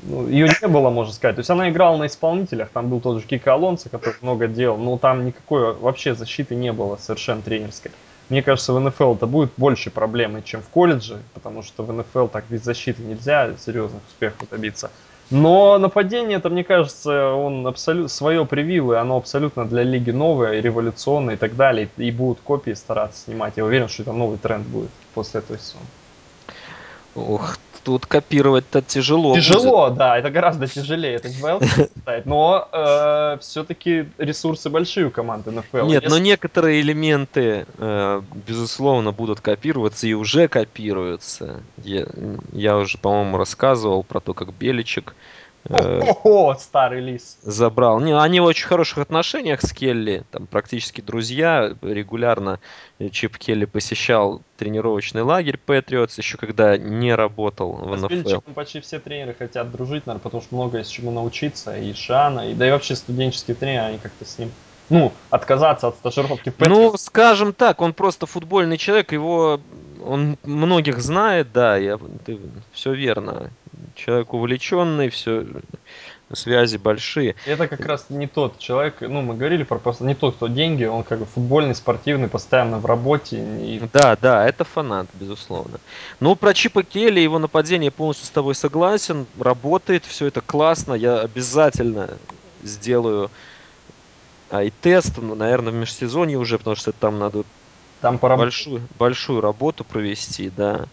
ну, 0.02 0.28
ее 0.28 0.48
не 0.48 0.68
было, 0.68 0.90
можно 0.90 1.12
сказать. 1.12 1.36
То 1.36 1.40
есть 1.40 1.50
она 1.50 1.70
играла 1.70 1.96
на 1.96 2.06
исполнителях, 2.06 2.68
там 2.70 2.88
был 2.88 3.00
тот 3.00 3.20
же 3.20 3.26
Кика 3.26 3.54
Алонсо, 3.54 3.88
который 3.88 4.16
много 4.20 4.46
делал, 4.46 4.76
но 4.76 4.98
там 4.98 5.24
никакой 5.26 5.74
вообще 5.74 6.14
защиты 6.14 6.54
не 6.54 6.72
было 6.72 6.96
совершенно 6.96 7.42
тренерской. 7.42 7.90
Мне 8.28 8.42
кажется, 8.42 8.72
в 8.72 8.80
НФЛ 8.80 9.14
это 9.14 9.26
будет 9.26 9.52
больше 9.56 9.90
проблемы, 9.90 10.42
чем 10.42 10.60
в 10.60 10.68
колледже, 10.68 11.18
потому 11.32 11.62
что 11.62 11.84
в 11.84 11.92
НФЛ 11.92 12.26
так 12.26 12.44
без 12.48 12.62
защиты 12.64 13.02
нельзя 13.02 13.52
серьезных 13.56 14.02
успехов 14.08 14.48
добиться. 14.50 14.90
Но 15.30 15.78
нападение, 15.78 16.38
это, 16.38 16.50
мне 16.50 16.62
кажется, 16.62 17.30
он 17.32 17.66
абсолютно 17.66 18.08
свое 18.08 18.46
привил, 18.46 18.92
и 18.92 18.96
оно 18.96 19.16
абсолютно 19.16 19.66
для 19.66 19.82
лиги 19.82 20.12
новое, 20.12 20.60
революционное 20.60 21.34
и 21.34 21.38
так 21.38 21.56
далее. 21.56 21.88
И 21.96 22.10
будут 22.12 22.40
копии 22.40 22.72
стараться 22.72 23.24
снимать. 23.24 23.54
Я 23.56 23.64
уверен, 23.64 23.88
что 23.88 24.02
это 24.02 24.12
новый 24.12 24.38
тренд 24.38 24.66
будет 24.66 24.90
после 25.14 25.40
этого 25.40 25.58
сезона. 25.58 25.86
Ух 27.16 27.56
тут 27.86 28.04
копировать-то 28.04 28.82
тяжело. 28.82 29.36
Тяжело, 29.36 29.86
будет. 29.86 29.98
да, 29.98 30.18
это 30.18 30.28
гораздо 30.28 30.66
тяжелее, 30.66 31.14
это 31.14 31.28
ставить, 31.28 32.26
но 32.26 32.68
э, 32.72 33.38
все-таки 33.40 34.08
ресурсы 34.18 34.68
большие 34.68 35.06
у 35.06 35.10
команды 35.10 35.52
НФЛ. 35.52 35.86
Нет, 35.86 36.02
Если... 36.02 36.08
но 36.08 36.18
некоторые 36.18 36.80
элементы, 36.80 37.64
э, 37.78 38.22
безусловно, 38.44 39.12
будут 39.12 39.40
копироваться 39.40 40.08
и 40.08 40.14
уже 40.14 40.48
копируются. 40.48 41.62
Я, 41.84 42.06
я 42.50 42.76
уже, 42.76 42.98
по-моему, 42.98 43.36
рассказывал 43.36 44.02
про 44.02 44.18
то, 44.18 44.34
как 44.34 44.52
Беличек 44.52 45.14
о, 45.68 46.54
старый 46.54 47.00
лис. 47.00 47.38
Забрал. 47.42 48.00
Не, 48.00 48.18
они 48.18 48.40
в 48.40 48.44
очень 48.44 48.66
хороших 48.66 48.98
отношениях 48.98 49.62
с 49.62 49.72
Келли, 49.72 50.24
там 50.30 50.46
практически 50.46 51.00
друзья. 51.00 51.74
Регулярно 51.82 52.60
Чип 53.10 53.36
Келли 53.38 53.64
посещал 53.64 54.42
тренировочный 54.56 55.22
лагерь 55.22 55.58
Патриотс, 55.58 56.16
еще 56.18 56.38
когда 56.38 56.76
не 56.76 57.14
работал 57.14 57.72
в 57.72 57.92
а 57.92 57.96
НФЛ. 57.96 58.40
почти 58.54 58.80
все 58.80 58.98
тренеры 58.98 59.34
хотят 59.34 59.70
дружить, 59.70 60.06
наверное, 60.06 60.22
потому 60.22 60.42
что 60.42 60.54
много 60.54 60.78
есть 60.78 60.92
чему 60.92 61.10
научиться. 61.10 61.76
И 61.76 61.92
Шана, 61.94 62.50
и 62.50 62.54
да 62.54 62.68
и 62.68 62.70
вообще 62.70 62.96
студенческие 62.96 63.54
тренеры, 63.54 63.86
они 63.86 63.98
как-то 63.98 64.24
с 64.24 64.38
ним 64.38 64.50
ну, 64.88 65.12
отказаться 65.30 65.88
от 65.88 65.96
стажировки 65.96 66.50
в 66.50 66.54
Патриотс. 66.54 66.92
Ну, 66.92 66.96
скажем 66.96 67.52
так, 67.52 67.80
он 67.80 67.92
просто 67.92 68.26
футбольный 68.26 68.78
человек, 68.78 69.12
его 69.12 69.60
он 70.04 70.38
многих 70.44 71.00
знает, 71.00 71.52
да, 71.52 71.76
я, 71.76 71.98
ты, 72.24 72.38
все 72.72 72.92
верно 72.92 73.50
человек 73.94 74.32
увлеченный, 74.34 75.08
все 75.08 75.46
связи 76.32 76.76
большие. 76.76 77.36
Это 77.46 77.68
как 77.68 77.86
раз 77.86 78.06
не 78.08 78.26
тот 78.26 78.58
человек, 78.58 78.96
ну, 79.00 79.22
мы 79.22 79.34
говорили 79.34 79.62
про 79.62 79.78
просто 79.78 80.04
не 80.04 80.14
тот, 80.14 80.36
кто 80.36 80.48
деньги, 80.48 80.84
он 80.84 81.04
как 81.04 81.20
бы 81.20 81.26
футбольный, 81.26 81.74
спортивный, 81.74 82.28
постоянно 82.28 82.78
в 82.78 82.86
работе. 82.86 83.36
И... 83.36 83.80
Да, 83.92 84.16
да, 84.20 84.46
это 84.46 84.64
фанат, 84.64 85.06
безусловно. 85.14 85.78
Ну, 86.18 86.34
про 86.34 86.52
Чипа 86.52 86.82
Келли, 86.82 87.20
его 87.20 87.38
нападение 87.38 87.90
полностью 87.90 88.26
с 88.26 88.30
тобой 88.30 88.54
согласен, 88.54 89.26
работает, 89.38 90.04
все 90.04 90.26
это 90.26 90.40
классно, 90.40 90.94
я 90.94 91.20
обязательно 91.20 92.10
сделаю 92.62 93.30
ай-тест, 94.50 95.18
наверное, 95.18 95.72
в 95.72 95.76
межсезонье 95.76 96.38
уже, 96.38 96.58
потому 96.58 96.76
что 96.76 96.92
там 96.92 97.18
надо 97.18 97.44
там 98.00 98.18
большую, 98.18 98.82
большую 98.98 99.40
работу 99.40 99.84
провести, 99.84 100.50
да. 100.50 100.86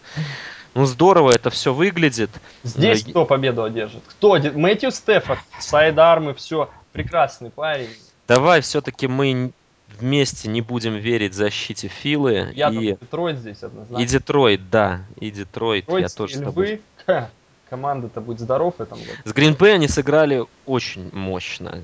Ну, 0.74 0.86
здорово 0.86 1.30
это 1.30 1.50
все 1.50 1.72
выглядит. 1.72 2.30
Здесь 2.64 3.04
Но... 3.06 3.10
кто 3.10 3.24
победу 3.26 3.62
одержит? 3.62 4.02
Кто? 4.06 4.38
Мэтью 4.54 4.90
Стефан, 4.90 5.38
сайдармы, 5.60 6.34
все. 6.34 6.68
Прекрасный 6.92 7.50
парень. 7.50 7.90
Давай 8.26 8.60
все-таки 8.60 9.06
мы 9.06 9.52
вместе 9.98 10.48
не 10.48 10.60
будем 10.60 10.94
верить 10.94 11.34
защите 11.34 11.88
Филы. 11.88 12.50
Я 12.54 12.70
и... 12.70 12.92
Детройт 12.92 13.38
здесь 13.38 13.62
однозначно. 13.62 14.02
И 14.02 14.06
Детройт, 14.06 14.70
да. 14.70 15.00
И 15.20 15.30
Детройт. 15.30 15.84
Детройт 15.84 16.02
я 16.02 16.08
тоже 16.08 16.40
львы. 16.40 16.80
Тобой... 17.06 17.28
Команда-то 17.70 18.20
будет 18.20 18.40
здоров 18.40 18.74
в 18.78 18.82
этом 18.82 18.98
году. 18.98 19.12
С 19.24 19.32
Гринбей 19.32 19.74
они 19.74 19.88
сыграли 19.88 20.44
очень 20.66 21.10
мощно. 21.12 21.82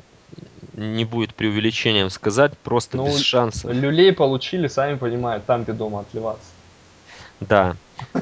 Не 0.74 1.04
будет 1.04 1.34
преувеличением 1.34 2.10
сказать, 2.10 2.56
просто 2.58 2.96
ну, 2.96 3.06
без 3.06 3.20
шансов. 3.20 3.72
Люлей 3.72 4.12
получили, 4.12 4.68
сами 4.68 4.96
понимают, 4.96 5.44
там 5.46 5.64
дома 5.64 6.00
отливаться. 6.00 6.46
Да. 7.40 7.76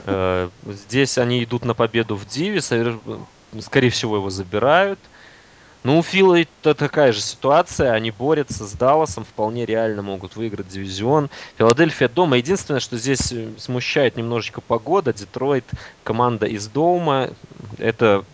Э, 0.06 0.48
здесь 0.66 1.18
они 1.18 1.42
идут 1.44 1.64
на 1.64 1.74
победу 1.74 2.16
в 2.16 2.26
Диве, 2.26 2.60
скорее 2.60 3.90
всего 3.90 4.16
его 4.16 4.30
забирают. 4.30 4.98
Ну, 5.84 5.98
у 5.98 6.02
Фила 6.02 6.40
это 6.40 6.74
такая 6.74 7.12
же 7.12 7.20
ситуация, 7.20 7.92
они 7.92 8.10
борются 8.10 8.66
с 8.66 8.72
Далласом, 8.72 9.24
вполне 9.24 9.64
реально 9.64 10.02
могут 10.02 10.34
выиграть 10.34 10.68
дивизион. 10.68 11.30
Филадельфия 11.56 12.08
дома. 12.08 12.36
Единственное, 12.36 12.80
что 12.80 12.98
здесь 12.98 13.32
э, 13.32 13.50
смущает 13.58 14.16
немножечко 14.16 14.60
погода. 14.60 15.12
Детройт 15.12 15.64
команда 16.02 16.46
из 16.46 16.66
дома. 16.66 17.30
Это 17.78 18.24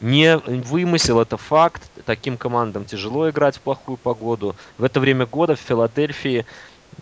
не 0.00 0.36
вымысел, 0.38 1.20
это 1.20 1.36
факт. 1.36 1.82
Таким 2.04 2.36
командам 2.36 2.84
тяжело 2.84 3.28
играть 3.28 3.56
в 3.56 3.60
плохую 3.60 3.96
погоду. 3.96 4.54
В 4.78 4.84
это 4.84 5.00
время 5.00 5.26
года 5.26 5.56
в 5.56 5.60
Филадельфии 5.60 6.46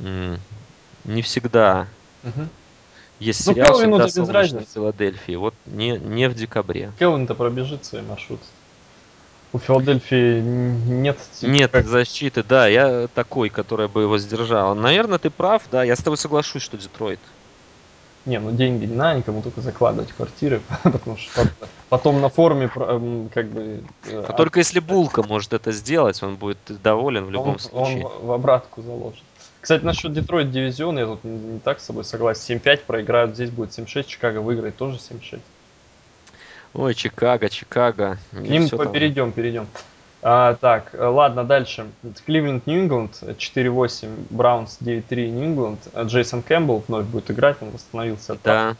не 0.00 1.22
всегда 1.22 1.86
угу. 2.22 2.48
Есть 3.20 3.46
ну, 3.46 3.54
сериал 3.54 3.78
Келвину 3.78 4.04
без 4.04 4.16
разницы. 4.28 4.66
в 4.66 4.72
Филадельфии. 4.74 5.36
Вот 5.36 5.54
не, 5.66 5.98
не 5.98 6.28
в 6.28 6.34
декабре. 6.34 6.92
Келвин-то 6.98 7.34
пробежит 7.34 7.84
свой 7.84 8.02
маршрут. 8.02 8.40
У 9.52 9.58
Филадельфии 9.58 10.40
нет... 10.40 11.16
Типа, 11.38 11.50
нет 11.50 11.70
как... 11.70 11.86
защиты, 11.86 12.42
да, 12.42 12.66
я 12.66 13.06
такой, 13.14 13.50
которая 13.50 13.86
бы 13.86 14.02
его 14.02 14.18
сдержала. 14.18 14.74
Наверное, 14.74 15.18
ты 15.18 15.30
прав, 15.30 15.62
да, 15.70 15.84
я 15.84 15.94
с 15.94 16.00
тобой 16.00 16.16
соглашусь, 16.16 16.62
что 16.62 16.76
Детройт. 16.76 17.20
Не, 18.26 18.40
ну 18.40 18.52
деньги 18.52 18.86
не 18.86 18.96
надо 18.96 19.18
никому 19.18 19.42
только 19.42 19.60
закладывать 19.60 20.10
квартиры, 20.12 20.62
потому 20.82 21.16
что 21.18 21.46
потом 21.88 22.20
на 22.20 22.30
форуме 22.30 22.68
как 23.32 23.48
бы... 23.48 23.84
А 24.10 24.32
только 24.32 24.60
если 24.60 24.80
Булка 24.80 25.22
может 25.22 25.52
это 25.52 25.72
сделать, 25.72 26.22
он 26.22 26.36
будет 26.36 26.58
доволен 26.82 27.26
в 27.26 27.30
любом 27.30 27.58
случае. 27.58 28.06
Он 28.06 28.26
в 28.26 28.32
обратку 28.32 28.82
заложит. 28.82 29.22
Кстати, 29.64 29.82
насчет 29.82 30.12
Детройт 30.12 30.50
дивизиона, 30.50 30.98
я 30.98 31.06
тут 31.06 31.24
не 31.24 31.58
так 31.58 31.80
с 31.80 31.84
собой 31.84 32.04
согласен. 32.04 32.58
7-5 32.58 32.80
проиграют, 32.86 33.34
здесь 33.34 33.48
будет 33.48 33.70
7-6, 33.70 34.04
Чикаго 34.04 34.40
выиграет 34.42 34.76
тоже 34.76 34.98
7-6. 34.98 35.40
Ой, 36.74 36.94
Чикаго, 36.94 37.48
Чикаго. 37.48 38.18
К 38.32 38.40
ним 38.40 38.68
там... 38.68 38.92
перейдем, 38.92 39.32
перейдем. 39.32 39.66
А, 40.20 40.56
так, 40.60 40.90
ладно, 40.92 41.44
дальше. 41.44 41.86
Кливленд, 42.26 42.66
Нью-Ингланд, 42.66 43.22
4-8, 43.22 44.26
Браунс, 44.28 44.76
9-3, 44.82 45.30
Нью-Ингланд. 45.30 45.80
Джейсон 45.96 46.42
Кэмпбелл 46.42 46.84
вновь 46.86 47.06
будет 47.06 47.30
играть, 47.30 47.56
он 47.62 47.70
восстановился. 47.70 48.36
Да. 48.44 48.76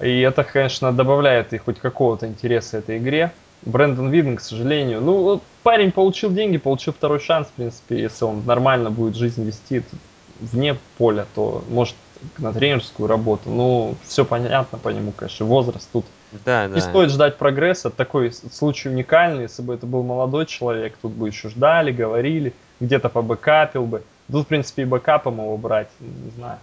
И 0.00 0.20
это, 0.20 0.44
конечно, 0.44 0.92
добавляет 0.92 1.54
и 1.54 1.56
хоть 1.56 1.80
какого-то 1.80 2.26
интереса 2.26 2.76
этой 2.76 2.98
игре. 2.98 3.32
Брэндон 3.66 4.10
Виден, 4.10 4.36
к 4.36 4.40
сожалению. 4.40 5.00
Ну, 5.00 5.40
парень 5.62 5.92
получил 5.92 6.30
деньги, 6.32 6.56
получил 6.56 6.92
второй 6.92 7.20
шанс, 7.20 7.48
в 7.48 7.52
принципе, 7.52 8.00
если 8.00 8.24
он 8.24 8.44
нормально 8.46 8.90
будет 8.90 9.16
жизнь 9.16 9.44
вести 9.44 9.82
вне 10.40 10.76
поля, 10.98 11.26
то 11.34 11.64
может 11.68 11.96
на 12.38 12.52
тренерскую 12.52 13.08
работу. 13.08 13.50
Ну, 13.50 13.96
все 14.04 14.24
понятно 14.24 14.78
по 14.78 14.88
нему, 14.88 15.12
конечно, 15.12 15.46
возраст 15.46 15.88
тут. 15.92 16.06
Да, 16.44 16.66
не 16.66 16.74
да. 16.74 16.80
стоит 16.80 17.10
ждать 17.10 17.36
прогресса. 17.36 17.90
Такой 17.90 18.32
случай 18.32 18.88
уникальный. 18.88 19.42
Если 19.42 19.62
бы 19.62 19.74
это 19.74 19.86
был 19.86 20.02
молодой 20.02 20.46
человек, 20.46 20.94
тут 21.00 21.12
бы 21.12 21.28
еще 21.28 21.48
ждали, 21.48 21.92
говорили, 21.92 22.54
где-то 22.80 23.08
побэкапил 23.08 23.84
бы. 23.84 24.02
Тут, 24.30 24.46
в 24.46 24.48
принципе, 24.48 24.82
и 24.82 24.84
бэкапом 24.84 25.38
его 25.38 25.56
брать, 25.56 25.88
не 26.00 26.30
знаю. 26.30 26.58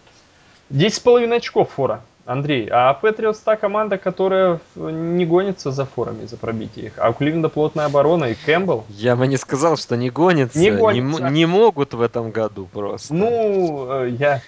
10,5 0.69 1.35
очков 1.35 1.71
фора. 1.71 2.01
Андрей, 2.25 2.69
а 2.71 2.93
Патриотс 2.93 3.39
та 3.39 3.57
команда, 3.57 3.97
которая 3.97 4.59
не 4.75 5.25
гонится 5.25 5.71
за 5.71 5.85
форами, 5.85 6.25
за 6.25 6.37
пробитие 6.37 6.85
их. 6.85 6.93
А 6.97 7.09
у 7.09 7.13
Кливленда 7.13 7.49
плотная 7.49 7.85
оборона 7.85 8.25
и 8.25 8.35
Кэмпбелл. 8.35 8.85
Я 8.89 9.15
бы 9.17 9.27
не 9.27 9.35
сказал, 9.37 9.75
что 9.75 9.97
не 9.97 10.09
гонится. 10.09 10.57
Не, 10.57 10.71
гонится. 10.71 11.23
не, 11.23 11.31
не 11.31 11.45
могут 11.45 11.93
в 11.93 12.01
этом 12.01 12.31
году 12.31 12.69
просто. 12.71 13.13
Ну, 13.13 13.87
э, 13.91 14.09
я 14.11 14.41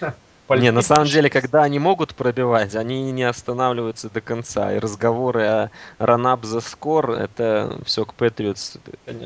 не, 0.54 0.70
на 0.70 0.82
самом 0.82 1.06
деле, 1.06 1.28
когда 1.28 1.64
они 1.64 1.78
могут 1.78 2.14
пробивать, 2.14 2.76
они 2.76 3.10
не 3.10 3.24
останавливаются 3.24 4.08
до 4.08 4.20
конца. 4.20 4.72
И 4.72 4.78
разговоры 4.78 5.42
о 5.44 5.70
ранап 5.98 6.44
за 6.44 6.60
скор, 6.60 7.10
это 7.10 7.78
все 7.84 8.04
к 8.04 8.14
Патриотс 8.14 8.76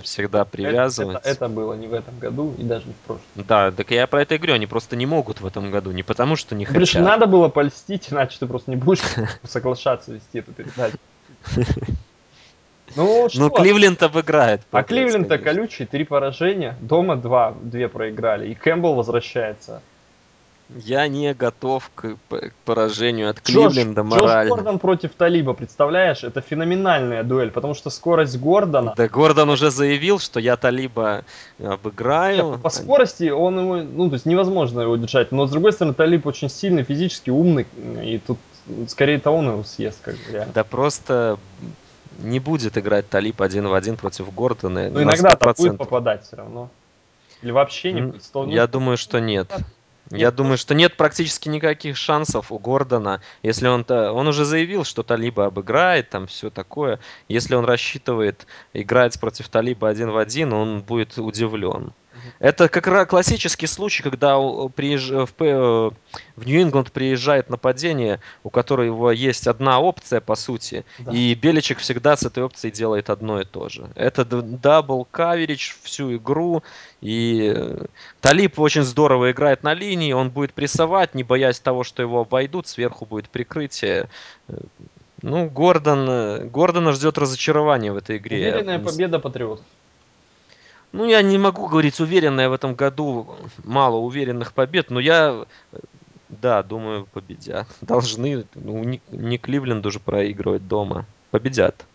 всегда 0.03 0.45
привязывается. 0.45 1.19
Это, 1.21 1.29
это, 1.29 1.45
это 1.45 1.49
было 1.49 1.75
не 1.75 1.89
в 1.89 1.95
этом 1.95 2.19
году 2.19 2.55
и 2.57 2.63
даже 2.63 2.87
не 2.87 2.95
в 2.95 2.97
прошлом. 2.97 3.25
Да, 3.35 3.71
так 3.71 3.91
я 3.91 4.07
про 4.07 4.23
это 4.23 4.35
и 4.35 4.39
говорю, 4.39 4.55
они 4.55 4.67
просто 4.67 4.97
не 4.97 5.07
могут 5.07 5.41
в 5.41 5.47
этом 5.47 5.71
году, 5.71 5.91
не 5.91 6.03
потому 6.03 6.37
что 6.37 6.55
не 6.55 6.65
Блин, 6.65 6.87
хотят. 6.87 7.03
надо 7.03 7.27
было 7.27 7.49
польстить, 7.49 8.09
иначе 8.11 8.39
ты 8.39 8.47
просто 8.47 8.71
не 8.71 8.77
будешь 8.77 9.03
соглашаться 9.45 10.13
вести 10.15 10.39
эту 10.39 10.53
передачу. 10.53 10.97
Ну, 11.57 11.65
Но 12.97 13.29
что? 13.29 13.51
Кливленд 13.51 14.03
обыграет. 14.03 14.63
А 14.71 14.83
Кливленд-то 14.83 15.39
колючий, 15.39 15.87
три 15.87 16.05
поражения, 16.05 16.77
дома 16.81 17.17
два, 17.17 17.55
две 17.61 17.89
проиграли, 17.89 18.49
и 18.49 18.55
Кэмпбелл 18.55 18.95
возвращается. 18.95 19.83
Я 20.77 21.09
не 21.09 21.35
готов 21.35 21.91
к, 21.95 22.17
поражению 22.65 23.31
от 23.31 23.39
Джош, 23.39 23.73
Кливленда 23.73 24.03
Джош 24.03 24.11
морально. 24.11 24.51
Гордон 24.55 24.79
против 24.79 25.13
Талиба, 25.15 25.53
представляешь? 25.53 26.23
Это 26.23 26.41
феноменальная 26.41 27.25
дуэль, 27.25 27.51
потому 27.51 27.75
что 27.75 27.91
скорость 27.91 28.39
Гордона... 28.39 28.95
Да, 28.97 29.09
Гордон 29.09 29.51
уже 29.51 29.71
заявил, 29.71 30.19
что 30.21 30.39
я 30.39 30.57
Талиба 30.57 31.25
Нет, 31.59 31.73
обыграю. 31.73 32.59
по 32.59 32.71
скорости 32.71 33.31
он 33.31 33.59
его, 33.59 33.77
ну, 33.77 34.09
то 34.09 34.15
есть 34.15 34.27
невозможно 34.27 34.83
его 34.83 34.97
держать. 34.97 35.33
Но 35.33 35.47
с 35.47 35.51
другой 35.51 35.73
стороны, 35.73 35.95
Талиб 35.95 36.27
очень 36.27 36.49
сильный, 36.49 36.85
физически 36.85 37.31
умный, 37.31 37.67
и 38.03 38.19
тут 38.25 38.39
скорее-то 38.89 39.31
он 39.31 39.49
его 39.49 39.65
съест, 39.65 39.99
как 40.03 40.15
бы, 40.15 40.33
реально. 40.33 40.53
Да 40.53 40.63
просто 40.65 41.39
не 42.19 42.39
будет 42.39 42.79
играть 42.79 43.09
Талиб 43.09 43.43
один 43.43 43.67
в 43.67 43.75
один 43.75 43.97
против 43.97 44.33
Гордона. 44.33 44.91
На 44.91 45.03
иногда 45.03 45.31
там 45.31 45.55
будет 45.57 45.73
100%. 45.73 45.77
попадать 45.79 46.27
все 46.27 46.37
равно. 46.37 46.69
Или 47.43 47.51
вообще 47.51 47.93
не 47.93 48.03
будет. 48.03 48.23
Ну, 48.35 48.51
Я 48.51 48.67
думаю, 48.67 48.97
что 48.97 49.19
нет. 49.19 49.51
Я 50.11 50.27
Нет, 50.27 50.35
думаю, 50.35 50.59
что 50.59 50.75
нет 50.75 50.97
практически 50.97 51.49
никаких 51.49 51.97
шансов 51.97 52.51
у 52.51 52.59
Гордона, 52.59 53.21
если 53.45 53.69
он 53.69 53.85
то 53.85 54.13
он 54.13 54.27
уже 54.27 54.45
заявил, 54.45 54.83
что 54.83 55.05
Талиба 55.05 55.47
обыграет, 55.47 56.11
там 56.11 56.27
все 56.27 56.51
такое. 56.51 56.99
Если 57.29 57.55
он 57.55 57.65
рассчитывает 57.65 58.47
играть 58.73 59.21
против 59.21 59.49
Талиба 59.49 59.89
один 59.89 60.11
в 60.11 60.19
один, 60.19 60.53
он 60.53 60.81
будет 60.81 61.17
удивлен. 61.17 61.93
Это 62.39 62.69
как 62.69 62.87
раз 62.87 63.07
классический 63.09 63.67
случай, 63.67 64.03
когда 64.03 64.35
приезж- 64.37 65.27
в, 65.27 65.33
П- 65.35 65.45
э, 65.47 65.91
в 66.37 66.47
Нью-Ингланд 66.47 66.93
приезжает 66.93 67.51
нападение, 67.51 68.21
у 68.45 68.51
которого 68.51 69.11
есть 69.11 69.47
одна 69.47 69.81
опция, 69.81 70.21
по 70.21 70.35
сути, 70.37 70.85
Да. 70.99 71.13
и 71.13 71.35
Беличек 71.35 71.79
всегда 71.79 72.17
с 72.17 72.23
этой 72.25 72.43
опцией 72.43 72.73
делает 72.73 73.11
одно 73.11 73.41
и 73.41 73.45
то 73.45 73.69
же. 73.69 73.89
Это 73.95 74.25
double 74.25 75.07
coverage 75.11 75.73
всю 75.83 76.17
игру, 76.17 76.63
и 77.01 77.53
э, 77.55 77.85
Талип 78.21 78.59
очень 78.61 78.83
здорово 78.83 79.31
играет 79.31 79.63
на 79.63 79.75
линии, 79.75 80.13
он 80.13 80.31
будет 80.31 80.53
прессовать, 80.53 81.15
не 81.15 81.23
боясь 81.25 81.61
того, 81.61 81.85
что 81.85 82.03
его 82.03 82.21
обойдут, 82.21 82.67
сверху 82.69 83.07
будет 83.07 83.29
прикрытие. 83.29 84.09
Э, 84.49 84.55
Ну, 85.23 85.51
Гордон, 85.51 86.07
э, 86.09 86.45
Гордона 86.45 86.93
ждет 86.93 87.19
разочарование 87.19 87.93
в 87.93 87.97
этой 87.99 88.17
игре. 88.17 88.39
Уверенная 88.39 88.79
победа 88.79 89.19
патриотов. 89.19 89.65
Ну, 90.93 91.07
я 91.07 91.23
не 91.23 91.39
могу 91.39 91.69
говорить 91.69 92.01
уверенная 92.01 92.49
в 92.49 92.53
этом 92.53 92.75
году, 92.75 93.37
мало 93.63 93.97
уверенных 93.97 94.53
побед, 94.53 94.91
но 94.91 94.99
я, 94.99 95.45
да, 96.29 96.63
думаю, 96.63 97.07
победят. 97.13 97.69
Должны, 97.81 98.45
ну, 98.55 98.99
не, 99.11 99.39
Кливленд 99.39 99.87
уже 99.87 100.01
проигрывать 100.01 100.67
дома. 100.67 101.05
Победят. 101.31 101.87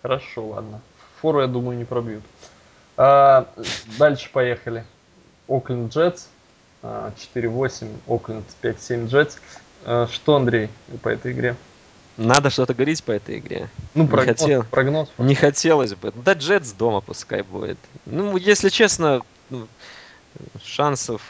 Хорошо, 0.00 0.46
ладно. 0.46 0.80
Фору, 1.20 1.40
я 1.40 1.46
думаю, 1.46 1.76
не 1.76 1.84
пробьют. 1.84 2.22
А, 2.96 3.46
дальше 3.98 4.30
поехали. 4.32 4.84
Окленд 5.48 5.92
Джетс. 5.92 6.28
а, 6.82 7.12
4-8. 7.34 7.88
Окленд 8.06 8.44
5-7 8.62 9.08
Джетс. 9.08 9.36
А, 9.84 10.06
что, 10.06 10.36
Андрей, 10.36 10.70
по 11.02 11.08
этой 11.08 11.32
игре? 11.32 11.56
Надо 12.16 12.50
что-то 12.50 12.72
говорить 12.74 13.02
по 13.04 13.12
этой 13.12 13.38
игре. 13.38 13.68
Ну, 13.94 14.04
Не 14.04 14.08
прогноз. 14.08 14.40
хотел. 14.40 14.64
прогноз. 14.64 15.08
Не 15.18 15.34
хотелось 15.34 15.94
бы. 15.94 16.12
Да, 16.24 16.32
Джетс 16.32 16.72
дома 16.72 17.00
пускай 17.02 17.42
будет. 17.42 17.78
Ну, 18.06 18.36
если 18.36 18.68
честно, 18.70 19.22
ну, 19.50 19.66
шансов... 20.64 21.20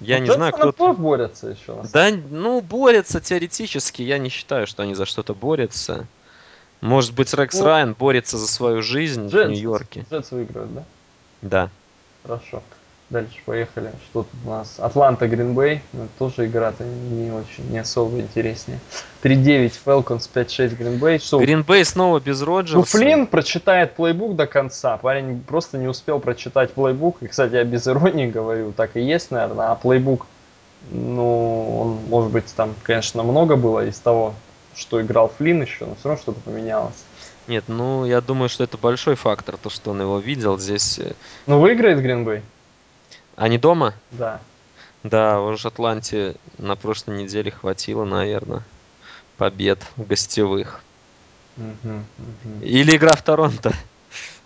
Я 0.00 0.18
Ну, 0.18 0.24
не 0.24 0.32
знаю, 0.32 0.52
на 0.52 0.58
кто... 0.58 0.70
плей-офф 0.70 0.96
борются 0.96 1.48
еще. 1.48 1.84
Да, 1.92 2.10
ну, 2.30 2.60
борются 2.60 3.20
теоретически. 3.20 4.02
Я 4.02 4.18
не 4.18 4.28
считаю, 4.28 4.66
что 4.66 4.82
они 4.82 4.94
за 4.94 5.06
что-то 5.06 5.34
борются. 5.34 6.06
Может 6.80 7.14
быть, 7.14 7.32
Рекс 7.32 7.58
Ну, 7.58 7.64
Райан 7.64 7.94
борется 7.94 8.36
за 8.36 8.46
свою 8.48 8.82
жизнь 8.82 9.28
в 9.28 9.30
Джетс, 9.32 9.50
Нью-Йорке. 9.50 10.04
Джетс 10.10 10.30
выиграют, 10.32 10.74
да? 10.74 10.84
Да. 11.42 11.70
Хорошо. 12.24 12.62
Дальше 13.14 13.36
поехали. 13.46 13.92
Что 14.10 14.24
тут 14.24 14.32
у 14.44 14.50
нас? 14.50 14.74
Атланта 14.80 15.28
Гринбей. 15.28 15.82
Ну, 15.92 16.08
тоже 16.18 16.46
игра-то 16.46 16.82
не 16.82 17.30
очень, 17.30 17.70
не 17.70 17.78
особо 17.78 18.18
интереснее. 18.18 18.80
3-9 19.22 19.72
Falcons, 19.86 20.28
5-6 20.34 20.74
Гринбей. 20.74 21.20
Что, 21.20 21.38
Гринбей 21.38 21.84
снова 21.84 22.18
без 22.18 22.42
Роджерса. 22.42 22.78
Ну, 22.78 22.82
Флинн 22.82 23.28
прочитает 23.28 23.94
плейбук 23.94 24.34
до 24.34 24.48
конца. 24.48 24.96
Парень 24.96 25.40
просто 25.46 25.78
не 25.78 25.86
успел 25.86 26.18
прочитать 26.18 26.72
плейбук. 26.72 27.18
И, 27.20 27.28
кстати, 27.28 27.54
я 27.54 27.62
без 27.62 27.86
иронии 27.86 28.26
говорю, 28.28 28.72
так 28.72 28.96
и 28.96 29.00
есть, 29.00 29.30
наверное. 29.30 29.70
А 29.70 29.76
плейбук, 29.76 30.26
ну, 30.90 31.80
он, 31.82 31.98
может 32.08 32.32
быть, 32.32 32.52
там, 32.56 32.74
конечно, 32.82 33.22
много 33.22 33.54
было 33.54 33.86
из 33.86 33.96
того, 34.00 34.34
что 34.74 35.00
играл 35.00 35.32
Флинн 35.38 35.62
еще, 35.62 35.86
но 35.86 35.94
все 35.94 36.08
равно 36.08 36.20
что-то 36.20 36.40
поменялось. 36.40 37.04
Нет, 37.46 37.64
ну, 37.68 38.04
я 38.06 38.20
думаю, 38.20 38.48
что 38.48 38.64
это 38.64 38.76
большой 38.76 39.14
фактор, 39.14 39.56
то, 39.56 39.70
что 39.70 39.92
он 39.92 40.00
его 40.00 40.18
видел 40.18 40.58
здесь. 40.58 40.98
э, 40.98 41.12
Ну, 41.46 41.60
выиграет 41.60 42.00
Гринбей? 42.00 42.42
Они 43.36 43.58
дома? 43.58 43.94
Да. 44.12 44.40
Да, 45.02 45.40
уж 45.40 45.66
Атланте 45.66 46.36
на 46.58 46.76
прошлой 46.76 47.22
неделе 47.22 47.50
хватило, 47.50 48.04
наверное, 48.04 48.62
побед 49.36 49.80
гостевых. 49.96 50.80
Или 52.62 52.96
игра 52.96 53.12
в 53.12 53.22
Торонто. 53.22 53.72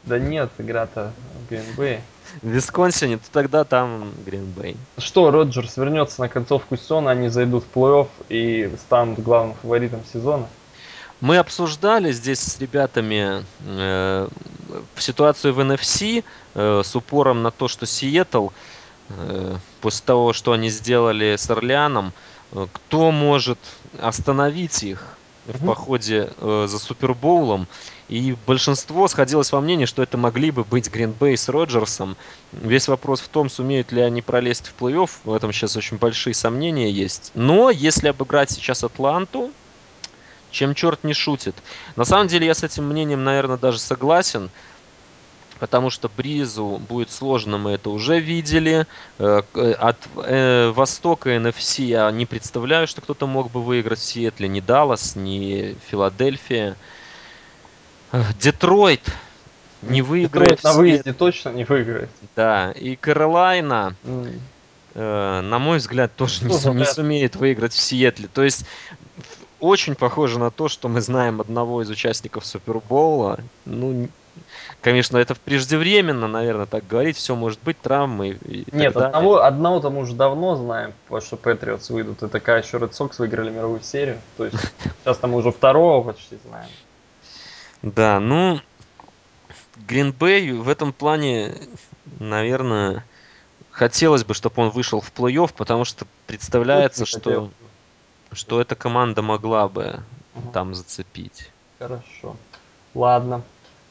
Да 0.04 0.18
нет, 0.18 0.50
игра-то 0.58 1.12
в 1.34 1.50
Гринбей. 1.50 2.00
В 2.42 2.48
Висконсине, 2.48 3.18
то 3.18 3.24
тогда 3.30 3.64
там 3.64 4.12
Гринбей. 4.24 4.76
Что, 4.96 5.30
Роджерс 5.30 5.76
вернется 5.76 6.20
на 6.20 6.28
концовку 6.28 6.76
сезона, 6.76 7.10
они 7.10 7.28
зайдут 7.28 7.64
в 7.64 7.76
плей-офф 7.76 8.08
и 8.28 8.70
станут 8.78 9.20
главным 9.20 9.54
фаворитом 9.62 10.00
сезона? 10.10 10.46
Мы 11.20 11.38
обсуждали 11.38 12.12
здесь 12.12 12.40
с 12.40 12.60
ребятами 12.60 13.44
э, 13.66 14.28
ситуацию 14.96 15.52
в 15.52 15.60
NFC 15.60 16.24
э, 16.54 16.82
с 16.84 16.94
упором 16.94 17.42
на 17.42 17.50
то, 17.50 17.66
что 17.66 17.86
Сиэтл 17.86 18.48
э, 18.48 18.50
после 19.80 20.04
того, 20.04 20.32
что 20.32 20.52
они 20.52 20.68
сделали 20.68 21.36
с 21.36 21.48
Орлеаном, 21.50 22.12
э, 22.52 22.66
кто 22.72 23.10
может 23.10 23.58
остановить 24.00 24.82
их 24.82 25.04
в 25.46 25.64
походе 25.64 26.30
э, 26.36 26.66
за 26.68 26.78
Супербоулом. 26.78 27.66
И 28.08 28.36
большинство 28.46 29.08
сходилось 29.08 29.52
во 29.52 29.60
мнении, 29.60 29.86
что 29.86 30.02
это 30.02 30.18
могли 30.18 30.50
бы 30.50 30.64
быть 30.64 30.90
Гринбей 30.90 31.36
с 31.36 31.48
Роджерсом. 31.48 32.16
Весь 32.52 32.88
вопрос 32.88 33.20
в 33.20 33.28
том, 33.28 33.48
сумеют 33.48 33.92
ли 33.92 34.00
они 34.02 34.22
пролезть 34.22 34.68
в 34.68 34.82
плей-офф. 34.82 35.10
В 35.24 35.32
этом 35.32 35.52
сейчас 35.52 35.76
очень 35.76 35.96
большие 35.96 36.34
сомнения 36.34 36.90
есть. 36.90 37.32
Но 37.34 37.70
если 37.70 38.08
обыграть 38.08 38.50
сейчас 38.50 38.84
Атланту, 38.84 39.50
чем 40.50 40.74
черт 40.74 41.04
не 41.04 41.12
шутит. 41.12 41.54
На 41.96 42.04
самом 42.04 42.28
деле 42.28 42.46
я 42.46 42.54
с 42.54 42.62
этим 42.62 42.88
мнением, 42.88 43.24
наверное, 43.24 43.58
даже 43.58 43.78
согласен. 43.78 44.50
Потому 45.58 45.90
что 45.90 46.08
Бризу 46.08 46.80
будет 46.88 47.10
сложно, 47.10 47.58
мы 47.58 47.72
это 47.72 47.90
уже 47.90 48.20
видели. 48.20 48.86
Э, 49.18 49.42
э, 49.54 49.72
От 49.72 49.96
э, 50.16 50.70
Востока 50.70 51.30
NFC 51.30 51.84
я 51.84 52.10
не 52.10 52.26
представляю, 52.26 52.86
что 52.86 53.00
кто-то 53.00 53.26
мог 53.26 53.50
бы 53.50 53.62
выиграть 53.62 53.98
в 53.98 54.04
Сиэтле. 54.04 54.48
Ни 54.48 54.60
Даллас, 54.60 55.16
ни 55.16 55.76
Филадельфия. 55.88 56.76
Детройт 58.40 59.02
не 59.82 60.02
выиграет 60.02 60.56
Детройт 60.56 60.64
на 60.64 60.72
выезде 60.72 61.12
точно 61.12 61.50
не 61.50 61.64
выиграет. 61.64 62.10
Да, 62.34 62.72
и 62.72 62.96
Каролайна, 62.96 63.94
э, 64.94 65.40
на 65.40 65.58
мой 65.58 65.78
взгляд, 65.78 66.14
тоже 66.16 66.44
не, 66.44 66.54
су- 66.54 66.72
не 66.72 66.84
сумеет 66.84 67.36
выиграть 67.36 67.72
в 67.72 67.80
Сиэтле. 67.80 68.28
То 68.32 68.42
есть 68.42 68.64
очень 69.60 69.94
похоже 69.94 70.38
на 70.38 70.50
то, 70.50 70.68
что 70.68 70.88
мы 70.88 71.00
знаем 71.00 71.40
одного 71.40 71.82
из 71.82 71.90
участников 71.90 72.46
Супербоула. 72.46 73.40
Ну, 73.64 74.08
конечно, 74.80 75.16
это 75.18 75.34
преждевременно, 75.34 76.28
наверное, 76.28 76.66
так 76.66 76.86
говорить. 76.86 77.16
Все 77.16 77.34
может 77.34 77.60
быть, 77.62 77.80
травмы 77.80 78.30
и 78.30 78.64
Нет, 78.72 78.94
далее. 78.94 79.08
одного, 79.08 79.42
одного-то 79.42 79.90
мы 79.90 80.00
уже 80.00 80.14
давно 80.14 80.56
знаем, 80.56 80.92
что 81.20 81.36
Патриотс 81.36 81.90
выйдут. 81.90 82.18
Это 82.18 82.28
такая 82.28 82.62
еще 82.62 82.78
Red 82.78 82.90
Sox 82.90 83.14
выиграли 83.18 83.50
мировую 83.50 83.80
серию. 83.82 84.20
То 84.36 84.44
есть 84.46 84.56
сейчас 85.04 85.18
там 85.18 85.34
уже 85.34 85.52
второго 85.52 86.12
почти 86.12 86.38
знаем. 86.46 86.68
Да, 87.82 88.18
ну, 88.20 88.60
Гринбей 89.86 90.52
в 90.52 90.68
этом 90.68 90.92
плане, 90.92 91.54
наверное, 92.18 93.04
хотелось 93.70 94.24
бы, 94.24 94.34
чтобы 94.34 94.62
он 94.62 94.70
вышел 94.70 95.00
в 95.00 95.12
плей-офф, 95.12 95.52
потому 95.56 95.84
что 95.84 96.06
представляется, 96.26 97.06
что, 97.06 97.18
хотел. 97.20 97.50
что 98.32 98.60
эта 98.60 98.74
команда 98.74 99.22
могла 99.22 99.68
бы 99.68 100.00
Ага. 100.34 100.52
там 100.52 100.74
зацепить. 100.74 101.50
Хорошо. 101.78 102.36
Ладно. 102.94 103.42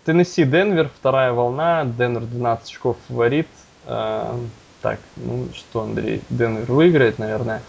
Теннесси, 0.07 0.45
Денвер, 0.45 0.89
вторая 0.97 1.33
волна. 1.33 1.83
Денвер 1.83 2.21
12 2.21 2.69
очков 2.69 2.95
фаворит. 3.09 3.49
А, 3.85 4.39
так, 4.81 5.01
ну 5.17 5.49
что, 5.53 5.81
Андрей, 5.81 6.21
Денвер 6.29 6.71
выиграет, 6.71 7.19
наверное. 7.19 7.61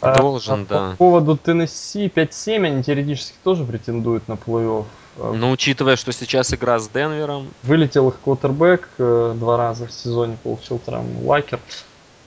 А, 0.00 0.16
Должен, 0.16 0.62
а, 0.62 0.66
да. 0.68 0.90
По 0.92 0.96
поводу 0.96 1.36
Теннесси 1.36 2.06
5-7, 2.06 2.66
они 2.66 2.84
теоретически 2.84 3.34
тоже 3.42 3.64
претендуют 3.64 4.28
на 4.28 4.34
плей-офф. 4.34 4.84
А, 5.18 5.32
Но 5.32 5.50
учитывая, 5.50 5.96
что 5.96 6.12
сейчас 6.12 6.54
игра 6.54 6.78
с 6.78 6.88
Денвером, 6.88 7.48
Вылетел 7.64 8.10
их 8.10 8.20
квотербек 8.22 8.88
э, 8.98 9.34
два 9.34 9.56
раза 9.56 9.88
в 9.88 9.92
сезоне, 9.92 10.38
получил 10.44 10.78
травму 10.78 11.26
Лакер. 11.26 11.58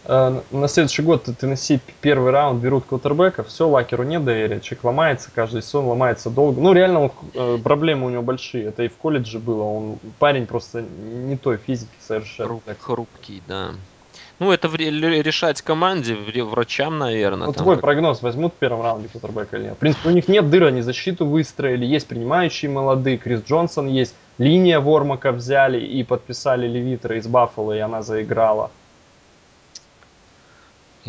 Э, 0.05 0.41
на 0.51 0.67
следующий 0.67 1.01
год 1.01 1.23
ты 1.23 1.33
Теннесси 1.33 1.79
первый 2.01 2.31
раунд 2.31 2.61
берут 2.61 2.85
квотербека, 2.85 3.43
все, 3.43 3.67
Лакеру 3.67 4.03
нет 4.03 4.23
доверия, 4.23 4.59
человек 4.59 4.83
ломается, 4.83 5.29
каждый 5.33 5.61
сезон 5.61 5.85
ломается 5.85 6.29
долго. 6.29 6.61
Ну, 6.61 6.73
реально, 6.73 7.01
он, 7.01 7.11
э, 7.33 7.57
проблемы 7.63 8.07
у 8.07 8.09
него 8.09 8.21
большие, 8.21 8.65
это 8.65 8.83
и 8.83 8.87
в 8.87 8.95
колледже 8.95 9.39
было, 9.39 9.63
он 9.63 9.99
парень 10.19 10.45
просто 10.45 10.81
не 10.81 11.37
той 11.37 11.57
физики 11.57 11.89
совершенно. 11.99 12.47
Хруп, 12.47 12.63
хрупкий, 12.79 13.41
да. 13.47 13.71
Ну, 14.39 14.53
это 14.53 14.69
решать 14.69 15.61
команде, 15.61 16.15
врачам, 16.15 16.97
наверное. 16.97 17.47
Ну, 17.47 17.53
твой 17.53 17.75
как... 17.75 17.81
прогноз, 17.81 18.21
возьмут 18.21 18.53
в 18.53 18.55
первом 18.55 18.81
раунде 18.81 19.09
квотербека 19.09 19.57
или 19.57 19.65
нет? 19.65 19.73
В 19.73 19.77
принципе, 19.77 20.09
у 20.09 20.11
них 20.13 20.29
нет 20.29 20.49
дыр, 20.49 20.63
они 20.63 20.81
защиту 20.81 21.25
выстроили, 21.25 21.85
есть 21.85 22.07
принимающие 22.07 22.71
молодые, 22.71 23.17
Крис 23.17 23.43
Джонсон 23.45 23.87
есть, 23.87 24.15
линия 24.37 24.79
Вормака 24.79 25.33
взяли 25.33 25.79
и 25.79 26.03
подписали 26.03 26.67
Левитера 26.67 27.17
из 27.17 27.27
Баффала, 27.27 27.73
и 27.73 27.79
она 27.79 28.01
заиграла. 28.01 28.71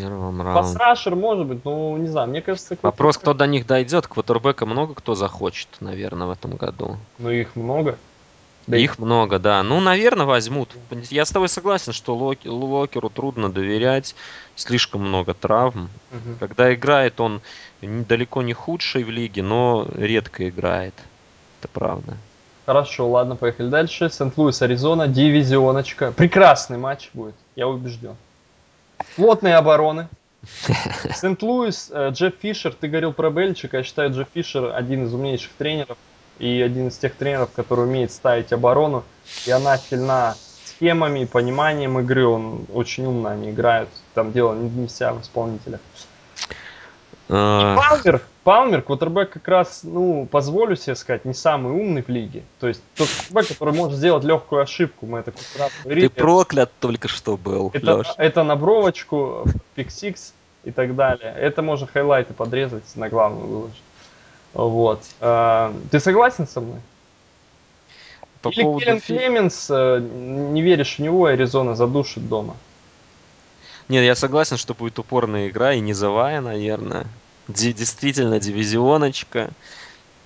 Первом 0.00 0.42
раунде. 0.42 0.60
Пасрашер 0.60 1.14
может 1.14 1.46
быть, 1.46 1.64
ну 1.64 1.96
не 1.96 2.08
знаю, 2.08 2.28
мне 2.28 2.42
кажется... 2.42 2.76
Вопрос, 2.82 3.18
кто 3.18 3.34
до 3.34 3.46
них 3.46 3.66
дойдет, 3.66 4.06
квотербека 4.06 4.66
много 4.66 4.94
кто 4.94 5.14
захочет, 5.14 5.68
наверное, 5.80 6.26
в 6.26 6.30
этом 6.30 6.56
году. 6.56 6.96
Ну 7.18 7.30
их 7.30 7.56
много. 7.56 7.96
Да 8.66 8.76
их 8.76 8.98
много, 8.98 9.38
да. 9.38 9.62
Ну, 9.62 9.80
наверное, 9.80 10.26
возьмут. 10.26 10.68
Я 11.10 11.24
с 11.24 11.30
тобой 11.30 11.48
согласен, 11.48 11.92
что 11.92 12.14
Локи, 12.14 12.46
Локеру 12.46 13.08
трудно 13.08 13.50
доверять, 13.50 14.14
слишком 14.54 15.00
много 15.00 15.34
травм. 15.34 15.88
Угу. 16.12 16.36
Когда 16.38 16.72
играет, 16.72 17.20
он 17.20 17.40
далеко 17.80 18.42
не 18.42 18.52
худший 18.52 19.02
в 19.02 19.10
лиге, 19.10 19.42
но 19.42 19.88
редко 19.96 20.48
играет. 20.48 20.94
Это 21.58 21.68
правда. 21.68 22.16
Хорошо, 22.66 23.08
ладно, 23.10 23.34
поехали 23.34 23.68
дальше. 23.68 24.08
Сент-Луис, 24.08 24.62
Аризона, 24.62 25.08
дивизионочка. 25.08 26.12
Прекрасный 26.12 26.78
матч 26.78 27.10
будет, 27.12 27.34
я 27.56 27.66
убежден. 27.66 28.14
Плотные 29.16 29.56
обороны. 29.56 30.08
Сент-Луис, 31.14 31.90
э, 31.92 32.10
Джефф 32.10 32.34
Фишер, 32.40 32.74
ты 32.74 32.88
говорил 32.88 33.12
про 33.12 33.30
Бельчика, 33.30 33.78
я 33.78 33.82
считаю, 33.82 34.10
Джефф 34.10 34.28
Фишер 34.32 34.74
один 34.74 35.04
из 35.04 35.12
умнейших 35.12 35.50
тренеров 35.58 35.98
и 36.38 36.62
один 36.62 36.88
из 36.88 36.96
тех 36.96 37.14
тренеров, 37.14 37.50
который 37.54 37.84
умеет 37.84 38.10
ставить 38.10 38.52
оборону, 38.52 39.04
и 39.46 39.50
она 39.50 39.76
сильна 39.76 40.34
схемами, 40.64 41.26
пониманием 41.26 41.98
игры, 41.98 42.26
он 42.26 42.64
очень 42.72 43.04
умно 43.04 43.28
они 43.30 43.50
играют, 43.50 43.90
там 44.14 44.32
дело 44.32 44.54
не 44.54 44.86
вся 44.86 45.12
в 45.12 45.20
исполнителях. 45.20 45.80
А. 47.32 47.76
Палмер, 47.76 48.22
Палмер, 48.42 48.82
квотербек 48.82 49.30
как 49.30 49.46
раз, 49.46 49.80
ну, 49.84 50.26
позволю 50.26 50.74
себе 50.74 50.96
сказать, 50.96 51.24
не 51.24 51.34
самый 51.34 51.72
умный 51.72 52.02
в 52.02 52.08
лиге. 52.08 52.42
То 52.58 52.66
есть 52.66 52.82
тот 52.96 53.08
квотербек, 53.08 53.48
который 53.48 53.74
может 53.74 53.96
сделать 53.96 54.24
легкую 54.24 54.62
ошибку. 54.62 55.06
Мы 55.06 55.20
это 55.20 55.32
говорили. 55.84 56.08
Ты 56.08 56.14
проклят 56.14 56.72
только 56.80 57.08
что 57.08 57.36
был, 57.36 57.70
это, 57.72 57.96
Леш. 57.96 58.08
это 58.16 58.42
на 58.42 58.56
бровочку, 58.56 59.44
pick 59.74 60.07
six 60.07 60.32
и 60.64 60.72
так 60.72 60.96
далее. 60.96 61.32
Это 61.38 61.62
можно 61.62 61.86
highlight 61.86 62.29
ы 62.29 62.34
подрезать, 62.34 62.84
на 62.96 63.08
главную 63.08 63.46
выложить. 63.46 63.82
Вот. 64.52 65.02
А, 65.20 65.72
ты 65.90 66.00
согласен 66.00 66.48
со 66.48 66.60
мной? 66.60 66.80
По 68.42 68.48
Или 68.48 68.62
поводу 68.62 68.84
Келлен. 68.84 69.00
Клеменс, 69.00 69.68
э, 69.70 70.00
не 70.00 70.62
веришь 70.62 70.96
в 70.96 70.98
него, 71.00 71.26
Аризона 71.26 71.74
задушит 71.74 72.28
дома? 72.28 72.56
Нет, 73.90 74.04
я 74.04 74.14
согласен, 74.14 74.56
что 74.56 74.72
будет 74.72 75.00
упорная 75.00 75.48
игра 75.48 75.72
и 75.72 75.80
низовая, 75.80 76.40
наверное. 76.40 77.08
Ди- 77.48 77.72
действительно, 77.72 78.38
дивизионочка. 78.38 79.50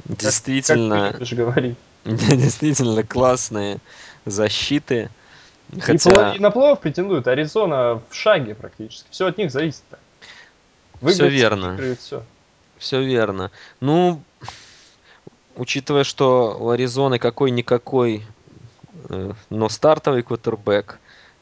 Действительно... 0.04 1.12
Как, 1.12 1.26
как 1.26 1.28
говорить? 1.30 1.76
Действительно 2.04 3.02
классные 3.04 3.78
защиты. 4.26 5.08
Хотя... 5.80 6.34
И, 6.34 6.40
на 6.40 6.50
плей 6.50 6.76
претендует 6.76 7.26
Аризона 7.26 8.02
в 8.10 8.14
шаге 8.14 8.54
практически. 8.54 9.06
Все 9.10 9.28
от 9.28 9.38
них 9.38 9.50
зависит. 9.50 9.82
Все 11.00 11.26
верно. 11.30 11.80
все. 11.98 12.22
Все 12.76 13.02
верно. 13.02 13.50
Ну, 13.80 14.22
учитывая, 15.56 16.04
что 16.04 16.58
у 16.60 16.68
Аризоны 16.68 17.18
какой-никакой, 17.18 18.26
э, 19.08 19.32
но 19.48 19.68
стартовый 19.70 20.22
квотербек, 20.22 20.98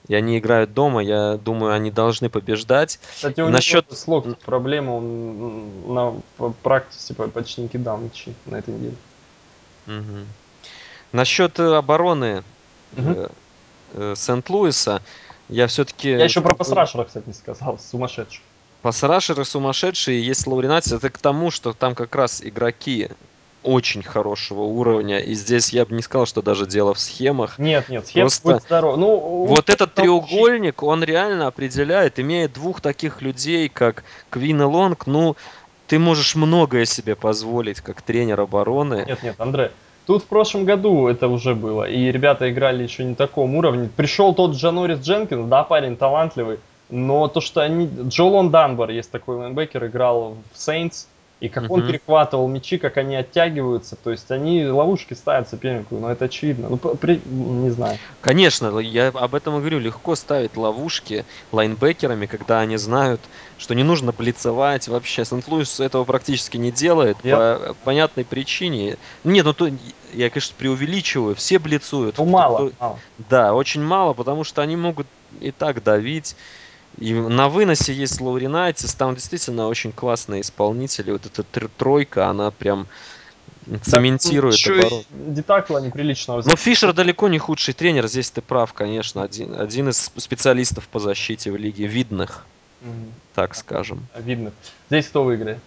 и 0.09 0.15
они 0.15 0.39
играют 0.39 0.75
дома, 0.75 1.03
я 1.03 1.37
думаю, 1.37 1.73
они 1.73 1.91
должны 1.91 2.29
побеждать. 2.29 2.99
Кстати, 3.15 3.41
у 3.41 3.49
Насчет... 3.49 3.87
него 3.87 3.97
слог 3.97 4.39
проблема, 4.39 4.93
он 4.93 5.95
на 5.95 6.21
практике 6.63 7.15
почти 7.15 7.63
не 7.63 7.69
кидал 7.69 7.99
мячи 7.99 8.35
на 8.47 8.57
этой 8.57 8.75
неделе. 8.75 8.97
Угу. 9.87 10.27
Насчет 11.13 11.59
э, 11.61 11.77
обороны 11.77 12.43
угу. 12.97 13.29
Сент-Луиса, 14.17 15.03
я 15.49 15.67
все-таки... 15.67 16.11
Я 16.11 16.25
еще 16.25 16.41
про 16.41 16.55
пасрашера, 16.55 17.05
кстати, 17.05 17.29
не 17.29 17.35
сказал, 17.35 17.79
сумасшедший. 17.79 18.43
Пасрашеры 18.81 19.45
сумасшедшие, 19.45 20.25
есть 20.25 20.47
Лауринатис, 20.47 20.93
это 20.93 21.11
к 21.11 21.19
тому, 21.19 21.51
что 21.51 21.73
там 21.73 21.95
как 21.95 22.15
раз 22.17 22.43
игроки 22.43 23.11
очень 23.63 24.03
хорошего 24.03 24.63
уровня. 24.63 25.19
И 25.19 25.35
здесь 25.35 25.71
я 25.71 25.85
бы 25.85 25.95
не 25.95 26.03
сказал, 26.03 26.27
что 26.27 26.43
даже 26.43 26.67
дело 26.67 26.95
в 26.95 26.99
схемах. 26.99 27.59
Нет, 27.59 27.89
нет, 27.89 28.07
схема 28.07 28.25
Просто 28.25 28.49
будет 28.49 28.63
здоров. 28.63 28.97
Ну, 28.97 29.47
вот 29.47 29.71
этот 29.71 29.95
треугольник, 29.95 30.83
он 30.83 31.03
реально 31.05 31.47
определяет, 31.47 32.19
имея 32.19 32.49
двух 32.49 32.81
таких 32.81 33.23
людей, 33.23 33.69
как 33.69 34.05
Квин 34.31 34.63
и 34.63 34.65
Лонг, 34.65 35.07
ну, 35.07 35.37
ты 35.87 35.99
можешь 35.99 36.35
многое 36.35 36.85
себе 36.85 37.15
позволить, 37.15 37.81
как 37.81 38.03
тренер 38.03 38.41
обороны. 38.41 39.05
Нет, 39.07 39.23
нет, 39.23 39.35
Андрей, 39.39 39.69
Тут 40.07 40.25
в 40.25 40.27
прошлом 40.27 40.65
году 40.65 41.07
это 41.07 41.29
уже 41.29 41.55
было, 41.55 41.89
и 41.89 42.11
ребята 42.11 42.51
играли 42.51 42.83
еще 42.83 43.05
не 43.05 43.15
таком 43.15 43.55
уровне. 43.55 43.89
Пришел 43.95 44.35
тот 44.35 44.55
Джанорис 44.55 44.99
Дженкинс, 44.99 45.49
да, 45.49 45.63
парень 45.63 45.97
талантливый, 45.97 46.59
но 46.91 47.29
то, 47.29 47.41
что 47.41 47.61
они... 47.61 47.89
Джолон 48.09 48.51
Данбар, 48.51 48.91
есть 48.91 49.13
такой 49.13 49.37
лайнбекер, 49.37 49.87
играл 49.87 50.37
в 50.53 50.57
Saints, 50.57 51.07
и 51.43 51.49
как 51.49 51.65
угу. 51.65 51.75
он 51.75 51.87
перехватывал 51.89 52.47
мячи, 52.47 52.79
как 52.79 52.99
они 52.99 53.17
оттягиваются, 53.17 53.97
то 53.97 54.13
есть 54.13 54.31
они 54.31 54.65
ловушки 54.65 55.15
ставят 55.15 55.49
сопернику, 55.49 55.97
но 55.97 56.13
это 56.13 56.27
очевидно. 56.27 56.69
Ну, 56.71 56.77
при, 56.77 57.21
не 57.27 57.71
знаю. 57.71 57.99
Конечно, 58.21 58.79
я 58.79 59.09
об 59.09 59.35
этом 59.35 59.57
и 59.57 59.59
говорю, 59.59 59.81
легко 59.81 60.15
ставить 60.15 60.57
ловушки 60.57 61.25
лайнбекерами, 61.51 62.27
когда 62.27 62.61
они 62.61 62.77
знают, 62.77 63.21
что 63.59 63.75
не 63.75 63.83
нужно 63.83 64.13
блицевать 64.13 64.87
вообще. 64.87 65.25
Сент-Луис 65.25 65.81
этого 65.81 66.05
практически 66.05 66.59
не 66.59 66.71
делает 66.71 67.17
yep. 67.25 67.71
по 67.71 67.75
понятной 67.83 68.25
причине. 68.25 68.97
Нет, 69.25 69.45
ну 69.45 69.53
то 69.53 69.69
я, 70.13 70.31
конечно, 70.31 70.55
преувеличиваю, 70.57 71.35
все 71.35 71.59
блицуют. 71.59 72.19
Ну, 72.19 72.25
мало, 72.25 72.71
мало. 72.79 73.01
Да, 73.29 73.53
очень 73.55 73.83
мало, 73.83 74.13
потому 74.13 74.45
что 74.45 74.63
они 74.63 74.77
могут 74.77 75.09
и 75.41 75.51
так 75.51 75.83
давить. 75.83 76.37
И 76.99 77.15
на 77.15 77.49
выносе 77.49 77.93
есть 77.93 78.21
Лауринайтис, 78.21 78.95
там 78.95 79.15
действительно 79.15 79.69
очень 79.69 79.93
классные 79.93 80.43
исполнители. 80.43 81.11
Вот 81.11 81.27
эта 81.27 81.43
тройка, 81.69 82.29
она 82.29 82.51
прям 82.51 82.87
цементирует 83.83 84.61
так, 84.63 84.77
оборот. 84.79 85.07
Детакла 85.11 85.79
неприличного. 85.79 86.43
Но 86.45 86.57
Фишер 86.57 86.93
далеко 86.93 87.29
не 87.29 87.39
худший 87.39 87.75
тренер, 87.75 88.07
здесь 88.09 88.31
ты 88.31 88.43
прав, 88.43 88.73
конечно. 88.73 89.23
Один, 89.23 89.59
один 89.59 89.89
из 89.89 90.11
специалистов 90.17 90.89
по 90.89 90.99
защите 90.99 91.51
в 91.51 91.57
лиге, 91.57 91.87
видных, 91.87 92.45
mm-hmm. 92.83 93.11
так 93.35 93.55
скажем. 93.55 94.07
Видных. 94.17 94.53
Здесь 94.91 95.07
кто 95.07 95.25
выиграет? 95.25 95.59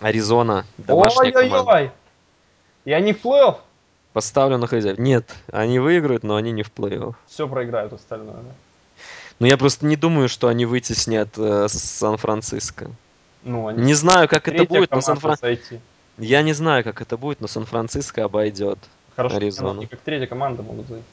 Аризона, 0.00 0.64
Ой-ой-ой! 0.88 1.90
И 2.84 2.92
они 2.92 3.12
в 3.12 3.22
плей-офф? 3.22 3.56
Поставлю 4.12 4.58
на 4.58 4.66
хозяев. 4.66 4.98
Нет, 4.98 5.30
они 5.52 5.78
выиграют, 5.78 6.22
но 6.22 6.36
они 6.36 6.52
не 6.52 6.62
в 6.62 6.72
плей-офф. 6.72 7.14
Все 7.28 7.46
проиграют 7.46 7.92
остальное, 7.92 8.36
да? 8.36 8.54
Но 9.40 9.46
я 9.46 9.56
просто 9.56 9.86
не 9.86 9.96
думаю, 9.96 10.28
что 10.28 10.48
они 10.48 10.66
вытеснят 10.66 11.30
э, 11.36 11.66
Сан-Франциско. 11.68 12.90
Ну, 13.42 13.68
они... 13.68 13.82
Не 13.82 13.94
знаю, 13.94 14.28
как 14.28 14.46
это 14.48 14.64
будет, 14.66 14.90
но 14.90 15.00
Сан-Франциско... 15.00 15.80
Я 16.18 16.42
не 16.42 16.52
знаю, 16.52 16.84
как 16.84 17.00
это 17.00 17.16
будет, 17.16 17.40
но 17.40 17.48
Сан-Франциско 17.48 18.24
обойдет 18.24 18.78
Хорошо, 19.16 19.36
Аризону. 19.36 19.88
Как 19.88 20.00
третья 20.00 20.26
команда 20.26 20.62
могут 20.62 20.86
зайти. 20.88 21.04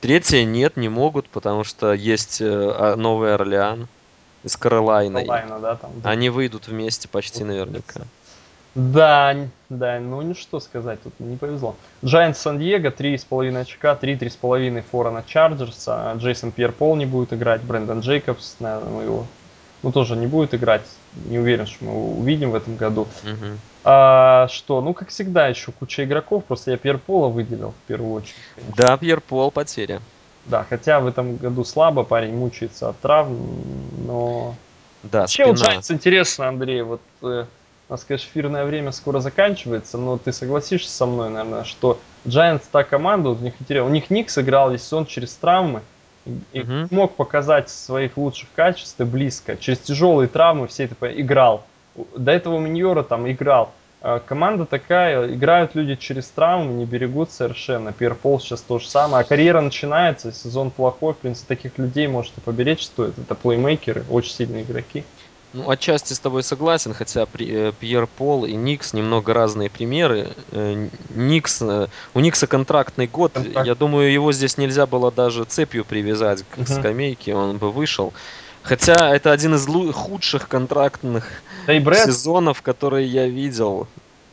Третья 0.00 0.44
нет, 0.44 0.76
не 0.76 0.88
могут, 0.88 1.28
потому 1.28 1.62
что 1.62 1.92
есть 1.92 2.40
э, 2.40 2.46
а, 2.46 2.96
Новый 2.96 3.32
Орлеан 3.34 3.86
из 4.42 4.56
Каролайна. 4.56 5.20
Каролайна 5.20 5.60
да, 5.60 5.76
там. 5.76 5.92
Да. 6.02 6.10
Они 6.10 6.30
выйдут 6.30 6.66
вместе 6.66 7.08
почти 7.08 7.44
наверняка. 7.44 8.02
Да, 8.78 9.34
да, 9.68 9.98
ну 9.98 10.22
не 10.22 10.34
что 10.34 10.60
сказать, 10.60 11.02
тут 11.02 11.12
не 11.18 11.36
повезло. 11.36 11.74
Giants 12.04 12.34
Сан-Диего, 12.34 12.90
3,5 12.90 13.60
очка, 13.60 13.98
3-3,5 14.00 14.84
фора 14.88 15.10
на 15.10 15.24
Чарджерс, 15.24 15.88
Джейсон 16.18 16.52
Пьер 16.52 16.70
Пол 16.70 16.94
не 16.94 17.04
будет 17.04 17.32
играть, 17.32 17.60
Брэндон 17.62 18.00
Джейкобс, 18.00 18.54
наверное, 18.60 18.92
мы 18.92 19.02
его, 19.02 19.26
ну 19.82 19.90
тоже 19.90 20.14
не 20.14 20.28
будет 20.28 20.54
играть, 20.54 20.86
не 21.26 21.40
уверен, 21.40 21.66
что 21.66 21.86
мы 21.86 21.90
его 21.90 22.12
увидим 22.12 22.52
в 22.52 22.54
этом 22.54 22.76
году. 22.76 23.08
А, 23.82 24.46
что, 24.48 24.80
ну 24.80 24.94
как 24.94 25.08
всегда 25.08 25.48
еще 25.48 25.72
куча 25.72 26.04
игроков, 26.04 26.44
просто 26.44 26.70
я 26.70 26.76
Пьер 26.76 26.98
Пола 26.98 27.26
выделил 27.26 27.72
в 27.72 27.88
первую 27.88 28.12
очередь. 28.12 28.36
Конечно. 28.54 28.74
Да, 28.76 28.96
Пьер 28.96 29.20
Пол 29.20 29.50
потеря. 29.50 30.00
Да, 30.46 30.64
хотя 30.70 31.00
в 31.00 31.08
этом 31.08 31.36
году 31.36 31.64
слабо, 31.64 32.04
парень 32.04 32.36
мучается 32.36 32.90
от 32.90 33.00
травм, 33.00 33.36
но... 34.06 34.54
Да, 35.02 35.22
Вообще 35.22 35.52
спина. 35.52 35.74
у 35.74 35.78
Giants 35.78 35.92
интересно, 35.92 36.48
Андрей, 36.48 36.82
вот 36.82 37.00
э, 37.22 37.44
у 37.88 37.92
нас, 37.92 38.04
конечно, 38.04 38.28
эфирное 38.28 38.64
время 38.64 38.92
скоро 38.92 39.20
заканчивается, 39.20 39.96
но 39.96 40.18
ты 40.18 40.32
согласишься 40.32 40.90
со 40.90 41.06
мной, 41.06 41.30
наверное, 41.30 41.64
что 41.64 41.98
Giants 42.26 42.64
та 42.70 42.84
команда, 42.84 43.30
у 43.30 43.34
них, 43.36 43.54
у 43.68 43.88
них 43.88 44.10
Ник 44.10 44.30
сыграл 44.30 44.70
весь 44.70 44.82
сезон 44.82 45.06
через 45.06 45.32
травмы, 45.34 45.82
и 46.52 46.60
угу. 46.60 46.88
мог 46.90 47.14
показать 47.14 47.70
своих 47.70 48.16
лучших 48.16 48.48
качеств 48.54 49.00
и 49.00 49.04
близко. 49.04 49.56
Через 49.56 49.78
тяжелые 49.78 50.28
травмы 50.28 50.66
все 50.68 50.84
это 50.84 51.20
играл. 51.20 51.64
До 52.16 52.32
этого 52.32 52.58
Миньора 52.58 53.02
там 53.02 53.30
играл. 53.30 53.72
А 54.00 54.20
команда 54.20 54.64
такая, 54.64 55.34
играют 55.34 55.74
люди 55.74 55.96
через 55.96 56.28
травмы, 56.28 56.72
не 56.72 56.84
берегут 56.84 57.32
совершенно. 57.32 57.92
Пьер 57.92 58.14
Пол 58.14 58.38
сейчас 58.38 58.60
то 58.60 58.78
же 58.78 58.88
самое. 58.88 59.24
А 59.24 59.26
карьера 59.26 59.60
начинается, 59.60 60.30
сезон 60.30 60.70
плохой, 60.70 61.14
в 61.14 61.16
принципе, 61.16 61.56
таких 61.56 61.78
людей 61.78 62.06
может 62.06 62.36
и 62.38 62.40
поберечь 62.40 62.84
стоит. 62.84 63.18
Это 63.18 63.34
плеймейкеры, 63.34 64.04
очень 64.08 64.32
сильные 64.32 64.62
игроки. 64.62 65.04
Ну, 65.54 65.70
отчасти 65.70 66.12
с 66.12 66.18
тобой 66.18 66.42
согласен, 66.42 66.92
хотя 66.92 67.26
э, 67.38 67.72
Пьер 67.80 68.06
Пол 68.06 68.44
и 68.44 68.52
Никс 68.52 68.92
немного 68.92 69.32
разные 69.32 69.70
примеры. 69.70 70.28
Э, 70.52 70.88
Никс, 71.14 71.62
э, 71.62 71.86
у 72.12 72.20
Никса 72.20 72.46
контрактный 72.46 73.06
год, 73.06 73.32
Контракт. 73.32 73.66
я 73.66 73.74
думаю, 73.74 74.12
его 74.12 74.32
здесь 74.32 74.58
нельзя 74.58 74.86
было 74.86 75.10
даже 75.10 75.44
цепью 75.44 75.86
привязать 75.86 76.44
к 76.50 76.58
угу. 76.58 76.66
скамейке, 76.66 77.34
он 77.34 77.56
бы 77.56 77.72
вышел. 77.72 78.12
Хотя 78.62 79.14
это 79.14 79.32
один 79.32 79.54
из 79.54 79.66
худших 79.94 80.48
контрактных 80.48 81.26
да 81.66 81.94
сезонов, 81.94 82.60
которые 82.60 83.06
я 83.06 83.26
видел 83.26 83.88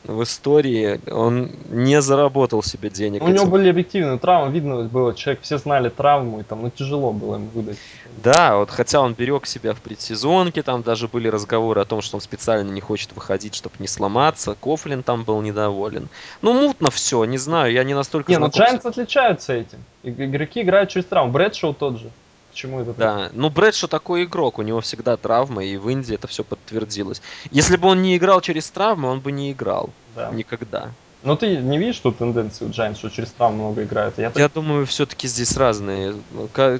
в 0.07 0.23
истории. 0.23 0.99
Он 1.11 1.51
не 1.69 2.01
заработал 2.01 2.63
себе 2.63 2.89
денег. 2.89 3.23
У 3.23 3.27
него 3.27 3.45
были 3.45 3.69
объективные 3.69 4.17
травмы, 4.17 4.51
видно 4.51 4.83
было, 4.83 5.13
человек, 5.13 5.41
все 5.43 5.57
знали 5.57 5.89
травму, 5.89 6.39
и 6.39 6.43
там, 6.43 6.61
ну, 6.61 6.69
тяжело 6.69 7.11
было 7.11 7.35
ему 7.35 7.49
выдать. 7.53 7.77
Да, 8.23 8.57
вот 8.57 8.69
хотя 8.69 9.01
он 9.01 9.13
берег 9.13 9.45
себя 9.45 9.73
в 9.73 9.81
предсезонке, 9.81 10.63
там 10.63 10.81
даже 10.81 11.07
были 11.07 11.27
разговоры 11.27 11.81
о 11.81 11.85
том, 11.85 12.01
что 12.01 12.17
он 12.17 12.21
специально 12.21 12.71
не 12.71 12.81
хочет 12.81 13.13
выходить, 13.13 13.55
чтобы 13.55 13.75
не 13.79 13.87
сломаться. 13.87 14.55
Кофлин 14.59 15.03
там 15.03 15.23
был 15.23 15.41
недоволен. 15.41 16.07
Ну, 16.41 16.53
мутно 16.53 16.91
все, 16.91 17.23
не 17.25 17.37
знаю, 17.37 17.73
я 17.73 17.83
не 17.83 17.93
настолько 17.93 18.31
Не, 18.31 18.37
ну 18.37 18.47
Giants 18.47 18.87
отличаются 18.87 19.53
этим. 19.53 19.79
Игроки 20.03 20.61
играют 20.61 20.89
через 20.89 21.05
травму. 21.05 21.31
Брэдшоу 21.31 21.73
тот 21.73 21.99
же. 21.99 22.09
Почему 22.55 22.79
это? 22.79 22.93
Да, 22.93 23.29
ну 23.33 23.49
Брэдшо 23.49 23.89
такой 23.89 24.23
игрок, 24.23 24.59
у 24.59 24.61
него 24.61 24.79
всегда 24.79 25.17
травма, 25.17 25.65
и 25.65 25.75
в 25.75 25.89
Индии 25.89 26.15
это 26.15 26.27
все 26.27 26.45
подтвердилось. 26.45 27.21
Если 27.51 27.75
бы 27.75 27.89
он 27.89 28.01
не 28.01 28.15
играл 28.15 28.39
через 28.39 28.69
травму, 28.69 29.09
он 29.09 29.19
бы 29.19 29.33
не 29.33 29.51
играл. 29.51 29.89
Да. 30.15 30.29
Никогда. 30.31 30.91
Но 31.23 31.35
ты 31.35 31.57
не 31.57 31.77
видишь 31.77 31.99
тут 31.99 32.17
тенденции 32.17 32.63
у 32.63 32.69
Giants, 32.69 32.95
что 32.95 33.09
через 33.09 33.31
травму 33.31 33.57
много 33.57 33.83
играют? 33.83 34.17
Я, 34.17 34.25
Я 34.25 34.29
так... 34.29 34.53
думаю, 34.53 34.85
все-таки 34.85 35.27
здесь 35.27 35.57
разные 35.57 36.15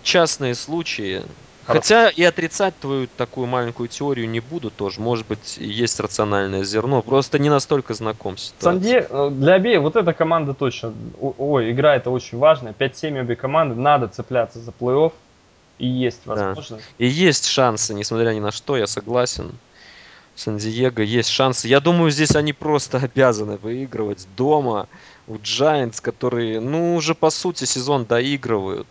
частные 0.01 0.55
случаи. 0.55 1.23
Хорошо. 1.65 1.81
Хотя 1.81 2.09
и 2.09 2.23
отрицать 2.23 2.79
твою 2.79 3.07
такую 3.07 3.47
маленькую 3.47 3.89
теорию 3.89 4.29
не 4.29 4.39
буду 4.39 4.69
тоже. 4.69 5.01
Может 5.01 5.27
быть, 5.27 5.57
есть 5.57 5.99
рациональное 5.99 6.63
зерно. 6.63 7.01
Просто 7.01 7.37
не 7.37 7.49
настолько 7.49 7.93
знаком 7.95 8.37
с. 8.37 8.53
Санде... 8.59 9.09
Для 9.31 9.55
обеих 9.55 9.81
вот 9.81 9.97
эта 9.97 10.13
команда 10.13 10.53
точно... 10.53 10.93
Ой, 11.19 11.71
игра 11.71 11.97
это 11.97 12.11
очень 12.11 12.37
важная. 12.37 12.71
5-7 12.71 13.19
обе 13.19 13.35
команды. 13.35 13.75
Надо 13.75 14.07
цепляться 14.07 14.59
за 14.59 14.71
плей-офф. 14.71 15.11
И 15.77 15.87
есть 15.87 16.25
возможность. 16.25 16.69
Да. 16.69 17.05
И 17.05 17.07
есть 17.07 17.47
шансы, 17.47 17.93
несмотря 17.93 18.31
ни 18.31 18.39
на 18.39 18.51
что, 18.51 18.77
я 18.77 18.87
согласен. 18.87 19.57
Сан-Диего 20.35 21.01
есть 21.01 21.29
шансы. 21.29 21.67
Я 21.67 21.79
думаю, 21.79 22.11
здесь 22.11 22.35
они 22.35 22.53
просто 22.53 22.97
обязаны 23.03 23.57
выигрывать 23.57 24.27
дома 24.35 24.87
у 25.27 25.35
Giants, 25.35 26.01
которые, 26.01 26.59
ну, 26.59 26.95
уже 26.95 27.15
по 27.15 27.29
сути 27.29 27.65
сезон 27.65 28.05
доигрывают. 28.05 28.87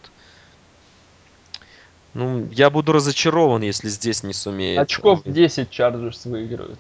Ну, 2.14 2.48
я 2.52 2.70
буду 2.70 2.92
разочарован, 2.92 3.62
если 3.62 3.88
здесь 3.88 4.22
не 4.22 4.32
сумеют. 4.32 4.80
Очков 4.80 5.22
10 5.24 5.68
Чарджерс 5.70 6.24
выигрывают. 6.26 6.78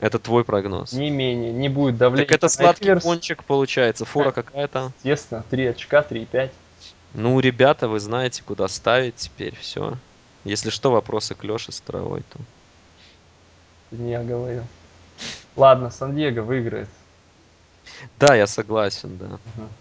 Это 0.00 0.18
твой 0.18 0.44
прогноз. 0.44 0.92
Не 0.92 1.10
менее, 1.10 1.52
не 1.52 1.68
будет 1.68 1.96
давления. 1.96 2.26
Так 2.26 2.36
это 2.36 2.48
сладкий 2.48 2.94
пончик 2.98 3.44
получается. 3.44 4.04
Фора 4.04 4.32
какая-то. 4.32 4.92
Естественно, 5.02 5.44
3 5.50 5.66
очка, 5.66 6.00
3,5. 6.00 6.50
Ну, 7.14 7.38
ребята, 7.38 7.86
вы 7.88 8.00
знаете, 8.00 8.42
куда 8.44 8.66
ставить 8.66 9.16
теперь, 9.16 9.54
все. 9.56 9.96
Если 10.42 10.70
что, 10.70 10.90
вопросы 10.90 11.34
к 11.36 11.44
Леше 11.44 11.70
Стровой, 11.70 12.22
то... 12.22 12.40
Не 13.92 14.10
я 14.10 14.24
говорю. 14.24 14.64
Ладно, 15.54 15.90
Сан-Диего 15.90 16.42
выиграет. 16.42 16.88
Да, 18.18 18.34
я 18.34 18.46
согласен, 18.46 19.18
да. 19.18 19.38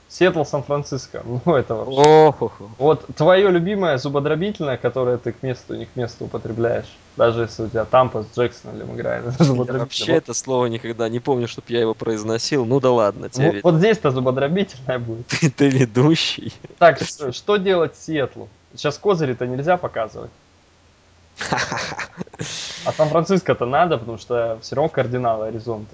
Сиэтл, 0.10 0.44
Сан-Франциско. 0.44 1.24
Ну, 1.46 1.56
это 1.56 1.76
вообще... 1.76 2.34
Вот 2.78 3.06
твое 3.16 3.50
любимое 3.50 3.98
зубодробительное, 3.98 4.78
которое 4.78 5.18
ты 5.18 5.32
к 5.32 5.44
месту, 5.44 5.76
не 5.76 5.86
к 5.86 5.96
месту 5.96 6.26
употребляешь. 6.26 6.86
Даже 7.18 7.42
если 7.42 7.64
у 7.64 7.70
тебя 7.70 7.86
Тампа 7.86 8.24
с 8.24 8.38
Джексоном 8.38 8.96
играет. 8.96 9.26
Я 9.40 9.54
вообще 9.54 10.14
это 10.14 10.34
слово 10.34 10.68
никогда 10.68 11.10
не 11.10 11.20
помню, 11.20 11.48
чтобы 11.48 11.68
я 11.70 11.82
его 11.82 11.94
произносил. 11.94 12.66
Ну 12.66 12.80
да 12.80 12.92
ладно, 12.92 13.30
тебе 13.30 13.52
вот, 13.52 13.64
вот 13.64 13.76
здесь-то 13.76 14.12
зубодробительное 14.12 15.00
будет. 15.00 15.28
Ты, 15.28 15.50
ты 15.50 15.70
ведущий. 15.70 16.54
Так, 16.80 17.02
что, 17.02 17.32
что 17.32 17.58
делать 17.58 17.96
Сиэтлу? 17.98 18.50
Сейчас 18.76 18.98
козыри-то 18.98 19.46
нельзя 19.46 19.78
показывать. 19.78 20.32
А 22.86 22.92
Сан-Франциско-то 22.92 23.66
надо, 23.66 23.98
потому 23.98 24.18
что 24.18 24.60
все 24.62 24.76
равно 24.76 24.90
кардиналы 24.90 25.48
Аризоны. 25.48 25.86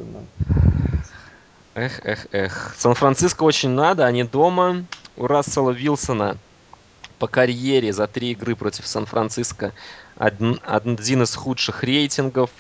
Эх, 1.75 1.99
эх, 2.03 2.27
эх. 2.31 2.75
Сан-Франциско 2.77 3.43
очень 3.43 3.69
надо, 3.69 4.05
они 4.05 4.23
дома. 4.23 4.85
У 5.15 5.27
Рассела 5.27 5.71
Вилсона 5.71 6.37
по 7.19 7.27
карьере 7.27 7.91
за 7.91 8.07
три 8.07 8.31
игры 8.31 8.55
против 8.55 8.87
Сан-Франциско 8.87 9.73
один, 10.17 10.59
один 10.63 11.23
из 11.23 11.35
худших 11.35 11.83
рейтингов– 11.83 12.49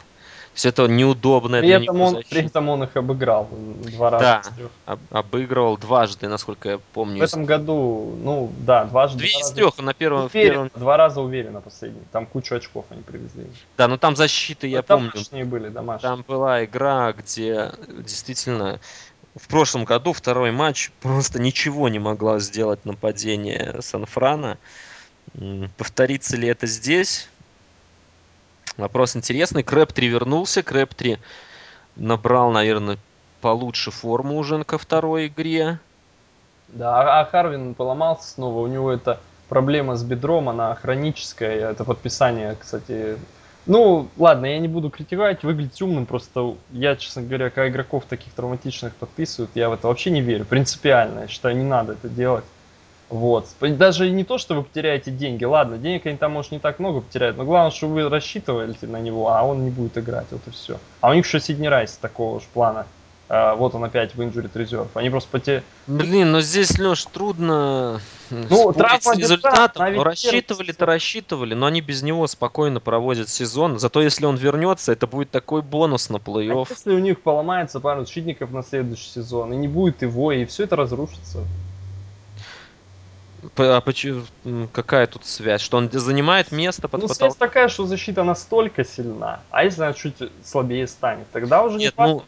все 0.59 0.69
это 0.69 0.87
неудобно. 0.87 1.61
При, 1.61 1.69
этом 1.69 2.01
он, 2.01 2.21
при 2.29 2.45
этом 2.45 2.67
он 2.67 2.83
их 2.83 2.97
обыграл 2.97 3.47
два 3.49 4.09
раза. 4.09 4.43
Да, 4.57 4.67
об, 4.85 4.99
обыгрывал 5.09 5.77
дважды, 5.77 6.27
насколько 6.27 6.69
я 6.69 6.79
помню. 6.91 7.21
В 7.21 7.23
этом 7.23 7.45
году, 7.45 8.17
ну 8.21 8.51
да, 8.59 8.83
дважды. 8.83 9.19
Две 9.19 9.29
из 9.29 9.51
трех, 9.51 9.77
на 9.77 9.93
первом, 9.93 10.25
уверен, 10.25 10.51
первом... 10.51 10.71
Два 10.75 10.97
раза 10.97 11.21
уверенно 11.21 11.61
последний. 11.61 12.01
Там 12.11 12.25
кучу 12.25 12.55
очков 12.55 12.85
они 12.89 13.03
привезли. 13.03 13.47
Да, 13.77 13.87
но 13.87 13.97
там 13.97 14.17
защиты, 14.17 14.67
я 14.67 14.83
помню. 14.83 15.11
Домашние 15.13 15.45
были, 15.45 15.69
домашние. 15.69 16.11
Там 16.11 16.25
была 16.27 16.65
игра, 16.65 17.13
где 17.13 17.71
действительно 17.87 18.81
в 19.37 19.47
прошлом 19.47 19.85
году 19.85 20.11
второй 20.11 20.51
матч 20.51 20.91
просто 20.99 21.41
ничего 21.41 21.87
не 21.87 21.99
могла 21.99 22.39
сделать 22.39 22.83
нападение 22.83 23.77
Сан-Франа. 23.79 24.57
Повторится 25.77 26.35
ли 26.35 26.49
это 26.49 26.67
здесь? 26.67 27.29
Вопрос 28.79 29.15
интересный. 29.15 29.61
Крэптри 29.61 30.07
вернулся. 30.07 30.63
Крэптри 30.63 31.17
набрал, 31.97 32.51
наверное, 32.51 32.97
получше 33.41 33.91
форму 33.91 34.37
уже 34.37 34.63
ко 34.63 34.77
второй 34.77 35.27
игре. 35.27 35.79
Да, 36.69 37.01
а, 37.01 37.21
а 37.21 37.25
Харвин 37.25 37.73
поломался 37.73 38.29
снова. 38.29 38.59
У 38.59 38.67
него 38.67 38.91
это 38.91 39.19
проблема 39.49 39.95
с 39.95 40.03
бедром, 40.03 40.47
она 40.47 40.73
хроническая. 40.75 41.71
Это 41.71 41.83
подписание, 41.83 42.55
кстати. 42.59 43.17
Ну, 43.65 44.07
ладно, 44.17 44.45
я 44.45 44.59
не 44.59 44.67
буду 44.67 44.89
критиковать, 44.89 45.43
выглядеть 45.43 45.81
умным, 45.81 46.05
просто 46.05 46.55
я, 46.71 46.95
честно 46.95 47.21
говоря, 47.21 47.49
когда 47.49 47.67
игроков 47.67 48.05
таких 48.05 48.33
травматичных 48.33 48.95
подписывают, 48.95 49.51
я 49.53 49.69
в 49.69 49.73
это 49.73 49.87
вообще 49.87 50.09
не 50.09 50.21
верю. 50.21 50.45
Принципиально, 50.45 51.21
я 51.21 51.27
считаю, 51.27 51.57
не 51.57 51.63
надо 51.63 51.93
это 51.93 52.07
делать. 52.07 52.45
Вот. 53.09 53.47
Даже 53.59 54.09
не 54.11 54.23
то, 54.23 54.37
что 54.37 54.55
вы 54.55 54.63
потеряете 54.63 55.09
деньги. 55.11 55.43
Ладно, 55.43 55.77
денег 55.77 56.05
они 56.05 56.17
там, 56.17 56.33
может, 56.33 56.51
не 56.51 56.59
так 56.59 56.79
много 56.79 57.01
потеряют, 57.01 57.37
но 57.37 57.43
главное, 57.43 57.71
что 57.71 57.87
вы 57.87 58.07
рассчитывали 58.07 58.75
на 58.81 58.97
него, 58.97 59.29
а 59.29 59.43
он 59.43 59.65
не 59.65 59.71
будет 59.71 59.97
играть. 59.97 60.27
Вот 60.31 60.41
и 60.47 60.51
все. 60.51 60.77
А 61.01 61.09
у 61.09 61.13
них 61.13 61.25
еще 61.25 61.39
Сидни 61.39 61.67
Райс 61.67 61.97
такого 61.97 62.39
же 62.39 62.45
плана. 62.53 62.85
А, 63.27 63.55
вот 63.55 63.75
он 63.75 63.83
опять 63.83 64.15
в 64.15 64.21
injured 64.21 64.51
reserve. 64.53 64.87
Они 64.95 65.09
просто 65.09 65.29
потеряли... 65.29 65.63
Блин, 65.87 66.31
но 66.31 66.41
здесь, 66.41 66.77
Леш, 66.79 67.05
трудно 67.05 68.01
ну, 68.31 68.73
травма 68.73 69.15
результатом. 69.15 69.93
Ну, 69.93 70.03
рассчитывали-то 70.03 70.85
рассчитывали, 70.85 71.53
но 71.53 71.67
они 71.67 71.81
без 71.81 72.01
него 72.01 72.27
спокойно 72.27 72.79
проводят 72.79 73.29
сезон. 73.29 73.79
Зато 73.79 74.01
если 74.01 74.25
он 74.25 74.35
вернется, 74.35 74.91
это 74.91 75.05
будет 75.05 75.29
такой 75.29 75.61
бонус 75.61 76.09
на 76.09 76.17
плей-офф. 76.17 76.65
А 76.69 76.73
если 76.73 76.91
у 76.91 76.99
них 76.99 77.21
поломается 77.21 77.79
пару 77.79 78.05
защитников 78.05 78.51
на 78.51 78.63
следующий 78.63 79.09
сезон, 79.09 79.53
и 79.53 79.55
не 79.55 79.67
будет 79.67 80.01
его, 80.01 80.31
и 80.31 80.45
все 80.45 80.63
это 80.63 80.75
разрушится. 80.75 81.43
А 83.57 83.81
почему, 83.81 84.23
какая 84.71 85.07
тут 85.07 85.25
связь? 85.25 85.61
Что 85.61 85.77
он 85.77 85.89
занимает 85.91 86.51
место 86.51 86.87
под 86.87 87.01
Ну, 87.01 87.07
потолком? 87.07 87.29
связь 87.31 87.35
такая, 87.37 87.67
что 87.69 87.85
защита 87.85 88.23
настолько 88.23 88.83
сильна, 88.83 89.41
а 89.49 89.63
если 89.63 89.81
она 89.81 89.93
чуть 89.93 90.15
слабее 90.43 90.87
станет, 90.87 91.29
тогда 91.31 91.63
уже 91.63 91.77
Нет, 91.77 91.97
не 91.97 92.05
ну, 92.05 92.23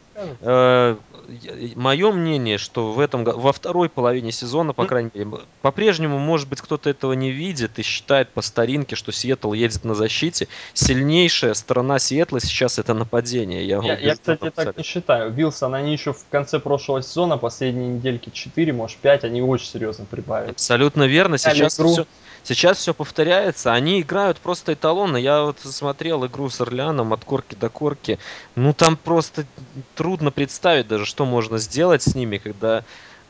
мое 1.76 2.12
мнение, 2.12 2.58
что 2.58 2.92
в 2.92 3.00
этом 3.00 3.24
во 3.24 3.52
второй 3.52 3.88
половине 3.88 4.32
сезона, 4.32 4.72
по 4.72 4.86
крайней 4.86 5.10
мере, 5.14 5.30
по-прежнему, 5.62 6.18
может 6.18 6.48
быть, 6.48 6.60
кто-то 6.60 6.90
этого 6.90 7.12
не 7.12 7.30
видит 7.30 7.78
и 7.78 7.82
считает 7.82 8.30
по 8.30 8.42
старинке, 8.42 8.96
что 8.96 9.12
Сиэтл 9.12 9.52
едет 9.52 9.84
на 9.84 9.94
защите. 9.94 10.48
Сильнейшая 10.74 11.54
сторона 11.54 11.98
Сиэтла 11.98 12.40
сейчас 12.40 12.78
это 12.78 12.94
нападение. 12.94 13.66
Я, 13.66 13.80
я, 13.82 13.98
я 13.98 14.14
кстати, 14.14 14.38
абсолютно. 14.38 14.64
так 14.64 14.76
не 14.76 14.82
считаю. 14.82 15.32
Вилсон, 15.32 15.74
они 15.74 15.92
еще 15.92 16.12
в 16.12 16.24
конце 16.30 16.58
прошлого 16.58 17.02
сезона, 17.02 17.38
последние 17.38 17.88
недельки 17.88 18.30
4, 18.30 18.72
может 18.72 18.98
5, 18.98 19.24
они 19.24 19.42
очень 19.42 19.66
серьезно 19.66 20.04
прибавили. 20.04 20.50
Абсолютно 20.50 21.04
верно. 21.04 21.38
Сейчас 21.38 21.74
все, 21.74 22.06
сейчас 22.44 22.78
все 22.78 22.94
повторяется. 22.94 23.72
Они 23.72 24.00
играют 24.00 24.38
просто 24.38 24.74
эталонно. 24.74 25.16
Я 25.16 25.42
вот 25.42 25.58
смотрел 25.60 26.26
игру 26.26 26.50
с 26.50 26.60
Орлеаном 26.60 27.12
от 27.12 27.24
корки 27.24 27.54
до 27.54 27.68
корки. 27.68 28.18
Ну, 28.54 28.72
там 28.72 28.96
просто 28.96 29.44
трудно 29.94 30.30
представить 30.30 30.88
даже, 30.88 31.06
что 31.06 31.24
можно 31.24 31.58
сделать 31.58 32.02
с 32.02 32.14
ними, 32.14 32.38
когда 32.38 32.84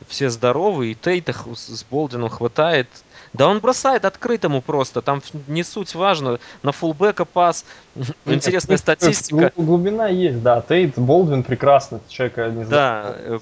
все 0.08 0.30
здоровы, 0.30 0.90
и 0.90 0.94
Тейта 0.94 1.34
с 1.54 1.84
Болдином 1.90 2.28
хватает 2.28 2.88
Да 3.32 3.48
он 3.48 3.60
бросает 3.60 4.04
открытому 4.04 4.60
просто, 4.60 5.00
там 5.00 5.22
не 5.46 5.62
суть 5.62 5.94
важно, 5.94 6.38
на 6.62 6.72
фулбека 6.72 7.24
пас, 7.24 7.64
интересная 8.26 8.76
статистика. 8.76 9.52
Глубина 9.56 10.08
есть, 10.08 10.42
да, 10.42 10.60
Тейт, 10.60 10.98
Болдвин 10.98 11.42
прекрасно, 11.42 12.00
человека 12.08 12.50
не 12.50 12.64
знаю. 12.64 12.70
Да, 12.70 13.14
э, 13.18 13.38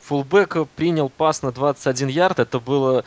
фулбек 0.00 0.56
принял 0.76 1.08
пас 1.08 1.42
на 1.42 1.52
21 1.52 2.08
ярд, 2.08 2.38
это 2.38 2.58
было 2.58 3.04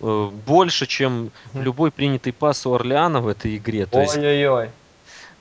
больше, 0.00 0.86
чем 0.86 1.30
любой 1.54 1.90
принятый 1.90 2.32
пас 2.32 2.66
у 2.66 2.74
Орлеана 2.74 3.20
в 3.20 3.28
этой 3.28 3.56
игре. 3.56 3.86
Ой-ой-ой. 3.90 4.70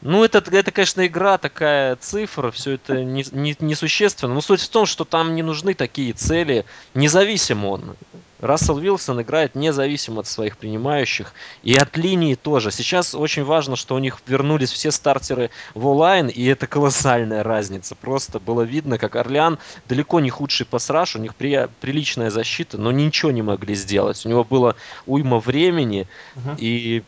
Ну, 0.01 0.23
это, 0.23 0.43
это, 0.51 0.71
конечно, 0.71 1.05
игра 1.07 1.37
такая 1.37 1.95
цифра, 1.95 2.51
все 2.51 2.73
это 2.73 3.03
несущественно. 3.03 3.41
Не, 3.41 3.55
не, 3.59 3.75
существенно. 3.75 4.33
Но 4.33 4.41
суть 4.41 4.61
в 4.61 4.69
том, 4.69 4.85
что 4.85 5.03
там 5.03 5.33
не 5.33 5.41
нужны 5.41 5.73
такие 5.73 6.13
цели, 6.13 6.65
независимо 6.93 7.67
он. 7.67 7.95
Рассел 8.39 8.77
Вилсон 8.77 9.21
играет 9.21 9.55
независимо 9.55 10.21
от 10.21 10.27
своих 10.27 10.57
принимающих 10.57 11.33
и 11.63 11.75
от 11.75 11.95
линии 11.95 12.35
тоже. 12.35 12.71
Сейчас 12.71 13.15
очень 13.15 13.43
важно, 13.43 13.75
что 13.75 13.95
у 13.95 13.99
них 13.99 14.19
вернулись 14.27 14.71
все 14.71 14.91
стартеры 14.91 15.51
в 15.73 15.87
онлайн, 15.87 16.27
и 16.27 16.43
это 16.45 16.67
колоссальная 16.67 17.43
разница. 17.43 17.95
Просто 17.95 18.39
было 18.39 18.63
видно, 18.63 18.97
как 18.97 19.15
Орлеан 19.15 19.57
далеко 19.87 20.19
не 20.19 20.29
худший 20.29 20.65
пасраж, 20.65 21.15
у 21.15 21.19
них 21.19 21.35
при, 21.35 21.69
приличная 21.79 22.29
защита, 22.29 22.77
но 22.77 22.91
ничего 22.91 23.31
не 23.31 23.41
могли 23.41 23.73
сделать. 23.75 24.25
У 24.25 24.29
него 24.29 24.43
было 24.43 24.75
уйма 25.05 25.39
времени, 25.39 26.07
uh-huh. 26.35 26.55
и 26.57 27.03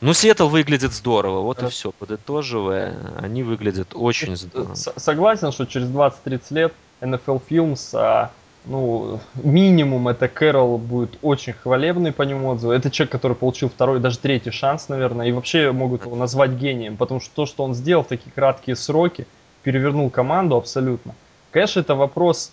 ну, 0.00 0.12
Сиэтл 0.12 0.46
выглядит 0.48 0.92
здорово, 0.92 1.40
вот 1.40 1.58
да. 1.58 1.66
и 1.66 1.70
все. 1.70 1.90
Подытоживая, 1.90 2.96
они 3.16 3.42
выглядят 3.42 3.88
очень 3.94 4.36
здорово. 4.36 4.74
Согласен, 4.74 5.50
что 5.50 5.64
через 5.66 5.88
20-30 5.88 6.40
лет 6.50 6.72
NFL 7.00 7.42
Films, 7.48 7.90
а, 7.94 8.30
ну, 8.68 9.20
минимум 9.34 10.08
это 10.08 10.28
Кэрол 10.28 10.78
будет 10.78 11.18
очень 11.22 11.54
хвалебный 11.54 12.12
по 12.12 12.22
нему 12.22 12.48
отзывы. 12.50 12.74
Это 12.74 12.90
человек, 12.90 13.12
который 13.12 13.36
получил 13.36 13.68
второй, 13.68 13.98
даже 13.98 14.18
третий 14.18 14.50
шанс, 14.50 14.88
наверное, 14.88 15.26
и 15.26 15.32
вообще 15.32 15.72
могут 15.72 16.04
его 16.04 16.14
назвать 16.16 16.52
гением, 16.52 16.96
потому 16.96 17.20
что 17.20 17.34
то, 17.34 17.46
что 17.46 17.64
он 17.64 17.74
сделал 17.74 18.04
в 18.04 18.08
такие 18.08 18.30
краткие 18.30 18.76
сроки, 18.76 19.26
перевернул 19.62 20.10
команду 20.10 20.56
абсолютно. 20.56 21.14
Конечно, 21.50 21.80
это 21.80 21.94
вопрос 21.94 22.52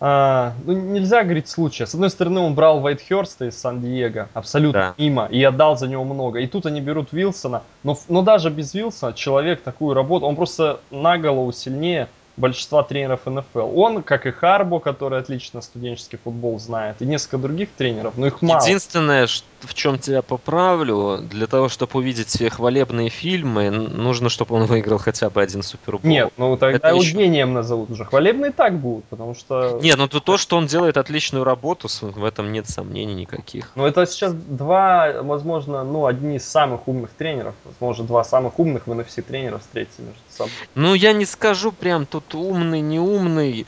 а, 0.00 0.54
ну, 0.64 0.72
нельзя 0.72 1.24
говорить 1.24 1.48
случая. 1.48 1.86
С 1.86 1.94
одной 1.94 2.10
стороны, 2.10 2.40
он 2.40 2.54
брал 2.54 2.80
Вайтхерста 2.80 3.46
из 3.46 3.58
Сан-Диего, 3.58 4.28
абсолютно 4.32 4.94
да. 4.96 5.02
мимо, 5.02 5.26
и 5.26 5.42
отдал 5.42 5.76
за 5.76 5.88
него 5.88 6.04
много. 6.04 6.38
И 6.38 6.46
тут 6.46 6.66
они 6.66 6.80
берут 6.80 7.08
Вилсона. 7.12 7.62
Но, 7.82 7.98
но 8.08 8.22
даже 8.22 8.50
без 8.50 8.74
Вилсона 8.74 9.12
человек 9.12 9.62
такую 9.62 9.94
работу, 9.94 10.26
он 10.26 10.36
просто 10.36 10.80
на 10.90 11.18
голову 11.18 11.50
сильнее 11.52 12.08
большинства 12.38 12.82
тренеров 12.82 13.26
НФЛ. 13.26 13.78
Он, 13.78 14.02
как 14.02 14.26
и 14.26 14.30
Харбо, 14.30 14.80
который 14.80 15.18
отлично 15.18 15.60
студенческий 15.60 16.18
футбол 16.22 16.58
знает, 16.58 16.96
и 17.00 17.06
несколько 17.06 17.38
других 17.38 17.70
тренеров, 17.70 18.14
но 18.16 18.28
их 18.28 18.40
мало. 18.42 18.62
Единственное, 18.62 19.26
в 19.60 19.74
чем 19.74 19.98
тебя 19.98 20.22
поправлю, 20.22 21.18
для 21.18 21.46
того, 21.46 21.68
чтобы 21.68 21.98
увидеть 21.98 22.28
все 22.28 22.48
хвалебные 22.48 23.08
фильмы, 23.08 23.70
нужно, 23.70 24.28
чтобы 24.28 24.54
он 24.54 24.66
выиграл 24.66 24.98
хотя 24.98 25.30
бы 25.30 25.42
один 25.42 25.62
Супербол. 25.62 26.08
Нет, 26.08 26.32
ну 26.36 26.56
тогда 26.56 26.76
Это 26.76 26.88
его 26.88 27.02
еще... 27.02 27.16
гением 27.16 27.52
назовут 27.52 27.90
уже. 27.90 28.04
Хвалебные 28.04 28.52
так 28.52 28.78
будут, 28.78 29.04
потому 29.06 29.34
что... 29.34 29.80
Нет, 29.82 29.98
ну 29.98 30.08
то, 30.08 30.20
то, 30.20 30.36
что 30.36 30.56
он 30.56 30.66
делает 30.66 30.96
отличную 30.96 31.44
работу, 31.44 31.88
в 32.00 32.24
этом 32.24 32.52
нет 32.52 32.68
сомнений 32.68 33.14
никаких. 33.14 33.72
Ну 33.74 33.86
это 33.86 34.06
сейчас 34.06 34.32
два, 34.32 35.22
возможно, 35.22 35.82
ну 35.84 36.06
одни 36.06 36.36
из 36.36 36.44
самых 36.48 36.86
умных 36.86 37.10
тренеров, 37.10 37.54
возможно, 37.64 38.04
два 38.04 38.24
самых 38.24 38.58
умных 38.58 38.86
в 38.86 38.92
NFC 38.92 39.22
тренеров 39.22 39.62
встретятся 39.62 40.02
между 40.02 40.20
собой. 40.38 40.52
Ну 40.74 40.94
я 40.94 41.12
не 41.12 41.26
скажу 41.26 41.72
прям 41.72 42.06
тут 42.06 42.34
умный, 42.34 42.80
не 42.80 43.00
умный. 43.00 43.66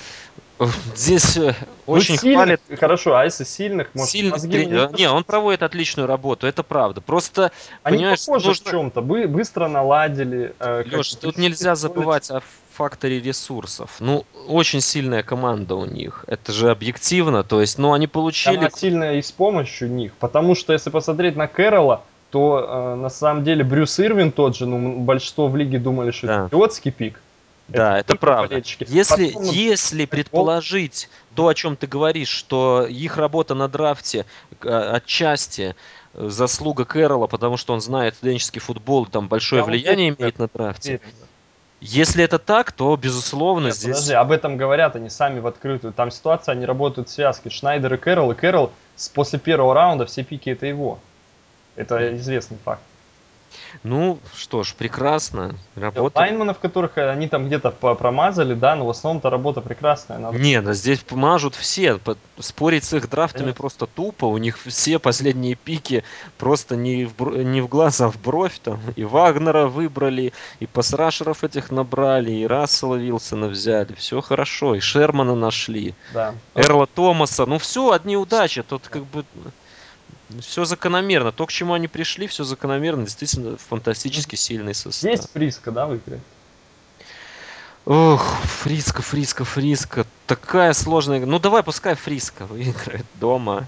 Здесь 0.94 1.38
э, 1.38 1.54
ну, 1.86 1.94
очень 1.94 2.18
сильных, 2.18 2.36
хвалит. 2.36 2.60
Хорошо, 2.78 3.16
а 3.16 3.24
если 3.24 3.44
сильных, 3.44 3.88
может, 3.94 4.10
сильных 4.10 4.42
тренер... 4.42 4.90
Не, 4.92 5.08
он 5.10 5.24
проводит 5.24 5.62
отличную 5.62 6.06
работу, 6.06 6.46
это 6.46 6.62
правда. 6.62 7.00
Просто 7.00 7.50
Они 7.82 7.96
понимаешь, 7.96 8.26
похожи 8.26 8.48
нужно... 8.48 8.66
в 8.66 8.70
чем-то, 8.70 9.00
Бы, 9.00 9.26
быстро 9.26 9.68
наладили. 9.68 10.54
Э, 10.60 10.84
Леш, 10.84 11.14
тут 11.14 11.38
нельзя 11.38 11.76
забывать 11.76 12.30
о 12.30 12.42
факторе 12.74 13.20
ресурсов. 13.20 13.96
Ну, 14.00 14.26
очень 14.48 14.82
сильная 14.82 15.22
команда 15.22 15.76
у 15.76 15.86
них. 15.86 16.24
Это 16.26 16.52
же 16.52 16.70
объективно. 16.70 17.42
То 17.42 17.62
есть, 17.62 17.78
ну, 17.78 17.94
они 17.94 18.06
получили... 18.06 18.58
Она 18.58 18.70
сильная 18.70 19.14
и 19.14 19.22
с 19.22 19.32
помощью 19.32 19.90
них. 19.90 20.12
Потому 20.14 20.54
что, 20.54 20.74
если 20.74 20.90
посмотреть 20.90 21.36
на 21.36 21.46
Кэрола, 21.46 22.04
то 22.30 22.94
э, 22.94 22.94
на 22.96 23.10
самом 23.10 23.44
деле 23.44 23.64
Брюс 23.64 23.98
Ирвин 23.98 24.32
тот 24.32 24.56
же, 24.56 24.66
ну, 24.66 25.00
большинство 25.00 25.48
в 25.48 25.56
лиге 25.56 25.78
думали, 25.78 26.10
что 26.10 26.26
да. 26.26 26.34
это 26.46 26.56
идиотский 26.56 26.92
пик. 26.92 27.20
Да, 27.68 27.98
это, 27.98 28.12
это 28.12 28.20
правда. 28.20 28.48
Болельщики. 28.48 28.86
Если, 28.88 29.28
Потом... 29.28 29.44
если 29.44 30.04
предположить 30.06 31.08
то, 31.34 31.48
о 31.48 31.54
чем 31.54 31.76
ты 31.76 31.86
говоришь, 31.86 32.28
что 32.28 32.86
их 32.88 33.16
работа 33.16 33.54
на 33.54 33.68
драфте 33.68 34.26
э, 34.62 34.68
отчасти 34.68 35.76
э, 36.14 36.28
заслуга 36.28 36.84
Кэрола, 36.84 37.26
потому 37.26 37.56
что 37.56 37.72
он 37.72 37.80
знает 37.80 38.16
студенческий 38.16 38.60
футбол, 38.60 39.06
там 39.06 39.28
большое 39.28 39.60
Я 39.60 39.66
влияние 39.66 40.14
имеет 40.18 40.38
на 40.38 40.48
драфте. 40.48 41.00
Если 41.80 42.22
это 42.22 42.38
так, 42.38 42.72
то 42.72 42.94
безусловно 42.96 43.66
Нет, 43.66 43.76
здесь. 43.76 43.94
Подожди, 43.94 44.14
об 44.14 44.32
этом 44.32 44.56
говорят 44.58 44.96
они 44.96 45.08
сами 45.08 45.40
в 45.40 45.46
открытую. 45.46 45.94
Там 45.94 46.10
ситуация, 46.10 46.52
они 46.52 46.66
работают 46.66 47.08
в 47.08 47.12
связке. 47.12 47.48
Шнайдер 47.48 47.94
и 47.94 47.96
Кэрол. 47.96 48.32
И 48.32 48.34
Кэрол 48.34 48.70
после 49.14 49.38
первого 49.38 49.74
раунда 49.74 50.04
все 50.04 50.22
пики 50.22 50.50
это 50.50 50.66
его. 50.66 50.98
Это 51.76 52.16
известный 52.16 52.58
факт. 52.64 52.82
Ну, 53.82 54.18
что 54.34 54.62
ж, 54.62 54.74
прекрасно. 54.74 55.54
Работа. 55.74 56.18
Лайнманов, 56.18 56.58
которых 56.58 56.98
они 56.98 57.28
там 57.28 57.46
где-то 57.46 57.70
промазали, 57.70 58.54
да, 58.54 58.76
но 58.76 58.86
в 58.86 58.90
основном-то 58.90 59.30
работа 59.30 59.60
прекрасная. 59.60 60.18
Надо... 60.18 60.38
Нет, 60.38 60.64
да 60.64 60.74
здесь 60.74 61.00
помажут 61.00 61.54
все. 61.54 61.98
Спорить 62.38 62.84
с 62.84 62.92
их 62.94 63.08
драфтами 63.08 63.48
Нет. 63.48 63.56
просто 63.56 63.86
тупо. 63.86 64.26
У 64.26 64.38
них 64.38 64.58
все 64.58 64.98
последние 64.98 65.54
пики 65.54 66.04
просто 66.38 66.76
не 66.76 67.06
в, 67.06 67.42
не 67.42 67.60
в 67.60 67.68
глаз, 67.68 68.00
а 68.00 68.10
в 68.10 68.20
бровь. 68.20 68.58
Там. 68.60 68.80
И 68.96 69.04
Вагнера 69.04 69.66
выбрали, 69.66 70.32
и 70.58 70.66
pass 70.66 70.92
rusher 70.92 71.31
ов 71.31 71.44
этих 71.44 71.70
набрали, 71.70 72.32
и 72.32 72.46
Рассела 72.46 72.96
Вилсона 72.96 73.48
взяли. 73.48 73.94
Все 73.94 74.20
хорошо. 74.20 74.74
И 74.74 74.80
Шермана 74.80 75.34
нашли. 75.34 75.94
Да. 76.12 76.34
Эрла 76.54 76.86
Томаса. 76.86 77.46
Ну 77.46 77.58
все, 77.58 77.92
одни 77.92 78.16
удачи. 78.16 78.62
Тут 78.62 78.88
как 78.88 79.04
бы 79.06 79.24
все 80.40 80.64
закономерно. 80.64 81.32
То, 81.32 81.46
к 81.46 81.52
чему 81.52 81.74
они 81.74 81.88
пришли, 81.88 82.26
все 82.26 82.44
закономерно. 82.44 83.04
Действительно, 83.04 83.56
фантастически 83.56 84.36
сильный 84.36 84.74
состав. 84.74 85.10
Есть 85.10 85.32
Фриска, 85.32 85.70
да, 85.70 85.86
в 85.86 85.96
игре? 85.96 86.20
Ох, 87.86 88.24
Фриска, 88.62 89.02
Фриска, 89.02 89.44
Фриска. 89.44 90.06
Такая 90.26 90.72
сложная... 90.74 91.24
Ну, 91.24 91.38
давай, 91.38 91.62
пускай 91.62 91.94
Фриска 91.94 92.46
выиграет 92.46 93.06
дома. 93.14 93.66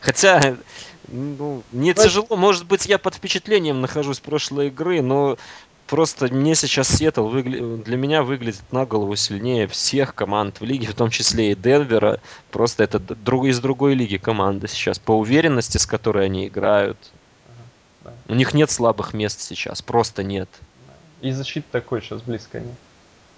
Хотя, 0.00 0.56
ну, 1.08 1.62
мне 1.72 1.92
Знаешь... 1.92 2.10
тяжело. 2.10 2.36
Может 2.36 2.66
быть, 2.66 2.86
я 2.86 2.98
под 2.98 3.14
впечатлением 3.14 3.80
нахожусь 3.80 4.20
прошлой 4.20 4.68
игры, 4.68 5.02
но 5.02 5.38
просто 5.88 6.32
мне 6.32 6.54
сейчас 6.54 6.88
Сиэтл 6.88 7.26
выгля... 7.26 7.76
для 7.78 7.96
меня 7.96 8.22
выглядит 8.22 8.62
на 8.70 8.86
голову 8.86 9.16
сильнее 9.16 9.66
всех 9.66 10.14
команд 10.14 10.60
в 10.60 10.64
лиге, 10.64 10.86
в 10.86 10.94
том 10.94 11.10
числе 11.10 11.52
и 11.52 11.54
Денвера. 11.54 12.20
Просто 12.50 12.84
это 12.84 12.98
друг... 12.98 13.46
из 13.46 13.58
другой 13.60 13.94
лиги 13.94 14.16
команда 14.16 14.68
сейчас. 14.68 14.98
По 14.98 15.12
уверенности, 15.12 15.78
с 15.78 15.86
которой 15.86 16.26
они 16.26 16.46
играют. 16.46 16.98
Ага, 18.04 18.14
да. 18.26 18.32
У 18.32 18.36
них 18.36 18.54
нет 18.54 18.70
слабых 18.70 19.14
мест 19.14 19.40
сейчас, 19.40 19.82
просто 19.82 20.22
нет. 20.22 20.48
И 21.20 21.32
защиты 21.32 21.66
такой 21.72 22.00
сейчас 22.02 22.22
близко 22.22 22.60
нет. 22.60 22.76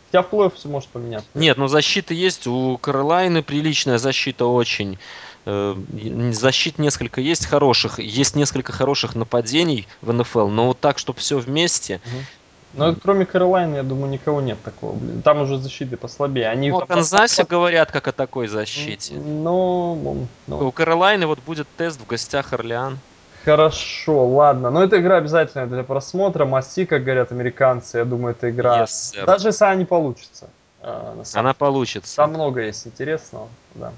Хотя 0.07 0.23
в 0.23 0.33
плей-офф 0.33 0.55
все 0.57 0.69
может 0.69 0.89
поменяться. 0.91 1.29
Нет, 1.35 1.57
но 1.57 1.69
защита 1.69 2.13
есть. 2.13 2.47
У 2.49 2.77
Каролайны 2.79 3.43
приличная 3.43 3.99
защита 3.99 4.45
очень. 4.45 4.99
Э, 5.47 5.77
защит 6.33 6.79
несколько 6.79 7.21
есть 7.21 7.47
хороших. 7.47 8.01
Есть 8.01 8.35
несколько 8.35 8.73
хороших 8.73 9.15
нападений 9.15 9.87
в 10.03 10.13
НФЛ, 10.13 10.49
но 10.49 10.67
вот 10.67 10.81
так, 10.81 10.99
чтобы 10.99 11.21
все 11.21 11.39
вместе, 11.39 12.01
угу. 12.05 12.17
Ну, 12.75 12.95
кроме 13.03 13.27
Каролайны, 13.27 13.77
я 13.77 13.83
думаю, 13.83 14.11
никого 14.11 14.41
нет 14.41 14.63
такого. 14.63 14.95
Блин. 14.95 15.23
Там 15.23 15.41
уже 15.41 15.59
защиты 15.59 15.97
послабее. 15.97 16.49
Они 16.49 16.71
ну, 16.71 16.79
о 16.79 16.87
Канзасе 16.87 17.45
говорят, 17.45 17.91
как 17.91 18.09
о 18.09 18.13
такой 18.13 18.47
защите. 18.47 19.15
Ну, 19.15 20.27
ну, 20.47 20.69
У 20.69 20.71
Каролайны 20.71 21.27
вот 21.27 21.41
будет 21.41 21.67
тест 21.77 22.01
в 22.01 22.07
гостях 22.07 22.53
Орлеан. 22.53 22.99
Хорошо, 23.45 24.27
ладно. 24.27 24.71
Но 24.71 24.85
эта 24.85 25.01
игра 25.01 25.17
обязательная 25.17 25.67
для 25.67 25.83
просмотра. 25.83 26.45
Масти, 26.45 26.85
как 26.85 27.03
говорят 27.03 27.33
американцы, 27.33 27.99
я 27.99 28.05
думаю, 28.05 28.37
эта 28.37 28.51
игра... 28.51 28.85
Yes, 28.85 29.25
Даже 29.25 29.49
если 29.49 29.65
она 29.65 29.75
не 29.77 29.85
получится. 29.87 30.49
Э, 30.83 31.23
она 31.35 31.55
получится. 31.55 32.17
Там 32.17 32.31
много 32.31 32.61
есть 32.63 32.87
интересного, 32.87 33.49
да. 33.75 33.93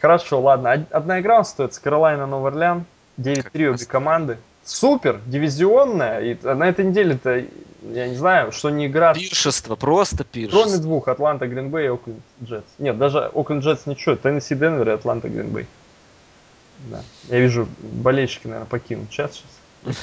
Хорошо, 0.00 0.40
ладно. 0.40 0.84
Одна 0.90 1.20
игра 1.20 1.38
остается. 1.38 1.80
Каролайна 1.80 2.26
Новый 2.26 2.50
Орлеан. 2.50 2.84
9-3 3.16 3.66
обе 3.68 3.86
команды 3.86 4.38
супер, 4.64 5.20
дивизионная. 5.26 6.20
И 6.20 6.36
на 6.42 6.68
этой 6.68 6.84
неделе-то, 6.84 7.44
я 7.82 8.08
не 8.08 8.16
знаю, 8.16 8.52
что 8.52 8.70
не 8.70 8.86
игра. 8.86 9.14
Пиршество, 9.14 9.76
просто 9.76 10.24
пиршество. 10.24 10.62
Кроме 10.62 10.78
двух, 10.78 11.08
Атланта, 11.08 11.46
Гринбей 11.46 11.86
и 11.86 11.88
Окленд 11.88 12.20
Джетс. 12.42 12.66
Нет, 12.78 12.98
даже 12.98 13.30
Окленд 13.34 13.62
Джетс 13.64 13.86
ничего, 13.86 14.16
Теннесси, 14.16 14.54
Денвер 14.54 14.88
и 14.90 14.92
Атланта, 14.92 15.28
Гринбей. 15.28 15.66
Да. 16.90 17.02
Я 17.28 17.40
вижу, 17.40 17.68
болельщики, 17.80 18.46
наверное, 18.46 18.68
покинут 18.68 19.10
чат 19.10 19.32
сейчас. 19.32 19.94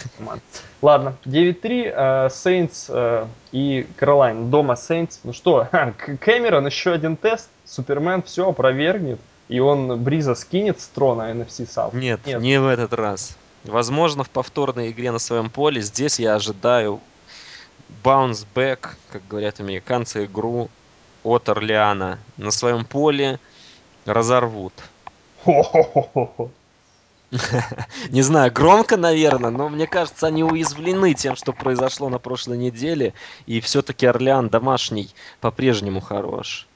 Ладно, 0.82 1.16
9-3, 1.26 2.30
Сейнтс 2.30 2.86
э, 2.90 2.94
э, 2.94 3.26
и 3.52 3.88
Каролайн. 3.98 4.52
Дома 4.52 4.76
Сейнтс. 4.76 5.20
Ну 5.24 5.34
что, 5.34 5.68
Кэмерон, 6.20 6.68
еще 6.68 6.92
один 6.92 7.18
тест. 7.18 7.50
Супермен 7.66 8.22
все 8.22 8.48
опровергнет 8.48 9.20
и 9.52 9.60
он 9.60 10.02
Бриза 10.02 10.34
скинет 10.34 10.80
с 10.80 10.88
трона 10.88 11.30
NFC 11.32 11.68
South? 11.68 11.96
Нет, 11.96 12.22
Нет, 12.26 12.42
не 12.42 12.60
в 12.60 12.66
этот 12.66 12.94
раз. 12.94 13.38
Возможно, 13.64 14.24
в 14.24 14.30
повторной 14.30 14.92
игре 14.92 15.12
на 15.12 15.20
своем 15.20 15.50
поле 15.50 15.82
здесь 15.82 16.20
я 16.20 16.36
ожидаю 16.36 17.00
bounce 18.04 18.46
back, 18.56 18.90
как 19.12 19.28
говорят 19.28 19.60
американцы, 19.60 20.26
игру 20.26 20.70
от 21.24 21.48
Орлеана. 21.50 22.20
На 22.38 22.52
своем 22.52 22.86
поле 22.86 23.40
разорвут. 24.06 24.74
Не 28.10 28.22
знаю, 28.22 28.52
громко, 28.52 28.98
наверное, 28.98 29.52
но 29.52 29.70
мне 29.70 29.88
кажется, 29.88 30.28
они 30.28 30.44
уязвлены 30.44 31.14
тем, 31.14 31.36
что 31.36 31.54
произошло 31.54 32.10
на 32.10 32.20
прошлой 32.20 32.58
неделе. 32.58 33.14
И 33.46 33.62
все-таки 33.62 34.06
Орлеан 34.06 34.50
домашний 34.50 35.10
по-прежнему 35.40 36.02
хорош. 36.02 36.68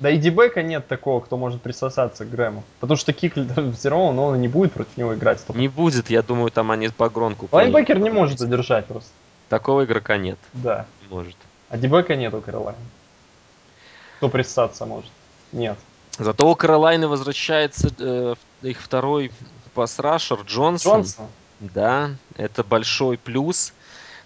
Да 0.00 0.10
и 0.10 0.18
Дебека 0.18 0.62
нет 0.62 0.86
такого, 0.86 1.20
кто 1.20 1.36
может 1.36 1.60
присосаться 1.60 2.24
к 2.24 2.30
Грэму. 2.30 2.62
Потому 2.80 2.96
что 2.96 3.12
Кикли 3.12 3.48
все 3.76 3.88
равно, 3.88 4.12
но 4.12 4.26
он 4.26 4.40
не 4.40 4.48
будет 4.48 4.72
против 4.72 4.96
него 4.96 5.14
играть. 5.14 5.40
Столько. 5.40 5.58
Не 5.58 5.68
будет, 5.68 6.10
я 6.10 6.22
думаю, 6.22 6.50
там 6.50 6.70
они 6.70 6.88
по 6.88 7.08
гронку. 7.08 7.48
Лайнбекер 7.50 7.98
не 7.98 8.10
может 8.10 8.38
задержать 8.38 8.86
просто. 8.86 9.10
Такого 9.48 9.84
игрока 9.84 10.16
нет. 10.16 10.38
Да. 10.52 10.86
Не 11.02 11.14
может. 11.14 11.36
А 11.68 11.76
Дебека 11.76 12.14
нет 12.14 12.32
у 12.34 12.40
Каролайна. 12.40 12.78
Кто 14.18 14.28
присосаться 14.28 14.86
может? 14.86 15.10
Нет. 15.52 15.78
Зато 16.18 16.50
у 16.50 16.54
Каролайны 16.54 17.08
возвращается 17.08 17.90
э, 17.98 18.34
их 18.62 18.80
второй 18.80 19.32
пасрашер 19.74 20.40
Джонсон. 20.42 21.00
Джонсон? 21.02 21.26
Да, 21.60 22.10
это 22.36 22.64
большой 22.64 23.18
плюс. 23.18 23.72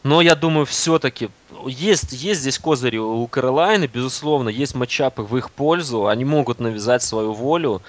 Но 0.02 0.20
я 0.20 0.34
думаю, 0.34 0.66
все-таки 0.66 1.30
есть, 1.66 2.12
есть 2.12 2.40
здесь 2.40 2.58
козыри 2.58 2.98
у 2.98 3.26
Каролайны, 3.28 3.86
безусловно, 3.86 4.48
есть 4.48 4.74
матчапы 4.74 5.22
в 5.22 5.36
их 5.36 5.50
пользу, 5.50 6.08
они 6.08 6.24
могут 6.24 6.58
навязать 6.58 7.02
свою 7.02 7.32
волю. 7.32 7.82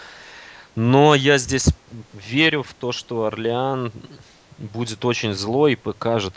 Но 0.75 1.15
я 1.15 1.37
здесь 1.37 1.69
верю 2.13 2.63
в 2.63 2.73
то, 2.73 2.91
что 2.91 3.25
Орлеан 3.25 3.91
будет 4.57 5.03
очень 5.05 5.33
злой 5.33 5.73
и 5.73 5.75
покажет, 5.75 6.33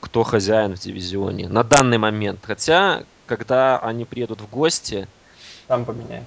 кто 0.00 0.22
хозяин 0.22 0.76
в 0.76 0.80
дивизионе 0.80 1.48
на 1.48 1.64
данный 1.64 1.98
момент. 1.98 2.40
Хотя, 2.42 3.02
когда 3.26 3.78
они 3.78 4.04
приедут 4.04 4.40
в 4.40 4.48
гости, 4.48 5.08
там 5.66 5.84
поменяется. 5.84 6.26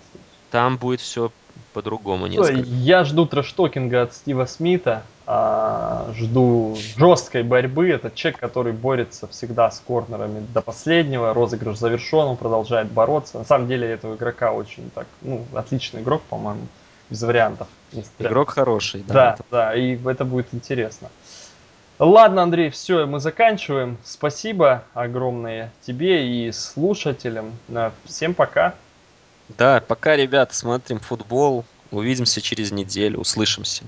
Там 0.51 0.77
будет 0.77 1.01
все 1.01 1.31
по-другому. 1.73 2.27
Я 2.27 3.03
жду 3.03 3.25
трэштокинга 3.25 4.03
от 4.03 4.13
Стива 4.13 4.45
Смита. 4.45 5.03
А, 5.33 6.11
жду 6.13 6.75
жесткой 6.97 7.43
борьбы. 7.43 7.87
Это 7.87 8.11
человек, 8.11 8.41
который 8.41 8.73
борется 8.73 9.29
всегда 9.29 9.71
с 9.71 9.79
корнерами 9.79 10.45
до 10.53 10.61
последнего. 10.61 11.33
Розыгрыш 11.33 11.77
завершен, 11.77 12.27
он 12.27 12.35
продолжает 12.35 12.91
бороться. 12.91 13.37
На 13.37 13.45
самом 13.45 13.69
деле 13.69 13.89
этого 13.89 14.15
игрока 14.15 14.51
очень 14.51 14.89
так, 14.93 15.07
ну, 15.21 15.45
отличный 15.53 16.01
игрок, 16.01 16.21
по-моему, 16.23 16.67
без 17.09 17.21
вариантов. 17.21 17.69
Игрок 18.19 18.49
хороший, 18.49 19.03
да. 19.07 19.13
Да, 19.13 19.33
это... 19.35 19.43
да, 19.49 19.73
и 19.73 19.97
это 20.05 20.25
будет 20.25 20.47
интересно. 20.51 21.07
Ладно, 21.97 22.43
Андрей, 22.43 22.69
все, 22.69 23.05
мы 23.05 23.21
заканчиваем. 23.21 23.99
Спасибо 24.03 24.83
огромное 24.93 25.71
тебе 25.87 26.27
и 26.27 26.51
слушателям. 26.51 27.53
Всем 28.03 28.33
пока. 28.33 28.75
Да, 29.57 29.81
пока, 29.87 30.17
ребята, 30.17 30.53
смотрим 30.53 30.99
футбол. 30.99 31.63
Увидимся 31.89 32.41
через 32.41 32.73
неделю, 32.73 33.19
услышимся. 33.19 33.85